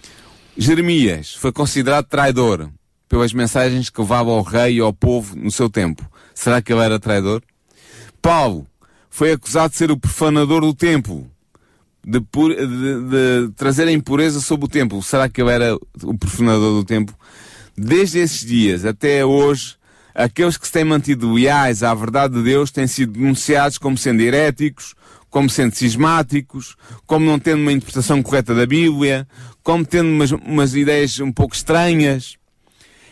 Jeremias 0.56 1.34
foi 1.34 1.52
considerado 1.52 2.06
traidor 2.06 2.70
pelas 3.08 3.32
mensagens 3.32 3.90
que 3.90 4.00
levava 4.00 4.30
ao 4.30 4.42
rei 4.42 4.76
e 4.76 4.80
ao 4.80 4.92
povo 4.92 5.36
no 5.36 5.50
seu 5.50 5.70
tempo. 5.70 6.04
Será 6.34 6.60
que 6.60 6.72
ele 6.72 6.82
era 6.82 6.98
traidor? 6.98 7.42
Paulo 8.20 8.66
foi 9.08 9.32
acusado 9.32 9.70
de 9.70 9.76
ser 9.76 9.90
o 9.90 9.96
profanador 9.96 10.62
do 10.62 10.74
templo, 10.74 11.30
de, 12.04 12.20
de, 12.20 13.46
de, 13.46 13.52
trazer 13.56 13.86
a 13.88 13.92
impureza 13.92 14.40
sobre 14.40 14.66
o 14.66 14.68
templo. 14.68 15.02
Será 15.02 15.28
que 15.28 15.40
ele 15.40 15.50
era 15.50 15.76
o 16.02 16.18
profanador 16.18 16.74
do 16.74 16.84
templo? 16.84 17.14
Desde 17.76 18.20
esses 18.20 18.40
dias 18.40 18.86
até 18.86 19.22
hoje, 19.22 19.74
aqueles 20.14 20.56
que 20.56 20.66
se 20.66 20.72
têm 20.72 20.84
mantido 20.84 21.34
leais 21.34 21.82
à 21.82 21.92
verdade 21.92 22.34
de 22.34 22.42
Deus 22.42 22.70
têm 22.70 22.86
sido 22.86 23.12
denunciados 23.12 23.76
como 23.76 23.98
sendo 23.98 24.22
heréticos, 24.22 24.94
como 25.28 25.50
sendo 25.50 25.74
cismáticos, 25.74 26.74
como 27.06 27.26
não 27.26 27.38
tendo 27.38 27.60
uma 27.60 27.72
interpretação 27.72 28.22
correta 28.22 28.54
da 28.54 28.64
Bíblia, 28.64 29.28
como 29.62 29.84
tendo 29.84 30.08
umas, 30.08 30.32
umas 30.32 30.74
ideias 30.74 31.20
um 31.20 31.30
pouco 31.30 31.54
estranhas. 31.54 32.36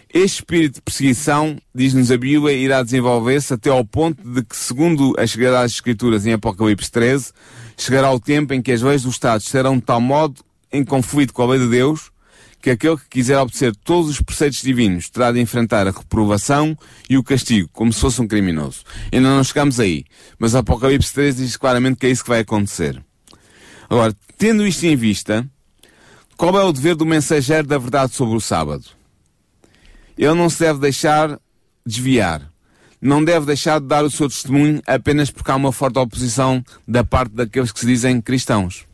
Este 0.08 0.36
espírito 0.36 0.76
de 0.76 0.80
perseguição, 0.80 1.58
diz-nos 1.74 2.10
a 2.10 2.16
Bíblia, 2.16 2.54
irá 2.54 2.82
desenvolver-se 2.82 3.52
até 3.52 3.68
ao 3.68 3.84
ponto 3.84 4.22
de 4.26 4.42
que, 4.42 4.56
segundo 4.56 5.12
as 5.18 5.32
Sagradas 5.32 5.72
Escrituras 5.72 6.24
em 6.24 6.32
Apocalipse 6.32 6.90
13, 6.90 7.32
chegará 7.76 8.10
o 8.10 8.20
tempo 8.20 8.54
em 8.54 8.62
que 8.62 8.72
as 8.72 8.80
leis 8.80 9.02
do 9.02 9.10
Estado 9.10 9.42
serão 9.42 9.76
de 9.76 9.82
tal 9.82 10.00
modo 10.00 10.40
em 10.72 10.84
conflito 10.84 11.34
com 11.34 11.42
a 11.42 11.46
lei 11.48 11.58
de 11.58 11.68
Deus 11.68 12.13
que 12.64 12.70
aquele 12.70 12.96
que 12.96 13.08
quiser 13.10 13.38
obedecer 13.38 13.76
todos 13.76 14.08
os 14.08 14.22
preceitos 14.22 14.62
divinos 14.62 15.10
terá 15.10 15.30
de 15.30 15.38
enfrentar 15.38 15.86
a 15.86 15.90
reprovação 15.90 16.74
e 17.10 17.18
o 17.18 17.22
castigo, 17.22 17.68
como 17.70 17.92
se 17.92 18.00
fosse 18.00 18.22
um 18.22 18.26
criminoso. 18.26 18.84
Ainda 19.12 19.28
não 19.28 19.44
chegamos 19.44 19.78
aí, 19.78 20.06
mas 20.38 20.54
Apocalipse 20.54 21.12
3 21.12 21.36
diz 21.36 21.58
claramente 21.58 21.98
que 21.98 22.06
é 22.06 22.08
isso 22.08 22.22
que 22.22 22.30
vai 22.30 22.40
acontecer. 22.40 22.98
Agora, 23.90 24.16
tendo 24.38 24.66
isto 24.66 24.82
em 24.86 24.96
vista, 24.96 25.46
qual 26.38 26.58
é 26.58 26.64
o 26.64 26.72
dever 26.72 26.94
do 26.94 27.04
mensageiro 27.04 27.68
da 27.68 27.76
verdade 27.76 28.14
sobre 28.14 28.34
o 28.34 28.40
sábado? 28.40 28.86
Ele 30.16 30.32
não 30.32 30.48
se 30.48 30.60
deve 30.60 30.78
deixar 30.78 31.38
desviar. 31.84 32.50
Não 32.98 33.22
deve 33.22 33.44
deixar 33.44 33.78
de 33.78 33.86
dar 33.86 34.06
o 34.06 34.10
seu 34.10 34.26
testemunho 34.26 34.80
apenas 34.86 35.30
porque 35.30 35.50
há 35.50 35.56
uma 35.56 35.70
forte 35.70 35.98
oposição 35.98 36.64
da 36.88 37.04
parte 37.04 37.34
daqueles 37.34 37.70
que 37.70 37.80
se 37.80 37.86
dizem 37.86 38.22
cristãos. 38.22 38.86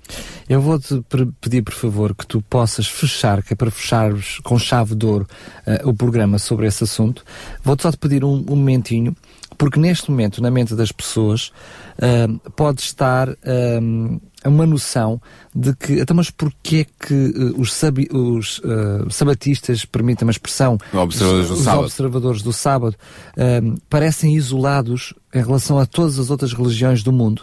Eu 0.48 0.60
vou-te 0.60 1.02
pedir, 1.40 1.62
por 1.62 1.74
favor, 1.74 2.14
que 2.14 2.26
tu 2.26 2.42
possas 2.42 2.86
fechar, 2.86 3.42
que 3.42 3.52
é 3.52 3.56
para 3.56 3.70
fecharmos 3.70 4.38
com 4.42 4.58
chave 4.58 4.94
de 4.94 5.06
ouro 5.06 5.26
uh, 5.66 5.88
o 5.88 5.94
programa 5.94 6.38
sobre 6.38 6.66
esse 6.66 6.84
assunto. 6.84 7.24
Vou-te 7.62 7.82
só 7.82 7.90
te 7.90 7.98
pedir 7.98 8.24
um, 8.24 8.44
um 8.48 8.56
momentinho, 8.56 9.16
porque 9.56 9.78
neste 9.78 10.10
momento, 10.10 10.42
na 10.42 10.50
mente 10.50 10.74
das 10.74 10.90
pessoas, 10.90 11.52
uh, 11.98 12.50
pode 12.52 12.80
estar 12.80 13.28
uh, 13.28 14.20
uma 14.48 14.66
noção 14.66 15.20
de 15.54 15.74
que, 15.74 16.00
então, 16.00 16.16
mas 16.16 16.30
porquê 16.30 16.86
que 16.98 17.14
uh, 17.14 17.60
os, 17.60 17.72
sabi, 17.72 18.08
os 18.10 18.58
uh, 18.58 19.10
sabatistas, 19.10 19.84
permitam 19.84 20.28
a 20.28 20.30
expressão, 20.30 20.78
observadores 20.92 21.50
os, 21.50 21.60
os 21.60 21.66
observadores 21.66 22.42
do 22.42 22.52
sábado, 22.52 22.96
uh, 23.36 23.80
parecem 23.88 24.34
isolados 24.34 25.12
em 25.34 25.42
relação 25.42 25.78
a 25.78 25.86
todas 25.86 26.18
as 26.18 26.30
outras 26.30 26.52
religiões 26.52 27.02
do 27.02 27.12
mundo? 27.12 27.42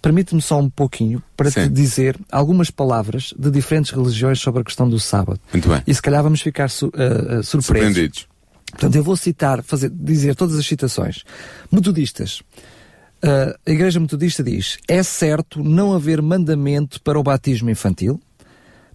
Permite-me 0.00 0.40
só 0.40 0.58
um 0.58 0.70
pouquinho 0.70 1.22
para 1.36 1.50
Sim. 1.50 1.64
te 1.64 1.68
dizer 1.68 2.18
algumas 2.32 2.70
palavras 2.70 3.34
de 3.38 3.50
diferentes 3.50 3.90
religiões 3.90 4.40
sobre 4.40 4.62
a 4.62 4.64
questão 4.64 4.88
do 4.88 4.98
sábado. 4.98 5.38
Muito 5.52 5.68
bem. 5.68 5.82
E 5.86 5.94
se 5.94 6.02
calhar 6.02 6.22
vamos 6.22 6.40
ficar 6.40 6.68
su, 6.68 6.90
surpresos. 7.42 7.66
Surpreendidos. 7.66 8.26
Portanto, 8.70 8.96
eu 8.96 9.02
vou 9.02 9.16
citar, 9.16 9.62
fazer, 9.62 9.90
dizer 9.90 10.34
todas 10.34 10.58
as 10.58 10.66
citações. 10.66 11.24
Metodistas. 11.70 12.42
A 13.22 13.70
Igreja 13.70 13.98
Metodista 13.98 14.42
diz: 14.42 14.78
é 14.86 15.02
certo 15.02 15.62
não 15.62 15.92
haver 15.92 16.22
mandamento 16.22 17.00
para 17.02 17.18
o 17.18 17.22
batismo 17.22 17.70
infantil. 17.70 18.20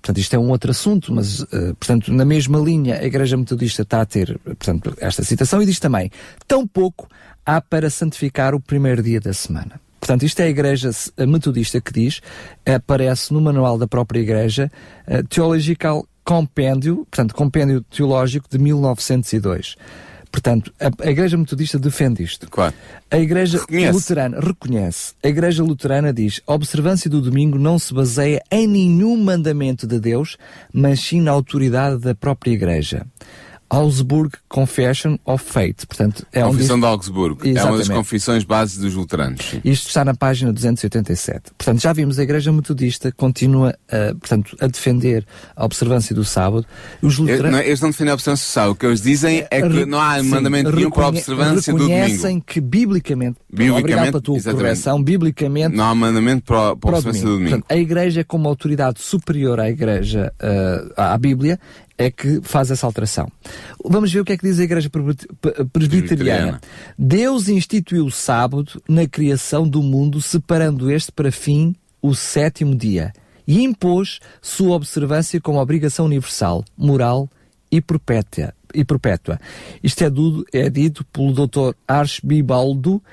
Portanto, 0.04 0.18
isto 0.18 0.34
é 0.34 0.40
um 0.40 0.50
outro 0.50 0.72
assunto, 0.72 1.14
mas, 1.14 1.40
uh, 1.40 1.76
portanto, 1.80 2.12
na 2.12 2.26
mesma 2.26 2.60
linha, 2.60 3.00
a 3.00 3.06
Igreja 3.06 3.38
Metodista 3.38 3.84
está 3.84 4.02
a 4.02 4.06
ter, 4.06 4.38
portanto, 4.40 4.94
esta 5.00 5.24
citação 5.24 5.62
e 5.62 5.66
diz 5.66 5.80
também: 5.80 6.12
tampouco 6.46 7.08
há 7.46 7.62
para 7.62 7.90
santificar 7.90 8.54
o 8.54 8.60
primeiro 8.60 9.02
dia 9.02 9.22
da 9.22 9.34
semana. 9.34 9.80
Portanto, 10.02 10.24
isto 10.24 10.42
é 10.42 10.44
a 10.44 10.50
Igreja 10.50 10.90
Metodista 11.26 11.80
que 11.80 11.94
diz, 11.94 12.20
aparece 12.66 13.34
no 13.34 13.40
manual 13.40 13.78
da 13.78 13.88
própria 13.88 14.20
Igreja, 14.20 14.70
uh, 15.08 15.26
Theological 15.28 16.06
Compêndio, 16.26 17.08
portanto, 17.10 17.34
Compêndio 17.34 17.82
Teológico 17.84 18.48
de 18.50 18.58
1902. 18.58 19.78
Portanto, 20.34 20.74
a, 20.82 20.90
a, 21.08 21.12
Igreja 21.12 21.38
Metodista 21.38 21.78
defende 21.78 22.24
isto. 22.24 22.50
Claro. 22.50 22.74
A 23.12 23.20
Igreja 23.20 23.60
reconhece. 23.60 23.94
Luterana 23.94 24.40
reconhece. 24.40 25.14
A 25.24 25.28
Igreja 25.28 25.64
Luterana 25.64 26.12
diz: 26.12 26.42
a 26.48 26.54
observância 26.56 27.08
do 27.08 27.22
domingo 27.22 27.60
não 27.60 27.78
se 27.78 27.94
baseia 27.94 28.42
em 28.50 28.66
nenhum 28.66 29.16
mandamento 29.16 29.86
de 29.86 30.00
Deus, 30.00 30.36
mas 30.74 31.02
sim 31.02 31.22
na 31.22 31.30
autoridade 31.30 32.00
da 32.00 32.16
própria 32.16 32.52
Igreja. 32.52 33.06
Augsburg 33.74 34.38
Confession 34.48 35.18
of 35.26 35.44
Faith. 35.44 35.88
Portanto, 35.88 36.24
é 36.32 36.44
Confissão 36.44 36.80
de 36.80 36.86
Augsburg. 36.86 37.38
Exatamente. 37.38 37.58
É 37.58 37.64
uma 37.72 37.78
das 37.80 37.90
confissões 37.90 38.44
base 38.44 38.80
dos 38.80 38.94
luteranos. 38.94 39.44
Sim. 39.44 39.62
Isto 39.66 39.88
está 39.88 40.06
na 40.06 40.14
página 40.14 40.54
287. 40.54 41.52
Portanto, 41.58 41.82
já 41.82 41.92
vimos 41.92 42.20
a 42.20 42.24
Igreja 42.24 42.52
Metodista 42.52 43.12
continua 43.12 43.76
a, 43.90 44.14
portanto, 44.14 44.56
a 44.62 44.68
defender 44.68 45.26
a 45.56 45.66
observância 45.66 46.16
do 46.16 46.24
sábado. 46.24 46.68
Os 47.02 47.18
luteranos... 47.18 47.62
Eles 47.62 47.82
não 47.82 47.90
defendem 47.90 48.12
a 48.12 48.14
observância 48.14 48.46
do 48.46 48.50
sábado. 48.50 48.72
O 48.74 48.76
que 48.76 48.86
eles 48.86 49.02
dizem 49.02 49.48
é 49.50 49.62
que 49.62 49.86
não 49.88 50.00
há 50.00 50.22
mandamento 50.22 50.72
nenhum 50.72 50.92
para 50.92 51.06
a 51.06 51.08
observância 51.08 51.74
do 51.74 51.80
domingo. 51.80 52.00
Reconhecem 52.00 52.40
que 52.40 52.62
biblicamente, 52.62 53.40
biblicamente 53.50 53.80
obrigado 53.80 54.06
pela 54.06 54.22
tua 54.22 54.54
correção, 54.54 55.02
biblicamente... 55.02 55.76
Não 55.76 55.86
há 55.86 55.96
mandamento 55.96 56.44
para, 56.44 56.70
a, 56.70 56.76
para 56.76 56.92
a 56.92 56.94
observância 56.94 57.26
do 57.26 57.34
domingo. 57.34 57.50
Portanto, 57.50 57.66
a 57.72 57.76
Igreja 57.76 58.24
como 58.24 58.48
autoridade 58.48 59.02
superior 59.02 59.60
à 59.60 59.68
Igreja, 59.68 60.32
uh, 60.40 60.94
à 60.96 61.18
Bíblia, 61.18 61.60
é 61.98 62.10
que 62.10 62.42
faz 62.42 62.72
essa 62.72 62.86
alteração. 62.86 63.32
Vamos 63.84 64.12
ver 64.12 64.20
o 64.20 64.26
que 64.26 64.34
é 64.34 64.38
que 64.38 64.48
diz 64.48 64.60
a 64.60 64.64
Igreja 64.64 64.90
Presbiteriana. 65.72 66.60
Deus 66.98 67.48
instituiu 67.48 68.06
o 68.06 68.12
sábado 68.12 68.82
na 68.88 69.08
criação 69.08 69.68
do 69.68 69.82
mundo, 69.82 70.22
separando 70.22 70.92
este 70.92 71.12
para 71.12 71.32
fim 71.32 71.76
o 72.02 72.14
sétimo 72.14 72.76
dia. 72.76 73.14
e 73.46 73.62
impôs 73.62 74.20
sua 74.42 74.76
observância 74.76 75.40
como 75.42 75.60
obrigação 75.60 76.06
universal, 76.06 76.64
moral 76.78 77.30
e 77.70 77.82
perpétua. 77.82 78.54
E 78.74 78.86
perpétua. 78.86 79.38
Isto 79.84 80.06
é, 80.06 80.10
do, 80.10 80.46
é 80.54 80.70
dito 80.70 81.06
pelo 81.06 81.34
Dr. 81.34 81.76
Archbibaldo 81.86 83.04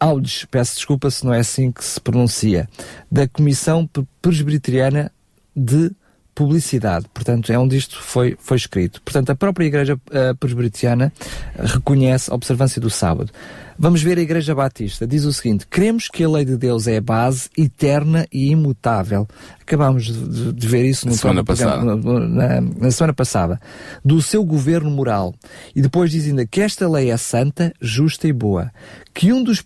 Audes, 0.00 0.44
peço 0.48 0.76
desculpa 0.76 1.10
se 1.10 1.24
não 1.24 1.34
é 1.34 1.40
assim 1.40 1.72
que 1.72 1.84
se 1.84 2.00
pronuncia, 2.00 2.68
da 3.10 3.26
Comissão 3.26 3.88
Presbiteriana 4.22 5.10
de 5.56 5.90
publicidade. 6.38 7.06
Portanto, 7.12 7.52
é 7.52 7.58
onde 7.58 7.76
isto 7.76 8.00
foi, 8.00 8.36
foi 8.38 8.56
escrito. 8.56 9.02
Portanto, 9.02 9.30
a 9.30 9.34
própria 9.34 9.66
Igreja 9.66 9.94
uh, 9.94 10.36
Presbiteriana 10.36 11.12
reconhece 11.58 12.30
a 12.30 12.34
observância 12.36 12.80
do 12.80 12.88
sábado. 12.88 13.32
Vamos 13.80 14.02
ver 14.02 14.18
a 14.18 14.20
Igreja 14.20 14.56
Batista. 14.56 15.06
Diz 15.06 15.24
o 15.24 15.32
seguinte: 15.32 15.64
Cremos 15.68 16.08
que 16.08 16.24
a 16.24 16.28
lei 16.28 16.44
de 16.44 16.56
Deus 16.56 16.88
é 16.88 16.96
a 16.96 17.00
base 17.00 17.48
eterna 17.56 18.26
e 18.32 18.50
imutável. 18.50 19.28
Acabámos 19.60 20.06
de, 20.06 20.52
de 20.52 20.66
ver 20.66 20.84
isso 20.84 21.06
no 21.06 21.14
semana. 21.14 21.44
Na, 22.28 22.60
na, 22.60 22.90
semana 22.90 23.12
passada. 23.12 23.60
Do 24.04 24.20
seu 24.20 24.44
governo 24.44 24.90
moral. 24.90 25.32
E 25.76 25.80
depois 25.80 26.10
diz 26.10 26.26
ainda 26.26 26.44
que 26.44 26.60
esta 26.60 26.88
lei 26.88 27.10
é 27.12 27.16
santa, 27.16 27.72
justa 27.80 28.26
e 28.26 28.32
boa. 28.32 28.72
Que, 29.14 29.32
um 29.32 29.44
dos 29.44 29.64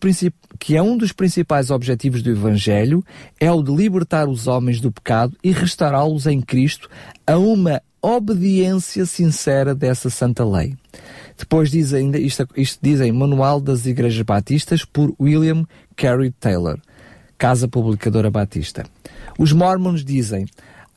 que 0.58 0.76
é 0.76 0.82
um 0.82 0.98
dos 0.98 1.12
principais 1.12 1.70
objetivos 1.70 2.22
do 2.22 2.30
Evangelho 2.30 3.02
é 3.40 3.50
o 3.50 3.62
de 3.62 3.74
libertar 3.74 4.28
os 4.28 4.46
homens 4.46 4.78
do 4.78 4.92
pecado 4.92 5.34
e 5.42 5.52
restaurá-los 5.52 6.26
em 6.26 6.40
Cristo 6.42 6.90
a 7.26 7.38
uma 7.38 7.80
obediência 8.02 9.06
sincera 9.06 9.74
dessa 9.74 10.10
santa 10.10 10.44
lei. 10.44 10.76
Depois 11.36 11.70
diz 11.70 11.92
ainda, 11.92 12.18
isto, 12.18 12.46
isto 12.56 12.78
diz 12.82 13.00
em 13.00 13.12
Manual 13.12 13.60
das 13.60 13.86
Igrejas 13.86 14.22
Batistas 14.22 14.84
por 14.84 15.14
William 15.20 15.64
Carey 15.96 16.30
Taylor, 16.30 16.78
Casa 17.38 17.66
Publicadora 17.68 18.30
Batista. 18.30 18.84
Os 19.38 19.52
Mormons 19.52 20.04
dizem, 20.04 20.46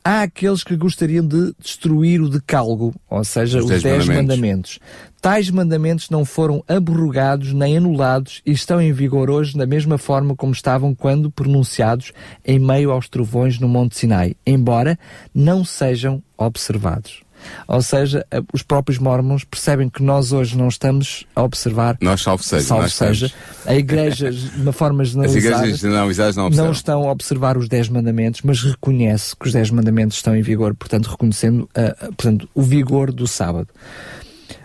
há 0.06 0.22
aqueles 0.22 0.62
que 0.62 0.76
gostariam 0.76 1.26
de 1.26 1.52
destruir 1.58 2.20
o 2.20 2.28
decálogo, 2.28 2.94
ou 3.10 3.24
seja, 3.24 3.58
os, 3.58 3.64
os 3.64 3.70
dez, 3.70 3.82
dez 3.82 4.06
mandamentos. 4.06 4.28
mandamentos. 4.28 4.78
Tais 5.20 5.50
mandamentos 5.50 6.10
não 6.10 6.24
foram 6.24 6.62
abrogados 6.68 7.52
nem 7.52 7.76
anulados 7.76 8.40
e 8.46 8.52
estão 8.52 8.80
em 8.80 8.92
vigor 8.92 9.28
hoje 9.28 9.58
da 9.58 9.66
mesma 9.66 9.98
forma 9.98 10.36
como 10.36 10.52
estavam 10.52 10.94
quando 10.94 11.28
pronunciados 11.28 12.12
em 12.44 12.60
meio 12.60 12.92
aos 12.92 13.08
trovões 13.08 13.58
no 13.58 13.66
Monte 13.66 13.98
Sinai, 13.98 14.36
embora 14.46 14.96
não 15.34 15.64
sejam 15.64 16.22
observados. 16.38 17.25
Ou 17.68 17.82
seja, 17.82 18.26
os 18.52 18.62
próprios 18.62 18.98
mormons 18.98 19.44
percebem 19.44 19.88
que 19.88 20.02
nós 20.02 20.32
hoje 20.32 20.56
não 20.56 20.68
estamos 20.68 21.26
a 21.34 21.42
observar. 21.42 21.96
Nós, 22.00 22.22
salvo 22.22 22.42
seja. 22.42 22.66
Salvo 22.66 22.88
seja. 22.88 23.32
A 23.64 23.74
igreja, 23.74 24.30
de 24.30 24.60
uma 24.60 24.72
forma 24.72 25.04
generalizada, 25.04 25.54
As 25.54 25.60
igrejas 25.60 25.80
generalizadas 25.80 26.36
não, 26.36 26.50
não 26.50 26.72
estão 26.72 27.08
a 27.08 27.12
observar 27.12 27.56
os 27.56 27.68
Dez 27.68 27.88
Mandamentos, 27.88 28.42
mas 28.42 28.62
reconhece 28.62 29.34
que 29.36 29.46
os 29.46 29.52
Dez 29.52 29.70
Mandamentos 29.70 30.16
estão 30.16 30.36
em 30.36 30.42
vigor, 30.42 30.74
portanto, 30.74 31.06
reconhecendo 31.06 31.68
uh, 31.76 32.06
portanto, 32.14 32.48
o 32.54 32.62
vigor 32.62 33.12
do 33.12 33.26
sábado. 33.26 33.68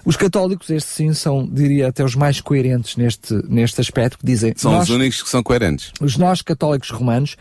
Os 0.03 0.15
católicos, 0.15 0.69
estes 0.69 0.93
sim, 0.93 1.13
são, 1.13 1.47
diria, 1.47 1.87
até 1.87 2.03
os 2.03 2.15
mais 2.15 2.41
coerentes 2.41 2.95
neste, 2.95 3.33
neste 3.47 3.79
aspecto, 3.81 4.17
que 4.17 4.25
dizem... 4.25 4.53
São 4.55 4.71
nós, 4.71 4.89
os 4.89 4.95
únicos 4.95 5.21
que 5.21 5.29
são 5.29 5.43
coerentes. 5.43 5.91
Os 6.01 6.17
nós, 6.17 6.41
católicos 6.41 6.89
romanos, 6.89 7.35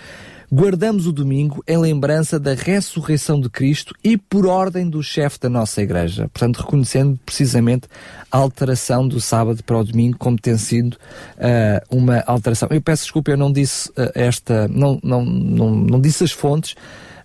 guardamos 0.53 1.07
o 1.07 1.13
domingo 1.13 1.63
em 1.67 1.79
lembrança 1.79 2.39
da 2.39 2.55
ressurreição 2.55 3.41
de 3.41 3.49
Cristo 3.49 3.95
e 4.03 4.17
por 4.17 4.47
ordem 4.47 4.89
do 4.89 5.03
chefe 5.03 5.39
da 5.39 5.49
nossa 5.49 5.81
igreja. 5.81 6.29
Portanto, 6.29 6.59
reconhecendo 6.59 7.19
precisamente 7.25 7.87
a 8.31 8.39
alteração 8.39 9.07
do 9.07 9.21
sábado 9.21 9.63
para 9.63 9.79
o 9.79 9.85
domingo 9.85 10.19
como 10.19 10.37
tem 10.37 10.59
sido 10.59 10.95
uh, 10.95 11.97
uma 11.97 12.25
alteração. 12.27 12.69
Eu 12.71 12.83
peço 12.83 13.05
desculpa, 13.05 13.31
eu 13.31 13.37
não 13.37 13.53
disse 13.53 13.91
uh, 13.91 14.11
esta, 14.15 14.67
não, 14.69 14.99
não, 15.03 15.25
não, 15.25 15.71
não 15.71 16.01
disse 16.01 16.25
as 16.25 16.33
fontes, 16.33 16.75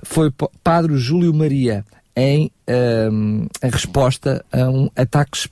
foi 0.04 0.32
Padre 0.64 0.96
Júlio 0.98 1.34
Maria 1.34 1.84
em, 2.16 2.52
uh, 2.70 3.48
em 3.64 3.70
resposta 3.72 4.46
a 4.52 4.70
um 4.70 4.90
ataques 4.96 5.48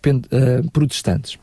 protestantes. 0.71 1.39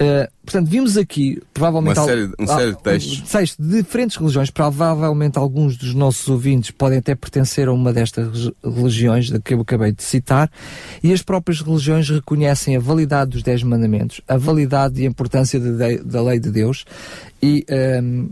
Uh, 0.00 0.26
portanto, 0.42 0.66
vimos 0.66 0.96
aqui, 0.96 1.42
provavelmente. 1.52 1.98
Uma 1.98 2.06
série, 2.06 2.30
um 2.38 2.46
série 2.46 2.70
de 2.72 2.82
textos. 2.82 3.22
Seis 3.26 3.54
de 3.58 3.82
diferentes 3.82 4.16
religiões. 4.16 4.48
Provavelmente 4.50 5.38
alguns 5.38 5.76
dos 5.76 5.94
nossos 5.94 6.26
ouvintes 6.26 6.70
podem 6.70 6.98
até 6.98 7.14
pertencer 7.14 7.68
a 7.68 7.72
uma 7.72 7.92
destas 7.92 8.50
religiões 8.64 9.30
que 9.44 9.52
eu 9.52 9.60
acabei 9.60 9.92
de 9.92 10.02
citar. 10.02 10.50
E 11.02 11.12
as 11.12 11.20
próprias 11.20 11.60
religiões 11.60 12.08
reconhecem 12.08 12.76
a 12.76 12.80
validade 12.80 13.32
dos 13.32 13.42
Dez 13.42 13.62
Mandamentos, 13.62 14.22
a 14.26 14.38
validade 14.38 15.02
e 15.02 15.06
a 15.06 15.08
importância 15.08 15.60
de, 15.60 15.98
da 15.98 16.22
lei 16.22 16.40
de 16.40 16.50
Deus 16.50 16.86
e. 17.42 17.66
Um, 17.68 17.74
ehm, 17.74 18.28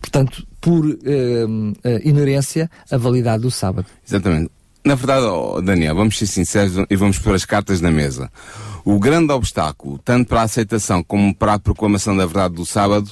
portanto, 0.00 0.46
por 0.60 0.84
ehm, 0.86 1.74
inerência, 2.02 2.70
a 2.90 2.96
validade 2.96 3.42
do 3.42 3.50
sábado. 3.50 3.86
Exatamente. 4.06 4.50
Na 4.90 4.96
verdade, 4.96 5.24
oh, 5.24 5.62
Daniel, 5.62 5.94
vamos 5.94 6.18
ser 6.18 6.26
sinceros 6.26 6.84
e 6.90 6.96
vamos 6.96 7.16
pôr 7.16 7.32
as 7.32 7.44
cartas 7.44 7.80
na 7.80 7.92
mesa. 7.92 8.28
O 8.84 8.98
grande 8.98 9.32
obstáculo, 9.32 10.00
tanto 10.04 10.26
para 10.26 10.40
a 10.40 10.42
aceitação 10.42 11.00
como 11.00 11.32
para 11.32 11.54
a 11.54 11.58
proclamação 11.60 12.16
da 12.16 12.26
verdade 12.26 12.56
do 12.56 12.66
sábado, 12.66 13.08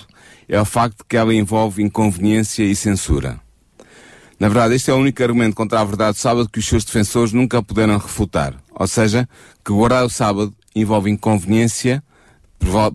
é 0.49 0.61
o 0.61 0.65
facto 0.65 1.05
que 1.09 1.17
ela 1.17 1.33
envolve 1.33 1.81
inconveniência 1.81 2.65
e 2.65 2.75
censura. 2.75 3.39
Na 4.41 4.49
verdade, 4.49 4.75
este 4.75 4.91
é 4.91 4.93
o 4.93 4.97
único 4.97 5.23
argumento 5.23 5.55
contra 5.55 5.79
a 5.79 5.85
verdade 5.85 6.17
do 6.17 6.21
sábado 6.21 6.49
que 6.49 6.59
os 6.59 6.67
seus 6.67 6.85
defensores 6.85 7.33
nunca 7.33 7.63
puderam 7.63 7.97
refutar. 7.97 8.57
Ou 8.75 8.89
seja, 8.89 9.29
que 9.65 9.71
guardar 9.71 10.05
o 10.05 10.11
sábado 10.11 10.53
envolve 10.75 11.09
inconveniência, 11.09 12.03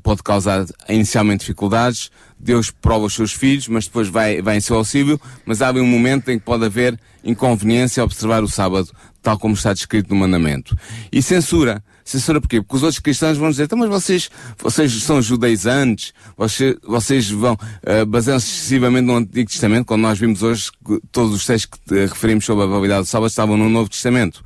pode 0.03 0.21
causar 0.21 0.65
inicialmente 0.89 1.45
dificuldades, 1.45 2.11
Deus 2.44 2.70
prova 2.70 3.06
os 3.06 3.14
seus 3.14 3.32
filhos, 3.32 3.68
mas 3.68 3.86
depois 3.86 4.08
vai, 4.08 4.41
vai 4.41 4.58
em 4.58 4.62
seu 4.62 4.76
auxílio, 4.76 5.20
mas 5.46 5.62
há 5.62 5.72
um 5.72 5.86
momento 5.86 6.30
em 6.30 6.38
que 6.38 6.46
pode 6.46 6.66
haver 6.66 7.00
inconveniência 7.24 8.02
a 8.02 8.04
observar 8.04 8.44
o 8.44 8.48
sábado, 8.48 8.89
tal 9.22 9.39
como 9.39 9.54
está 9.54 9.74
descrito 9.74 10.14
no 10.14 10.20
mandamento. 10.20 10.78
E 11.12 11.22
censura. 11.22 11.84
Censura 12.04 12.41
porquê? 12.41 12.62
Porque 12.62 12.76
os 12.76 12.84
outros 12.84 13.00
cristãos 13.00 13.38
vão 13.38 13.50
dizer, 13.50 13.64
então, 13.64 13.78
mas 13.80 13.89
vocês, 13.89 14.30
vocês 14.58 14.91
são 15.04 15.22
judaizantes, 15.22 16.14
vocês, 16.36 16.76
vocês 16.84 17.30
vão, 17.30 17.54
uh, 17.54 18.06
baseiam-se 18.06 18.52
excessivamente 18.52 19.06
no 19.06 19.16
Antigo 19.16 19.50
Testamento, 19.50 19.86
quando 19.86 20.02
nós 20.02 20.20
vimos 20.20 20.44
hoje 20.44 20.70
que 20.86 21.00
todos 21.14 21.34
os 21.34 21.46
textos 21.46 21.80
que 21.88 21.96
referimos 22.06 22.44
sobre 22.44 22.66
a 22.66 22.68
validade 22.68 23.04
do 23.04 23.08
sábado 23.08 23.30
estavam 23.30 23.56
no 23.56 23.70
Novo 23.70 23.89
Testamento. 23.89 24.44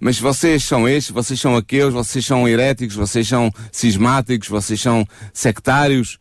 Mas 0.00 0.18
vocês 0.18 0.64
são 0.64 0.88
estes, 0.88 1.12
vocês 1.12 1.38
são 1.38 1.56
aqueles, 1.56 1.92
vocês 1.92 2.24
são 2.24 2.48
heréticos, 2.48 2.96
vocês 2.96 3.28
são 3.28 3.50
cismáticos, 3.70 4.48
vocês 4.48 4.80
são 4.80 5.06
sectários. 5.32 6.18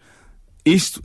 Isto 0.65 1.01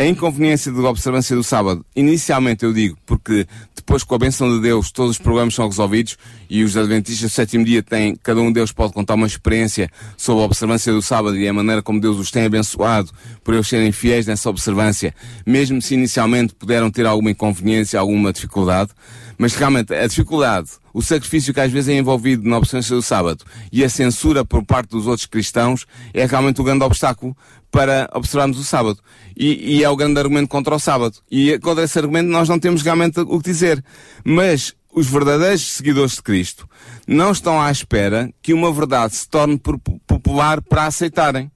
a 0.00 0.06
inconveniência 0.06 0.72
da 0.72 0.88
observância 0.88 1.36
do 1.36 1.44
sábado, 1.44 1.84
inicialmente 1.94 2.64
eu 2.64 2.72
digo, 2.72 2.96
porque 3.04 3.46
depois 3.76 4.02
com 4.02 4.14
a 4.14 4.18
benção 4.18 4.50
de 4.50 4.62
Deus 4.62 4.90
todos 4.90 5.10
os 5.10 5.18
problemas 5.18 5.54
são 5.54 5.66
resolvidos 5.66 6.16
e 6.48 6.64
os 6.64 6.74
adventistas 6.74 7.30
do 7.30 7.34
sétimo 7.34 7.66
dia 7.66 7.82
têm, 7.82 8.16
cada 8.16 8.40
um 8.40 8.50
deles 8.50 8.72
pode 8.72 8.94
contar 8.94 9.12
uma 9.12 9.26
experiência 9.26 9.90
sobre 10.16 10.42
a 10.42 10.46
observância 10.46 10.90
do 10.90 11.02
sábado 11.02 11.36
e 11.36 11.46
a 11.46 11.52
maneira 11.52 11.82
como 11.82 12.00
Deus 12.00 12.16
os 12.16 12.30
tem 12.30 12.46
abençoado 12.46 13.10
por 13.44 13.52
eles 13.52 13.68
serem 13.68 13.92
fiéis 13.92 14.26
nessa 14.26 14.48
observância, 14.48 15.14
mesmo 15.44 15.82
se 15.82 15.92
inicialmente 15.92 16.54
puderam 16.54 16.90
ter 16.90 17.04
alguma 17.04 17.32
inconveniência, 17.32 18.00
alguma 18.00 18.32
dificuldade, 18.32 18.92
mas 19.36 19.54
realmente 19.54 19.92
a 19.92 20.06
dificuldade, 20.06 20.70
o 20.94 21.02
sacrifício 21.02 21.52
que 21.52 21.60
às 21.60 21.70
vezes 21.70 21.90
é 21.90 21.98
envolvido 21.98 22.48
na 22.48 22.56
observância 22.56 22.96
do 22.96 23.02
sábado 23.02 23.44
e 23.70 23.84
a 23.84 23.88
censura 23.90 24.46
por 24.46 24.64
parte 24.64 24.90
dos 24.90 25.06
outros 25.06 25.26
cristãos 25.26 25.86
é 26.14 26.24
realmente 26.24 26.58
o 26.58 26.64
grande 26.64 26.84
obstáculo 26.84 27.36
para 27.70 28.08
observarmos 28.14 28.58
o 28.58 28.64
sábado. 28.64 29.00
E, 29.36 29.78
e, 29.78 29.84
é 29.84 29.88
o 29.88 29.96
grande 29.96 30.18
argumento 30.18 30.48
contra 30.48 30.74
o 30.74 30.78
sábado. 30.78 31.18
E 31.30 31.58
contra 31.60 31.84
esse 31.84 31.98
argumento 31.98 32.28
nós 32.28 32.48
não 32.48 32.58
temos 32.58 32.82
realmente 32.82 33.20
o 33.20 33.38
que 33.38 33.50
dizer. 33.50 33.82
Mas 34.24 34.74
os 34.92 35.06
verdadeiros 35.06 35.62
seguidores 35.62 36.14
de 36.14 36.22
Cristo 36.22 36.68
não 37.06 37.30
estão 37.30 37.60
à 37.60 37.70
espera 37.70 38.32
que 38.42 38.52
uma 38.52 38.72
verdade 38.72 39.14
se 39.14 39.28
torne 39.28 39.60
popular 40.06 40.60
para 40.60 40.86
aceitarem. 40.86 41.50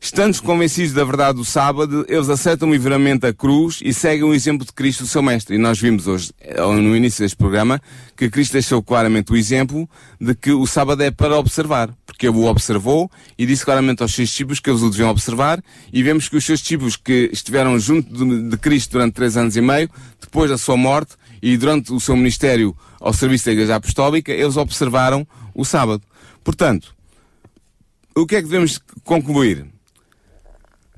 Estando 0.00 0.40
convencidos 0.42 0.92
da 0.92 1.02
verdade 1.04 1.38
do 1.38 1.44
sábado, 1.44 2.04
eles 2.08 2.28
aceitam 2.28 2.70
livremente 2.70 3.26
a 3.26 3.32
cruz 3.32 3.80
e 3.82 3.92
seguem 3.92 4.24
o 4.24 4.34
exemplo 4.34 4.64
de 4.64 4.72
Cristo, 4.72 5.06
seu 5.06 5.22
mestre. 5.22 5.56
E 5.56 5.58
nós 5.58 5.80
vimos 5.80 6.06
hoje, 6.06 6.32
eh, 6.40 6.60
no 6.60 6.94
início 6.94 7.24
deste 7.24 7.36
programa, 7.36 7.80
que 8.16 8.30
Cristo 8.30 8.52
deixou 8.52 8.82
claramente 8.82 9.32
o 9.32 9.36
exemplo 9.36 9.88
de 10.20 10.34
que 10.34 10.52
o 10.52 10.66
sábado 10.66 11.02
é 11.02 11.10
para 11.10 11.36
observar. 11.38 11.92
Porque 12.04 12.28
ele 12.28 12.36
o 12.36 12.44
observou 12.44 13.10
e 13.36 13.46
disse 13.46 13.64
claramente 13.64 14.02
aos 14.02 14.14
seus 14.14 14.28
discípulos 14.28 14.60
que 14.60 14.70
eles 14.70 14.82
o 14.82 14.90
deviam 14.90 15.10
observar. 15.10 15.62
E 15.92 16.02
vemos 16.02 16.28
que 16.28 16.36
os 16.36 16.44
seus 16.44 16.60
discípulos 16.60 16.96
que 16.96 17.30
estiveram 17.32 17.78
junto 17.78 18.48
de 18.48 18.56
Cristo 18.58 18.92
durante 18.92 19.14
três 19.14 19.36
anos 19.36 19.56
e 19.56 19.60
meio, 19.60 19.90
depois 20.20 20.50
da 20.50 20.58
sua 20.58 20.76
morte 20.76 21.14
e 21.42 21.56
durante 21.56 21.92
o 21.92 21.98
seu 21.98 22.16
ministério 22.16 22.76
ao 23.00 23.12
serviço 23.12 23.46
da 23.46 23.52
Igreja 23.52 23.76
Apostólica, 23.76 24.32
eles 24.32 24.56
observaram 24.56 25.26
o 25.54 25.64
sábado. 25.64 26.02
Portanto, 26.44 26.94
o 28.14 28.26
que 28.26 28.36
é 28.36 28.42
que 28.42 28.48
devemos 28.48 28.80
concluir? 29.02 29.75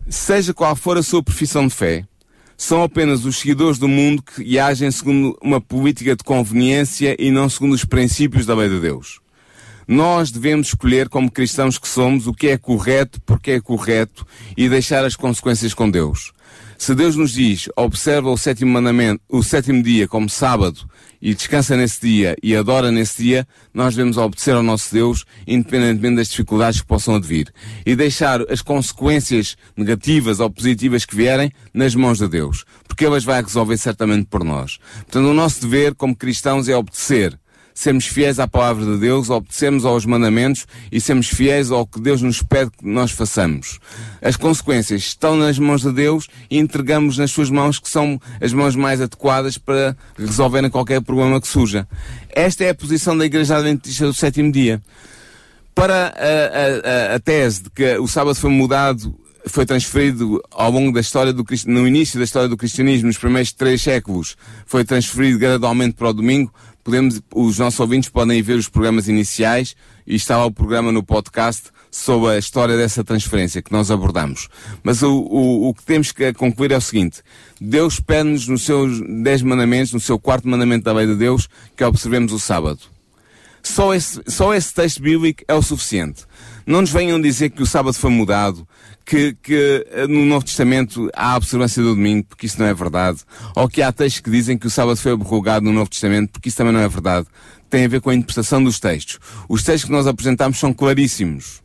Seja 0.08 0.54
qual 0.54 0.74
for 0.74 0.96
a 0.96 1.02
sua 1.02 1.22
profissão 1.22 1.66
de 1.66 1.74
fé, 1.74 2.04
são 2.56 2.82
apenas 2.82 3.24
os 3.24 3.38
seguidores 3.38 3.78
do 3.78 3.86
mundo 3.86 4.22
que 4.22 4.58
agem 4.58 4.90
segundo 4.90 5.38
uma 5.40 5.60
política 5.60 6.16
de 6.16 6.24
conveniência 6.24 7.14
e 7.18 7.30
não 7.30 7.48
segundo 7.48 7.74
os 7.74 7.84
princípios 7.84 8.44
da 8.44 8.54
lei 8.54 8.68
de 8.68 8.80
Deus. 8.80 9.20
Nós 9.86 10.30
devemos 10.30 10.68
escolher, 10.68 11.08
como 11.08 11.30
cristãos 11.30 11.78
que 11.78 11.88
somos, 11.88 12.26
o 12.26 12.34
que 12.34 12.48
é 12.48 12.58
correto, 12.58 13.20
porque 13.24 13.52
é 13.52 13.60
correto 13.60 14.26
e 14.56 14.68
deixar 14.68 15.04
as 15.04 15.16
consequências 15.16 15.72
com 15.72 15.88
Deus. 15.88 16.32
Se 16.76 16.94
Deus 16.94 17.16
nos 17.16 17.32
diz, 17.32 17.68
observa 17.76 18.30
o 18.30 18.36
sétimo 18.36 18.72
mandamento, 18.72 19.22
o 19.28 19.42
sétimo 19.42 19.82
dia 19.82 20.06
como 20.06 20.28
sábado 20.28 20.88
e 21.20 21.34
descansa 21.34 21.76
nesse 21.76 22.00
dia 22.00 22.36
e 22.42 22.54
adora 22.54 22.90
nesse 22.90 23.22
dia, 23.22 23.46
nós 23.74 23.94
devemos 23.94 24.16
obedecer 24.16 24.54
ao 24.54 24.62
nosso 24.62 24.92
Deus, 24.92 25.24
independentemente 25.46 26.16
das 26.16 26.28
dificuldades 26.28 26.80
que 26.80 26.86
possam 26.86 27.16
advir. 27.16 27.52
E 27.84 27.96
deixar 27.96 28.40
as 28.50 28.62
consequências 28.62 29.56
negativas 29.76 30.40
ou 30.40 30.50
positivas 30.50 31.04
que 31.04 31.16
vierem 31.16 31.52
nas 31.74 31.94
mãos 31.94 32.18
de 32.18 32.28
Deus. 32.28 32.64
Porque 32.86 33.04
Ele 33.04 33.16
as 33.16 33.24
vai 33.24 33.42
resolver 33.42 33.76
certamente 33.76 34.26
por 34.26 34.44
nós. 34.44 34.78
Portanto, 34.98 35.26
o 35.26 35.34
nosso 35.34 35.60
dever 35.62 35.94
como 35.94 36.16
cristãos 36.16 36.68
é 36.68 36.76
obedecer 36.76 37.38
sermos 37.78 38.06
fiéis 38.06 38.40
à 38.40 38.48
palavra 38.48 38.84
de 38.84 38.98
Deus, 38.98 39.30
obedecermos 39.30 39.84
aos 39.84 40.04
mandamentos 40.04 40.66
e 40.90 41.00
sermos 41.00 41.28
fiéis 41.28 41.70
ao 41.70 41.86
que 41.86 42.00
Deus 42.00 42.20
nos 42.20 42.42
pede 42.42 42.72
que 42.72 42.84
nós 42.84 43.12
façamos. 43.12 43.78
As 44.20 44.34
consequências 44.34 45.02
estão 45.02 45.36
nas 45.36 45.60
mãos 45.60 45.82
de 45.82 45.92
Deus 45.92 46.26
e 46.50 46.58
entregamos 46.58 47.18
nas 47.18 47.30
suas 47.30 47.48
mãos 47.48 47.78
que 47.78 47.88
são 47.88 48.20
as 48.40 48.52
mãos 48.52 48.74
mais 48.74 49.00
adequadas 49.00 49.56
para 49.56 49.96
resolverem 50.18 50.68
qualquer 50.68 51.00
problema 51.00 51.40
que 51.40 51.46
surja. 51.46 51.86
Esta 52.30 52.64
é 52.64 52.70
a 52.70 52.74
posição 52.74 53.16
da 53.16 53.24
Igreja 53.24 53.56
Adventista 53.56 54.06
do 54.06 54.12
sétimo 54.12 54.50
dia. 54.50 54.82
Para 55.72 56.12
a, 56.16 57.12
a, 57.12 57.14
a 57.14 57.20
tese 57.20 57.62
de 57.62 57.70
que 57.70 57.96
o 57.98 58.08
sábado 58.08 58.34
foi 58.34 58.50
mudado 58.50 59.16
foi 59.46 59.64
transferido 59.64 60.42
ao 60.50 60.70
longo 60.70 60.92
da 60.92 61.00
história 61.00 61.32
do 61.32 61.44
no 61.66 61.86
início 61.86 62.18
da 62.18 62.24
história 62.24 62.48
do 62.48 62.56
cristianismo, 62.56 63.06
nos 63.06 63.16
primeiros 63.16 63.52
três 63.52 63.80
séculos, 63.80 64.36
foi 64.66 64.84
transferido 64.84 65.38
gradualmente 65.38 65.94
para 65.94 66.08
o 66.08 66.12
domingo 66.12 66.52
podemos, 66.88 67.20
os 67.34 67.58
nossos 67.58 67.78
ouvintes 67.78 68.08
podem 68.08 68.40
ver 68.40 68.54
os 68.54 68.66
programas 68.66 69.08
iniciais 69.08 69.76
e 70.06 70.14
está 70.14 70.38
lá 70.38 70.46
o 70.46 70.50
programa 70.50 70.90
no 70.90 71.02
podcast 71.02 71.64
sobre 71.90 72.30
a 72.30 72.38
história 72.38 72.78
dessa 72.78 73.04
transferência 73.04 73.60
que 73.60 73.70
nós 73.70 73.90
abordamos. 73.90 74.48
Mas 74.82 75.02
o, 75.02 75.12
o, 75.12 75.68
o 75.68 75.74
que 75.74 75.84
temos 75.84 76.12
que 76.12 76.32
concluir 76.32 76.72
é 76.72 76.78
o 76.78 76.80
seguinte. 76.80 77.20
Deus 77.60 78.00
pede-nos 78.00 78.48
nos 78.48 78.62
seus 78.62 79.02
dez 79.22 79.42
mandamentos, 79.42 79.92
no 79.92 80.00
seu 80.00 80.18
quarto 80.18 80.48
mandamento 80.48 80.84
da 80.84 80.94
lei 80.94 81.06
de 81.06 81.14
Deus, 81.14 81.46
que 81.76 81.84
observemos 81.84 82.32
o 82.32 82.38
sábado. 82.38 82.80
Só 83.68 83.94
esse, 83.94 84.22
só 84.26 84.54
esse 84.54 84.72
texto 84.72 85.02
bíblico 85.02 85.44
é 85.46 85.54
o 85.54 85.60
suficiente. 85.60 86.24
Não 86.66 86.80
nos 86.80 86.90
venham 86.90 87.20
dizer 87.20 87.50
que 87.50 87.62
o 87.62 87.66
sábado 87.66 87.94
foi 87.94 88.10
mudado, 88.10 88.66
que, 89.04 89.34
que 89.42 89.86
eh, 89.90 90.06
no 90.06 90.24
Novo 90.24 90.44
Testamento 90.44 91.10
há 91.14 91.32
a 91.32 91.36
observância 91.36 91.82
do 91.82 91.94
domingo, 91.94 92.26
porque 92.28 92.46
isso 92.46 92.58
não 92.58 92.66
é 92.66 92.72
verdade. 92.72 93.18
Ou 93.54 93.68
que 93.68 93.82
há 93.82 93.92
textos 93.92 94.22
que 94.22 94.30
dizem 94.30 94.56
que 94.56 94.66
o 94.66 94.70
sábado 94.70 94.96
foi 94.96 95.12
abrogado 95.12 95.64
no 95.64 95.72
Novo 95.72 95.90
Testamento, 95.90 96.30
porque 96.32 96.48
isso 96.48 96.56
também 96.56 96.72
não 96.72 96.80
é 96.80 96.88
verdade. 96.88 97.26
Tem 97.68 97.84
a 97.84 97.88
ver 97.88 98.00
com 98.00 98.08
a 98.08 98.14
interpretação 98.14 98.64
dos 98.64 98.80
textos. 98.80 99.18
Os 99.48 99.62
textos 99.62 99.84
que 99.84 99.92
nós 99.92 100.06
apresentamos 100.06 100.58
são 100.58 100.72
claríssimos. 100.72 101.62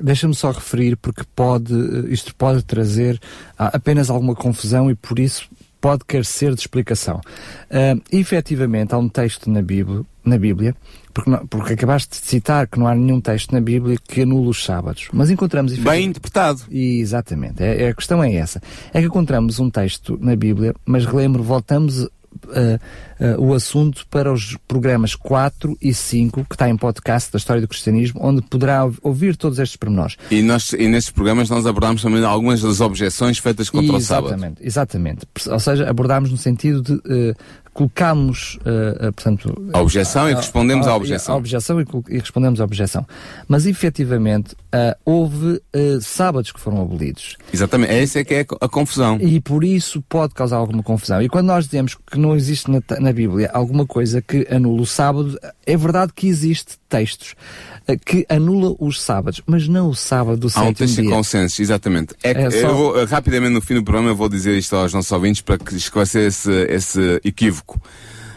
Deixa-me 0.00 0.34
só 0.34 0.50
referir, 0.50 0.96
porque 0.96 1.22
pode, 1.36 1.74
eh, 1.74 2.12
isto 2.12 2.34
pode 2.34 2.62
trazer 2.64 3.20
ah, 3.58 3.72
apenas 3.74 4.08
alguma 4.08 4.34
confusão 4.34 4.90
e 4.90 4.94
por 4.94 5.18
isso 5.18 5.50
pode 5.82 6.04
carecer 6.06 6.54
de 6.54 6.60
explicação. 6.60 7.20
Uh, 7.68 8.00
efetivamente, 8.12 8.94
há 8.94 8.98
um 8.98 9.08
texto 9.08 9.50
na 9.50 9.60
Bíblia, 9.60 10.02
na 10.24 10.38
Bíblia 10.38 10.76
porque, 11.12 11.30
não, 11.30 11.46
porque 11.46 11.74
acabaste 11.74 12.20
de 12.20 12.26
citar 12.26 12.66
que 12.66 12.78
não 12.78 12.86
há 12.86 12.94
nenhum 12.94 13.20
texto 13.20 13.52
na 13.52 13.60
Bíblia 13.60 13.96
que 14.08 14.22
anule 14.22 14.48
os 14.48 14.64
sábados. 14.64 15.08
Mas 15.12 15.30
encontramos... 15.30 15.72
Bem 15.78 16.06
interpretado. 16.06 16.62
E, 16.70 17.00
exatamente. 17.00 17.62
É, 17.62 17.84
é, 17.84 17.88
a 17.88 17.94
questão 17.94 18.22
é 18.22 18.34
essa. 18.34 18.60
É 18.92 19.00
que 19.00 19.06
encontramos 19.06 19.58
um 19.58 19.70
texto 19.70 20.18
na 20.20 20.34
Bíblia, 20.36 20.74
mas 20.84 21.04
relembro, 21.04 21.42
voltamos 21.42 22.08
Uh, 22.46 22.80
uh, 23.20 23.40
o 23.40 23.52
assunto 23.52 24.06
para 24.08 24.32
os 24.32 24.56
programas 24.66 25.14
4 25.14 25.76
e 25.80 25.92
5, 25.92 26.46
que 26.46 26.54
está 26.54 26.66
em 26.66 26.76
podcast 26.78 27.30
da 27.30 27.36
História 27.36 27.60
do 27.60 27.68
Cristianismo, 27.68 28.20
onde 28.24 28.40
poderá 28.40 28.88
ouvir 29.02 29.36
todos 29.36 29.58
estes 29.58 29.76
pormenores. 29.76 30.16
E, 30.30 30.40
nós, 30.40 30.72
e 30.72 30.88
nestes 30.88 31.12
programas 31.12 31.50
nós 31.50 31.66
abordámos 31.66 32.00
também 32.00 32.24
algumas 32.24 32.62
das 32.62 32.80
objeções 32.80 33.38
feitas 33.38 33.68
contra 33.68 33.96
exatamente, 33.96 34.32
o 34.32 34.38
sábado. 34.38 34.56
Exatamente. 34.60 35.26
Ou 35.46 35.60
seja, 35.60 35.88
abordámos 35.88 36.30
no 36.30 36.38
sentido 36.38 36.80
de 36.80 36.94
uh, 36.94 37.36
colocamos, 37.72 38.58
uh, 38.66 39.08
uh, 39.08 39.12
portanto... 39.12 39.70
A 39.72 39.80
objeção 39.80 40.26
a, 40.26 40.30
e 40.30 40.34
respondemos 40.34 40.86
à 40.86 40.94
objeção. 40.94 41.34
A 41.34 41.38
objeção 41.38 41.80
e, 41.80 41.86
e, 42.08 42.18
respondemos 42.18 42.60
à 42.60 42.64
objeção. 42.64 43.06
Mas, 43.48 43.66
efetivamente, 43.66 44.54
uh, 44.74 44.96
houve 45.04 45.60
sábados 46.00 46.52
que 46.52 46.60
foram 46.60 46.82
abolidos. 46.82 47.36
Exatamente. 47.52 47.92
Essa 47.92 48.20
é 48.20 48.24
que 48.24 48.34
é 48.34 48.40
a 48.60 48.68
confusão. 48.68 49.18
E 49.20 49.40
por 49.40 49.64
isso 49.64 50.02
pode 50.08 50.34
causar 50.34 50.56
alguma 50.56 50.82
confusão. 50.82 51.22
E 51.22 51.28
quando 51.28 51.46
nós 51.46 51.64
dizemos 51.64 51.94
que 51.94 52.18
não 52.18 52.36
existe 52.36 52.70
na, 52.70 52.80
na 53.00 53.12
Bíblia 53.12 53.50
alguma 53.52 53.86
coisa 53.86 54.20
que 54.20 54.46
anula 54.50 54.82
o 54.82 54.86
sábado, 54.86 55.38
é 55.66 55.76
verdade 55.76 56.12
que 56.14 56.26
existe 56.26 56.78
textos 56.88 57.34
que 58.04 58.26
anula 58.28 58.74
os 58.78 59.00
sábados, 59.00 59.42
mas 59.46 59.68
não 59.68 59.88
o 59.88 59.94
sábado 59.94 60.36
do 60.36 60.48
sétimo 60.48 60.72
dia. 60.72 60.84
Há 60.84 60.84
um 60.84 60.86
texto 60.86 61.02
de 61.02 61.08
consenso, 61.08 61.62
exatamente. 61.62 62.14
É, 62.22 62.30
é 62.30 62.50
só... 62.50 62.72
vou, 62.72 63.04
rapidamente 63.04 63.52
no 63.52 63.60
fim 63.60 63.74
do 63.74 63.84
programa 63.84 64.10
eu 64.10 64.16
vou 64.16 64.28
dizer 64.28 64.56
isto 64.56 64.74
aos 64.76 64.92
nossos 64.92 65.10
ouvintes 65.12 65.42
para 65.42 65.58
que 65.58 65.74
esclarecer 65.74 66.26
esse, 66.26 66.52
esse 66.68 67.20
equívoco. 67.24 67.80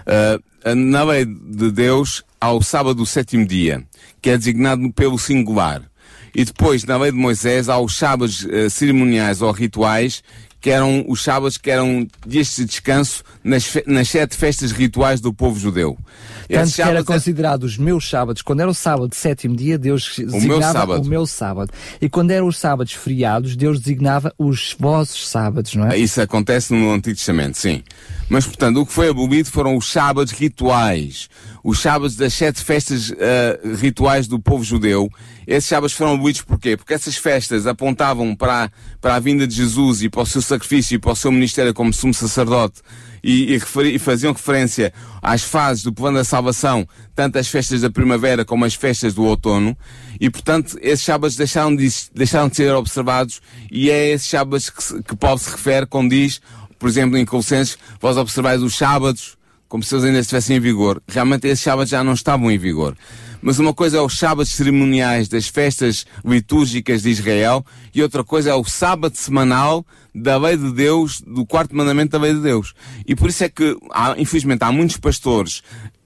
Uh, 0.06 0.76
na 0.76 1.04
lei 1.04 1.26
de 1.26 1.72
Deus 1.72 2.24
há 2.42 2.52
o 2.52 2.62
sábado 2.62 2.96
do 2.96 3.06
sétimo 3.06 3.46
dia, 3.46 3.84
que 4.22 4.30
é 4.30 4.38
designado 4.38 4.92
pelo 4.94 5.18
singular. 5.18 5.82
E 6.34 6.44
depois, 6.44 6.84
na 6.84 6.98
lei 6.98 7.12
de 7.12 7.18
Moisés, 7.18 7.70
há 7.70 7.80
os 7.80 7.96
sábados 7.96 8.44
uh, 8.46 8.70
cerimoniais 8.70 9.42
ou 9.42 9.52
rituais, 9.52 10.24
que 10.66 10.72
eram 10.72 11.06
os 11.08 11.24
sábados 11.24 11.60
que 11.60 11.70
eram 11.70 12.08
dias 12.26 12.56
de 12.56 12.66
descanso 12.66 13.24
nas, 13.44 13.72
nas 13.86 14.10
sete 14.10 14.36
festas 14.36 14.72
rituais 14.72 15.22
do 15.22 15.32
povo 15.32 15.60
judeu. 15.60 15.96
Tanto 16.50 16.74
que 16.74 16.82
era 16.82 17.02
é- 17.02 17.04
considerado 17.04 17.66
os 17.66 17.78
meus 17.78 18.10
sábados, 18.10 18.42
quando 18.42 18.62
era 18.62 18.70
o 18.72 18.74
sábado 18.74 19.14
sétimo 19.14 19.56
dia, 19.56 19.78
Deus 19.78 20.16
designava 20.18 20.86
o 20.86 20.88
meu, 20.88 21.02
o 21.02 21.06
meu 21.06 21.28
sábado. 21.28 21.72
E 22.02 22.10
quando 22.10 22.32
eram 22.32 22.48
os 22.48 22.58
sábados 22.58 22.94
feriados, 22.94 23.56
Deus 23.56 23.80
designava 23.80 24.34
os 24.40 24.76
vossos 24.80 25.30
sábados, 25.30 25.76
não 25.76 25.88
é? 25.88 26.00
Isso 26.00 26.20
acontece 26.20 26.74
no 26.74 26.92
Antigo 26.92 27.16
Testamento, 27.16 27.60
sim. 27.60 27.84
Mas, 28.28 28.48
portanto, 28.48 28.82
o 28.82 28.88
que 28.88 28.92
foi 28.92 29.10
abolido 29.10 29.52
foram 29.52 29.78
os 29.78 29.92
sábados 29.92 30.32
rituais. 30.32 31.30
Os 31.68 31.80
sábados 31.80 32.16
das 32.16 32.32
sete 32.36 32.64
festas 32.64 33.10
uh, 33.10 33.76
rituais 33.82 34.28
do 34.28 34.40
povo 34.40 34.64
judeu. 34.64 35.10
Esses 35.48 35.68
sábados 35.68 35.94
foram 35.94 36.14
abolidos 36.14 36.44
porquê? 36.44 36.78
Porque 36.78 36.94
essas 36.94 37.18
festas 37.18 37.66
apontavam 37.66 38.36
para, 38.36 38.72
para 39.02 39.16
a 39.16 39.20
vinda 39.20 39.48
de 39.48 39.56
Jesus 39.56 40.04
e 40.04 40.08
para 40.08 40.22
o 40.22 40.26
seu 40.28 40.44
sacrifício 40.44 40.94
e 40.94 41.00
para 41.00 41.14
o 41.14 41.16
seu 41.16 41.32
ministério 41.32 41.74
como 41.74 41.92
sumo 41.92 42.14
sacerdote 42.14 42.84
e, 43.24 43.54
e, 43.54 43.58
referi, 43.58 43.96
e, 43.96 43.98
faziam 43.98 44.32
referência 44.32 44.94
às 45.24 45.42
fases 45.42 45.82
do 45.82 45.92
plano 45.92 46.20
da 46.20 46.24
salvação, 46.24 46.88
tanto 47.16 47.40
as 47.40 47.48
festas 47.48 47.82
da 47.82 47.90
primavera 47.90 48.46
como 48.46 48.64
as 48.64 48.76
festas 48.76 49.16
do 49.16 49.24
outono, 49.24 49.76
e 50.22 50.30
portanto 50.30 50.78
esses 50.84 51.04
sábados 51.04 51.36
deixaram 51.36 51.76
de, 51.76 51.90
deixaram 52.14 52.48
de 52.48 52.58
ser 52.58 52.72
observados 52.76 53.42
e 53.72 53.90
é 53.90 54.12
esses 54.12 54.30
sábados 54.30 54.70
que, 54.70 55.02
que 55.02 55.16
Paulo 55.16 55.40
se 55.40 55.50
refere 55.50 55.88
quando 55.88 56.12
diz, 56.12 56.40
por 56.78 56.88
exemplo, 56.88 57.18
em 57.18 57.26
Colossenses, 57.26 57.76
vós 58.00 58.18
observais 58.18 58.62
os 58.62 58.76
sábados 58.76 59.36
como 59.68 59.84
se 59.84 59.94
eles 59.94 60.06
ainda 60.06 60.20
estivessem 60.20 60.58
em 60.58 60.60
vigor. 60.60 61.02
Realmente 61.08 61.48
esses 61.48 61.64
sábados 61.64 61.90
já 61.90 62.04
não 62.04 62.14
estavam 62.14 62.52
em 62.52 62.58
vigor. 62.58 62.96
Mas 63.42 63.60
uma 63.60 63.74
coisa 63.74 63.98
é 63.98 64.02
os 64.02 64.18
sábados 64.18 64.52
cerimoniais 64.54 65.28
das 65.28 65.48
festas 65.48 66.06
litúrgicas 66.24 67.04
de 67.04 67.10
Israel 67.10 67.64
e 67.94 68.02
outra 68.02 68.24
coisa 68.24 68.50
é 68.50 68.54
o 68.56 68.64
sábado 68.64 69.16
semanal 69.16 69.86
da 70.14 70.38
lei 70.38 70.58
de 70.58 70.72
Deus, 70.72 71.22
do 71.22 71.46
quarto 71.46 71.76
mandamento 71.76 72.12
da 72.12 72.18
lei 72.18 72.34
de 72.34 72.42
Deus. 72.42 72.74
E 73.06 73.16
por 73.16 73.30
isso 73.30 73.44
é 73.44 73.50
que, 73.50 73.78
há, 73.92 74.16
infelizmente, 74.18 74.64
há 74.64 74.72
muitos 74.72 74.98
pastores 74.98 75.62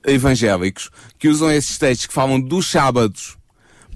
evangélicos 0.06 0.90
que 1.18 1.30
usam 1.30 1.52
esses 1.52 1.78
textos 1.78 2.08
que 2.08 2.14
falam 2.14 2.42
dos 2.42 2.68
sábados 2.68 3.39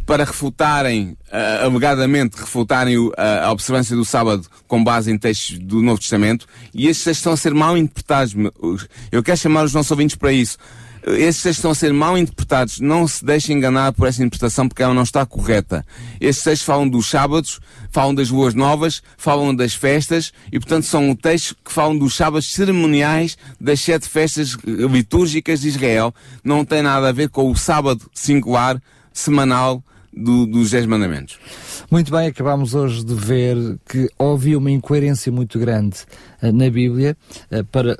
para 0.05 0.25
refutarem, 0.25 1.17
uh, 1.31 1.65
alegadamente 1.65 2.37
refutarem 2.37 2.97
uh, 2.97 3.13
a 3.43 3.51
observância 3.51 3.95
do 3.95 4.03
sábado 4.05 4.47
com 4.67 4.83
base 4.83 5.11
em 5.11 5.17
textos 5.17 5.57
do 5.59 5.81
Novo 5.81 5.99
Testamento, 5.99 6.45
e 6.73 6.87
esses 6.87 7.03
textos 7.03 7.19
estão 7.19 7.33
a 7.33 7.37
ser 7.37 7.53
mal 7.53 7.77
interpretados. 7.77 8.35
Eu 9.11 9.23
quero 9.23 9.37
chamar 9.37 9.63
os 9.63 9.73
nossos 9.73 9.91
ouvintes 9.91 10.15
para 10.15 10.31
isso. 10.31 10.57
Esses 11.05 11.43
textos 11.43 11.57
estão 11.57 11.71
a 11.71 11.75
ser 11.75 11.91
mal 11.91 12.17
interpretados. 12.17 12.79
Não 12.79 13.05
se 13.05 13.25
deixem 13.25 13.57
enganar 13.57 13.91
por 13.91 14.07
essa 14.07 14.23
interpretação 14.23 14.69
porque 14.69 14.81
ela 14.81 14.93
não 14.93 15.03
está 15.03 15.25
correta. 15.25 15.85
Esses 16.19 16.41
textos 16.43 16.65
falam 16.65 16.87
dos 16.87 17.09
sábados, 17.09 17.59
falam 17.91 18.15
das 18.15 18.29
luas 18.29 18.53
novas, 18.53 19.03
falam 19.17 19.53
das 19.53 19.73
festas 19.73 20.31
e, 20.49 20.59
portanto, 20.59 20.85
são 20.85 21.13
textos 21.13 21.57
que 21.63 21.71
falam 21.71 21.97
dos 21.97 22.15
sábados 22.15 22.53
cerimoniais 22.53 23.37
das 23.59 23.81
sete 23.81 24.07
festas 24.07 24.57
litúrgicas 24.65 25.61
de 25.61 25.67
Israel. 25.67 26.15
Não 26.41 26.63
tem 26.63 26.81
nada 26.81 27.09
a 27.09 27.11
ver 27.11 27.29
com 27.29 27.51
o 27.51 27.55
sábado 27.55 28.09
singular, 28.13 28.81
semanal, 29.11 29.83
do, 30.15 30.45
dos 30.45 30.71
Dez 30.71 30.85
Mandamentos. 30.85 31.37
Muito 31.91 32.11
bem, 32.11 32.27
acabamos 32.27 32.73
hoje 32.73 33.03
de 33.03 33.13
ver 33.13 33.57
que 33.87 34.09
havia 34.17 34.57
uma 34.57 34.71
incoerência 34.71 35.31
muito 35.31 35.59
grande 35.59 35.97
uh, 36.41 36.51
na 36.51 36.69
Bíblia 36.69 37.17
uh, 37.51 37.63
para, 37.65 37.97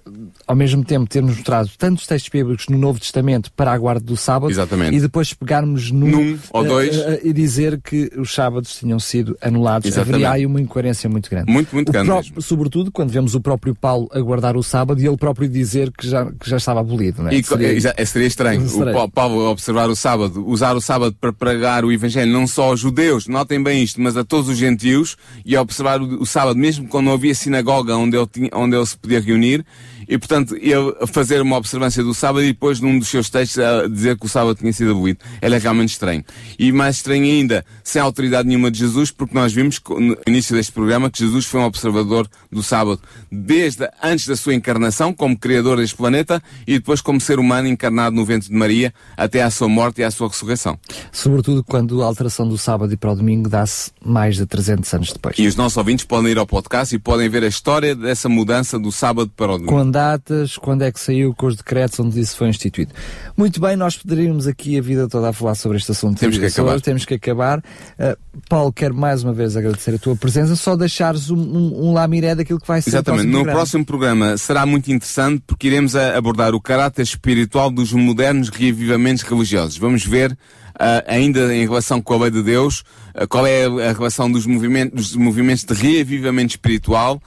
ao 0.47 0.55
mesmo 0.55 0.83
tempo, 0.83 1.09
termos 1.09 1.35
mostrado 1.35 1.69
tantos 1.77 2.07
textos 2.07 2.29
bíblicos 2.29 2.67
no 2.69 2.77
Novo 2.77 2.99
Testamento 2.99 3.51
para 3.51 3.71
a 3.71 3.77
guarda 3.77 4.05
do 4.05 4.15
sábado 4.15 4.51
Exatamente. 4.51 4.95
e 4.95 4.99
depois 4.99 5.33
pegarmos 5.33 5.91
num, 5.91 6.07
num 6.07 6.39
ou 6.51 6.63
dois 6.63 6.95
e 7.23 7.33
dizer 7.33 7.81
que 7.81 8.11
os 8.17 8.33
sábados 8.33 8.77
tinham 8.77 8.99
sido 8.99 9.37
anulados. 9.41 9.87
Exatamente. 9.87 10.25
Haveria 10.25 10.31
aí 10.31 10.45
uma 10.45 10.61
incoerência 10.61 11.09
muito 11.09 11.29
grande. 11.29 11.51
Muito, 11.51 11.73
muito 11.73 11.91
grande. 11.91 12.07
Próprio, 12.07 12.41
sobretudo 12.41 12.91
quando 12.91 13.11
vemos 13.11 13.35
o 13.35 13.41
próprio 13.41 13.75
Paulo 13.75 14.07
a 14.13 14.19
guardar 14.19 14.55
o 14.55 14.63
sábado 14.63 15.01
e 15.01 15.07
ele 15.07 15.17
próprio 15.17 15.49
dizer 15.49 15.91
que 15.91 16.07
já, 16.07 16.25
que 16.25 16.49
já 16.49 16.57
estava 16.57 16.79
abolido. 16.79 17.23
Não 17.23 17.29
é? 17.29 17.35
E, 17.35 17.43
seria, 17.43 18.05
seria 18.05 18.27
estranho. 18.27 18.65
estranho. 18.65 18.97
O 18.97 19.09
Paulo 19.09 19.49
observar 19.49 19.89
o 19.89 19.95
sábado, 19.95 20.47
usar 20.47 20.75
o 20.75 20.81
sábado 20.81 21.15
para 21.19 21.33
pregar 21.33 21.83
o 21.83 21.91
evangelho 21.91 22.13
Evangelho 22.13 22.31
não 22.31 22.45
só 22.45 22.63
aos 22.69 22.79
judeus, 22.79 23.27
notem 23.27 23.62
bem 23.63 23.81
isto, 23.83 24.01
mas 24.01 24.17
a 24.17 24.23
todos 24.23 24.49
os 24.49 24.57
gentios, 24.57 25.17
e 25.45 25.55
a 25.55 25.61
observar 25.61 26.01
o, 26.01 26.21
o 26.21 26.25
sábado, 26.25 26.57
mesmo 26.57 26.87
quando 26.87 27.05
não 27.05 27.13
havia 27.13 27.33
sinagoga 27.33 27.95
onde 27.95 28.17
ele, 28.17 28.27
tinha, 28.27 28.49
onde 28.53 28.75
ele 28.75 28.85
se 28.85 28.97
podia 28.97 29.19
reunir, 29.19 29.65
e 30.07 30.17
portanto 30.17 30.55
ele 30.55 30.93
fazer 31.07 31.41
uma 31.41 31.57
observância 31.57 32.03
do 32.03 32.13
sábado 32.13 32.43
e 32.43 32.47
depois 32.47 32.79
num 32.79 32.97
dos 32.97 33.07
seus 33.07 33.29
textos 33.29 33.63
dizer 33.91 34.17
que 34.17 34.25
o 34.25 34.29
sábado 34.29 34.55
tinha 34.55 34.71
sido 34.73 34.91
abolido. 34.91 35.19
Ele 35.41 35.55
é 35.55 35.57
realmente 35.57 35.89
estranho. 35.89 36.23
E 36.57 36.71
mais 36.71 36.97
estranho 36.97 37.23
ainda, 37.23 37.65
sem 37.83 38.01
autoridade 38.01 38.47
nenhuma 38.47 38.69
de 38.69 38.79
Jesus, 38.79 39.11
porque 39.11 39.33
nós 39.33 39.53
vimos 39.53 39.81
no 39.89 40.17
início 40.27 40.55
deste 40.55 40.71
programa 40.71 41.09
que 41.09 41.19
Jesus 41.19 41.45
foi 41.45 41.59
um 41.59 41.65
observador 41.65 42.27
do 42.51 42.63
sábado 42.63 43.01
desde 43.31 43.89
antes 44.01 44.27
da 44.27 44.35
sua 44.35 44.53
encarnação 44.53 45.13
como 45.13 45.37
criador 45.37 45.77
deste 45.77 45.95
planeta 45.95 46.41
e 46.67 46.73
depois 46.73 47.01
como 47.01 47.19
ser 47.19 47.39
humano 47.39 47.67
encarnado 47.67 48.15
no 48.15 48.25
ventre 48.25 48.49
de 48.49 48.55
Maria 48.55 48.93
até 49.17 49.41
à 49.41 49.49
sua 49.49 49.67
morte 49.67 50.01
e 50.01 50.03
à 50.03 50.11
sua 50.11 50.27
ressurreição. 50.27 50.77
Sobretudo 51.11 51.63
quando 51.63 52.01
a 52.01 52.05
alteração 52.05 52.47
do 52.47 52.57
sábado 52.57 52.93
e 52.93 52.97
para 52.97 53.11
o 53.11 53.15
domingo 53.15 53.49
dá-se 53.49 53.91
mais 54.03 54.35
de 54.35 54.45
300 54.45 54.93
anos 54.93 55.13
depois. 55.13 55.37
E 55.37 55.47
os 55.47 55.55
nossos 55.55 55.77
ouvintes 55.77 56.05
podem 56.05 56.31
ir 56.31 56.37
ao 56.37 56.45
podcast 56.45 56.95
e 56.95 56.99
podem 56.99 57.29
ver 57.29 57.43
a 57.43 57.47
história 57.47 57.95
dessa 57.95 58.29
mudança 58.29 58.77
do 58.79 58.91
sábado 58.91 59.31
para 59.35 59.53
o 59.53 59.57
domingo. 59.57 59.73
Com 59.73 59.89
datas, 59.93 60.57
quando 60.57 60.81
é 60.81 60.91
que 60.91 60.99
saiu, 60.99 61.33
com 61.33 61.45
os 61.45 61.55
decretos 61.55 61.99
onde 61.99 62.19
isso 62.19 62.35
foi 62.35 62.49
instituído. 62.49 62.91
Muito 63.37 63.61
bem, 63.61 63.77
nós 63.77 63.95
poderíamos 63.95 64.47
aqui 64.47 64.77
a 64.77 64.81
vida 64.81 65.07
toda 65.07 65.29
a 65.29 65.33
falar 65.33 65.55
sobre 65.55 65.77
este 65.77 65.91
assunto. 65.91 66.19
Temos 66.19 66.37
que 66.37 66.45
acabar. 66.45 66.81
Temos 66.81 67.05
que 67.05 67.13
acabar. 67.13 67.59
Uh, 67.59 68.17
Paulo, 68.49 68.73
quero 68.73 68.93
mais 68.93 69.23
uma 69.23 69.31
vez 69.31 69.55
agradecer 69.55 69.95
a 69.95 69.97
tua 69.97 70.15
presença, 70.15 70.55
só 70.55 70.75
deixares 70.75 71.29
um, 71.29 71.37
um, 71.37 71.89
um 71.89 71.93
lamiré 71.93 72.35
daquilo 72.35 72.59
que 72.59 72.67
vai 72.67 72.81
ser 72.81 72.89
Exatamente. 72.89 73.27
No 73.27 73.31
programa. 73.31 73.57
próximo 73.57 73.85
programa 73.85 74.37
será 74.37 74.65
muito 74.65 74.91
interessante 74.91 75.43
porque 75.47 75.67
iremos 75.67 75.95
abordar 75.95 76.53
o 76.53 76.59
caráter 76.59 77.03
espiritual 77.03 77.71
dos 77.71 77.93
modernos 77.93 78.49
reavivamentos 78.49 79.23
religiosos. 79.23 79.77
Vamos 79.77 80.03
ver 80.05 80.37
ah, 80.79 81.03
ainda 81.07 81.53
em 81.55 81.61
relação 81.61 82.01
com 82.01 82.13
a 82.13 82.17
lei 82.17 82.31
de 82.31 82.41
Deus, 82.41 82.83
ah, 83.13 83.27
qual 83.27 83.45
é 83.45 83.65
a, 83.65 83.89
a 83.89 83.93
relação 83.93 84.31
dos 84.31 84.45
movimentos, 84.45 85.11
dos 85.11 85.15
movimentos 85.15 85.63
de 85.63 85.73
reavivamento 85.73 86.51
espiritual 86.51 87.21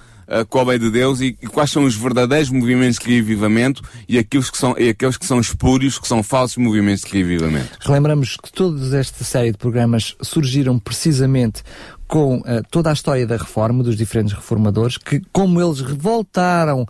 com 0.49 0.59
a 0.59 0.65
lei 0.65 0.79
de 0.79 0.91
Deus 0.91 1.21
e, 1.21 1.37
e 1.41 1.47
quais 1.47 1.71
são 1.71 1.85
os 1.85 1.95
verdadeiros 1.95 2.51
movimentos 2.51 2.99
de 2.99 3.09
reavivamento 3.09 3.83
e 4.09 4.19
aqueles 4.19 4.51
que 4.51 4.59
são, 4.59 4.75
e 4.79 4.89
aqueles 4.89 5.17
que 5.17 5.27
são 5.27 5.41
espúrios, 5.41 5.99
que 5.99 6.09
são 6.09 6.23
falsos 6.23 6.57
movimentos 6.57 7.05
de 7.05 7.13
reavivamento. 7.13 7.79
Relembramos 7.81 8.37
que 8.37 8.53
toda 8.53 8.99
esta 8.99 9.25
série 9.25 9.53
de 9.53 9.59
programas 9.59 10.17
surgiram 10.23 10.79
precisamente 10.79 11.63
com 12.07 12.41
eh, 12.47 12.63
toda 12.71 12.91
a 12.91 12.93
história 12.93 13.27
da 13.27 13.37
reforma 13.37 13.83
dos 13.83 13.97
diferentes 13.97 14.33
reformadores, 14.33 14.97
que 14.97 15.21
como 15.33 15.61
eles 15.61 15.81
voltaram 15.81 16.87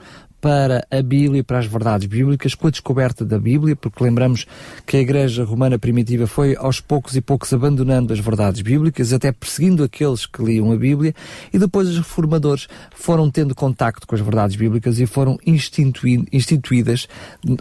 para 0.47 0.87
a 0.93 1.03
Bíblia 1.03 1.41
e 1.41 1.43
para 1.43 1.59
as 1.59 1.67
verdades 1.67 2.07
bíblicas, 2.07 2.55
com 2.55 2.69
a 2.69 2.71
descoberta 2.71 3.25
da 3.25 3.37
Bíblia, 3.37 3.75
porque 3.75 4.05
lembramos 4.05 4.47
que 4.87 4.97
a 4.97 5.01
Igreja 5.01 5.43
Romana 5.43 5.77
Primitiva 5.77 6.29
foi 6.29 6.55
aos 6.55 6.79
poucos 6.79 7.17
e 7.17 7.21
poucos 7.21 7.53
abandonando 7.53 8.13
as 8.13 8.21
verdades 8.21 8.61
bíblicas, 8.61 9.13
até 9.13 9.33
perseguindo 9.33 9.83
aqueles 9.83 10.25
que 10.25 10.41
liam 10.45 10.71
a 10.71 10.77
Bíblia, 10.77 11.13
e 11.53 11.59
depois 11.59 11.89
os 11.89 11.97
reformadores 11.97 12.69
foram 12.95 13.29
tendo 13.29 13.57
contacto 13.57 14.07
com 14.07 14.15
as 14.15 14.21
verdades 14.21 14.55
bíblicas 14.55 15.01
e 15.01 15.07
foram 15.07 15.37
instituí- 15.45 16.25
instituídas 16.33 17.09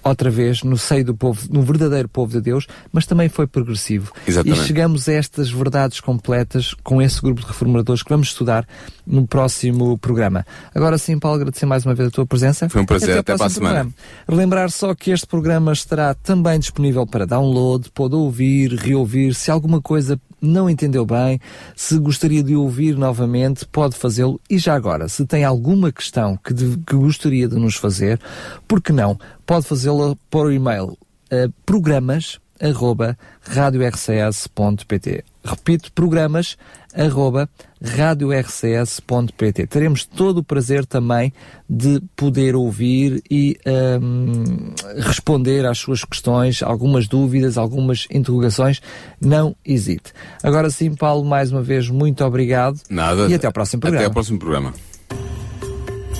outra 0.03 0.29
vez 0.29 0.61
no 0.61 0.77
seio 0.77 1.05
do 1.05 1.15
povo, 1.15 1.41
no 1.51 1.63
verdadeiro 1.63 2.07
povo 2.07 2.33
de 2.33 2.39
Deus, 2.39 2.67
mas 2.93 3.07
também 3.07 3.29
foi 3.29 3.47
progressivo. 3.47 4.11
Exatamente. 4.27 4.61
E 4.61 4.63
chegamos 4.63 5.09
a 5.09 5.13
estas 5.13 5.49
verdades 5.49 5.99
completas 5.99 6.75
com 6.83 7.01
esse 7.01 7.19
grupo 7.19 7.41
de 7.41 7.47
reformadores 7.47 8.03
que 8.03 8.09
vamos 8.11 8.27
estudar 8.27 8.67
no 9.07 9.25
próximo 9.25 9.97
programa. 9.97 10.45
Agora 10.75 10.99
sim, 10.99 11.17
Paulo, 11.17 11.37
agradecer 11.37 11.65
mais 11.65 11.83
uma 11.83 11.95
vez 11.95 12.09
a 12.09 12.11
tua 12.11 12.27
presença. 12.27 12.69
Foi 12.75 12.81
um 12.81 12.85
prazer, 12.85 13.13
ao 13.13 13.19
até 13.21 13.37
para 13.37 13.45
a 13.45 13.49
semana. 13.49 13.73
programa. 13.75 13.93
Relembrar 14.27 14.69
só 14.69 14.93
que 14.93 15.11
este 15.11 15.25
programa 15.25 15.71
estará 15.71 16.13
também 16.13 16.59
disponível 16.59 17.07
para 17.07 17.25
download, 17.25 17.89
pode 17.91 18.15
ouvir, 18.15 18.73
reouvir. 18.73 19.33
Se 19.33 19.49
alguma 19.49 19.81
coisa 19.81 20.19
não 20.41 20.69
entendeu 20.69 21.05
bem, 21.05 21.39
se 21.75 21.97
gostaria 21.97 22.43
de 22.43 22.55
ouvir 22.55 22.97
novamente, 22.97 23.65
pode 23.65 23.95
fazê-lo. 23.95 24.39
E 24.49 24.57
já 24.57 24.75
agora, 24.75 25.07
se 25.07 25.25
tem 25.25 25.43
alguma 25.45 25.91
questão 25.91 26.37
que, 26.37 26.53
de- 26.53 26.77
que 26.85 26.95
gostaria 26.95 27.47
de 27.47 27.55
nos 27.55 27.75
fazer, 27.75 28.19
por 28.67 28.81
que 28.81 28.91
não? 28.91 29.17
Pode 29.45 29.65
fazê-lo 29.65 30.17
por 30.29 30.51
e-mail 30.51 30.97
a 31.31 31.49
programas 31.65 32.39
arroba 32.61 33.17
radiorcs.pt 33.41 35.23
Repito, 35.43 35.91
programas 35.91 36.57
arroba 36.95 37.49
radiorcs.pt 37.81 39.67
Teremos 39.67 40.05
todo 40.05 40.39
o 40.39 40.43
prazer 40.43 40.85
também 40.85 41.33
de 41.69 42.01
poder 42.15 42.55
ouvir 42.55 43.21
e 43.29 43.57
hum, 44.01 44.73
responder 44.97 45.65
às 45.65 45.77
suas 45.77 46.03
questões, 46.03 46.63
algumas 46.63 47.07
dúvidas, 47.07 47.57
algumas 47.57 48.07
interrogações. 48.09 48.81
Não 49.19 49.55
hesite. 49.65 50.13
Agora 50.41 50.69
sim, 50.69 50.95
Paulo, 50.95 51.25
mais 51.25 51.51
uma 51.51 51.61
vez, 51.61 51.89
muito 51.89 52.23
obrigado. 52.23 52.79
Nada. 52.89 53.27
E 53.27 53.33
até 53.33 53.47
ao 53.47 53.53
próximo 53.53 53.81
programa. 53.81 54.01
Até 54.01 54.07
ao 54.07 54.13
próximo 54.13 54.39
programa. 54.39 54.73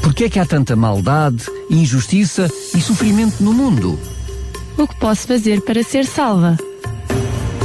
Porquê 0.02 0.26
é 0.26 0.30
que 0.30 0.40
há 0.40 0.46
tanta 0.46 0.76
maldade, 0.76 1.46
injustiça 1.70 2.48
e 2.76 2.82
sofrimento 2.82 3.42
no 3.44 3.54
mundo? 3.54 4.00
O 4.78 4.88
que 4.88 4.96
posso 4.98 5.26
fazer 5.28 5.62
para 5.62 5.82
ser 5.84 6.06
salva? 6.06 6.58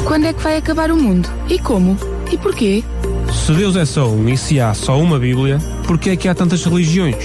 Quando 0.07 0.27
é 0.27 0.33
que 0.33 0.43
vai 0.43 0.57
acabar 0.57 0.91
o 0.91 0.97
mundo? 0.97 1.29
E 1.49 1.59
como? 1.59 1.97
E 2.31 2.39
porquê? 2.39 2.85
Se 3.33 3.53
Deus 3.53 3.77
é 3.77 3.85
só 3.85 4.09
um 4.09 4.29
e 4.29 4.37
se 4.37 4.61
há 4.61 4.73
só 4.73 4.99
uma 5.01 5.19
Bíblia, 5.19 5.59
porquê 5.87 6.11
é 6.11 6.17
que 6.17 6.29
há 6.29 6.35
tantas 6.35 6.65
religiões? 6.65 7.17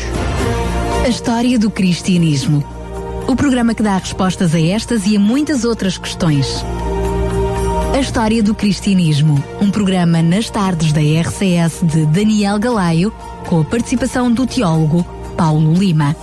A 1.04 1.08
história 1.08 1.60
do 1.60 1.70
cristianismo. 1.70 2.64
O 3.28 3.36
programa 3.36 3.74
que 3.74 3.84
dá 3.84 3.98
respostas 3.98 4.56
a 4.56 4.60
estas 4.60 5.06
e 5.06 5.16
a 5.16 5.20
muitas 5.20 5.64
outras 5.64 5.98
questões. 5.98 6.64
A 7.94 8.00
história 8.00 8.42
do 8.42 8.54
cristianismo. 8.54 9.44
Um 9.62 9.70
programa 9.70 10.22
nas 10.22 10.50
tardes 10.50 10.92
da 10.92 11.02
RCS 11.02 11.82
de 11.84 12.06
Daniel 12.08 12.60
Galaio, 12.60 13.12
com 13.48 13.62
a 13.62 13.64
participação 13.64 14.32
do 14.32 14.46
teólogo 14.46 15.06
Paulo 15.38 15.74
Lima. 15.74 16.16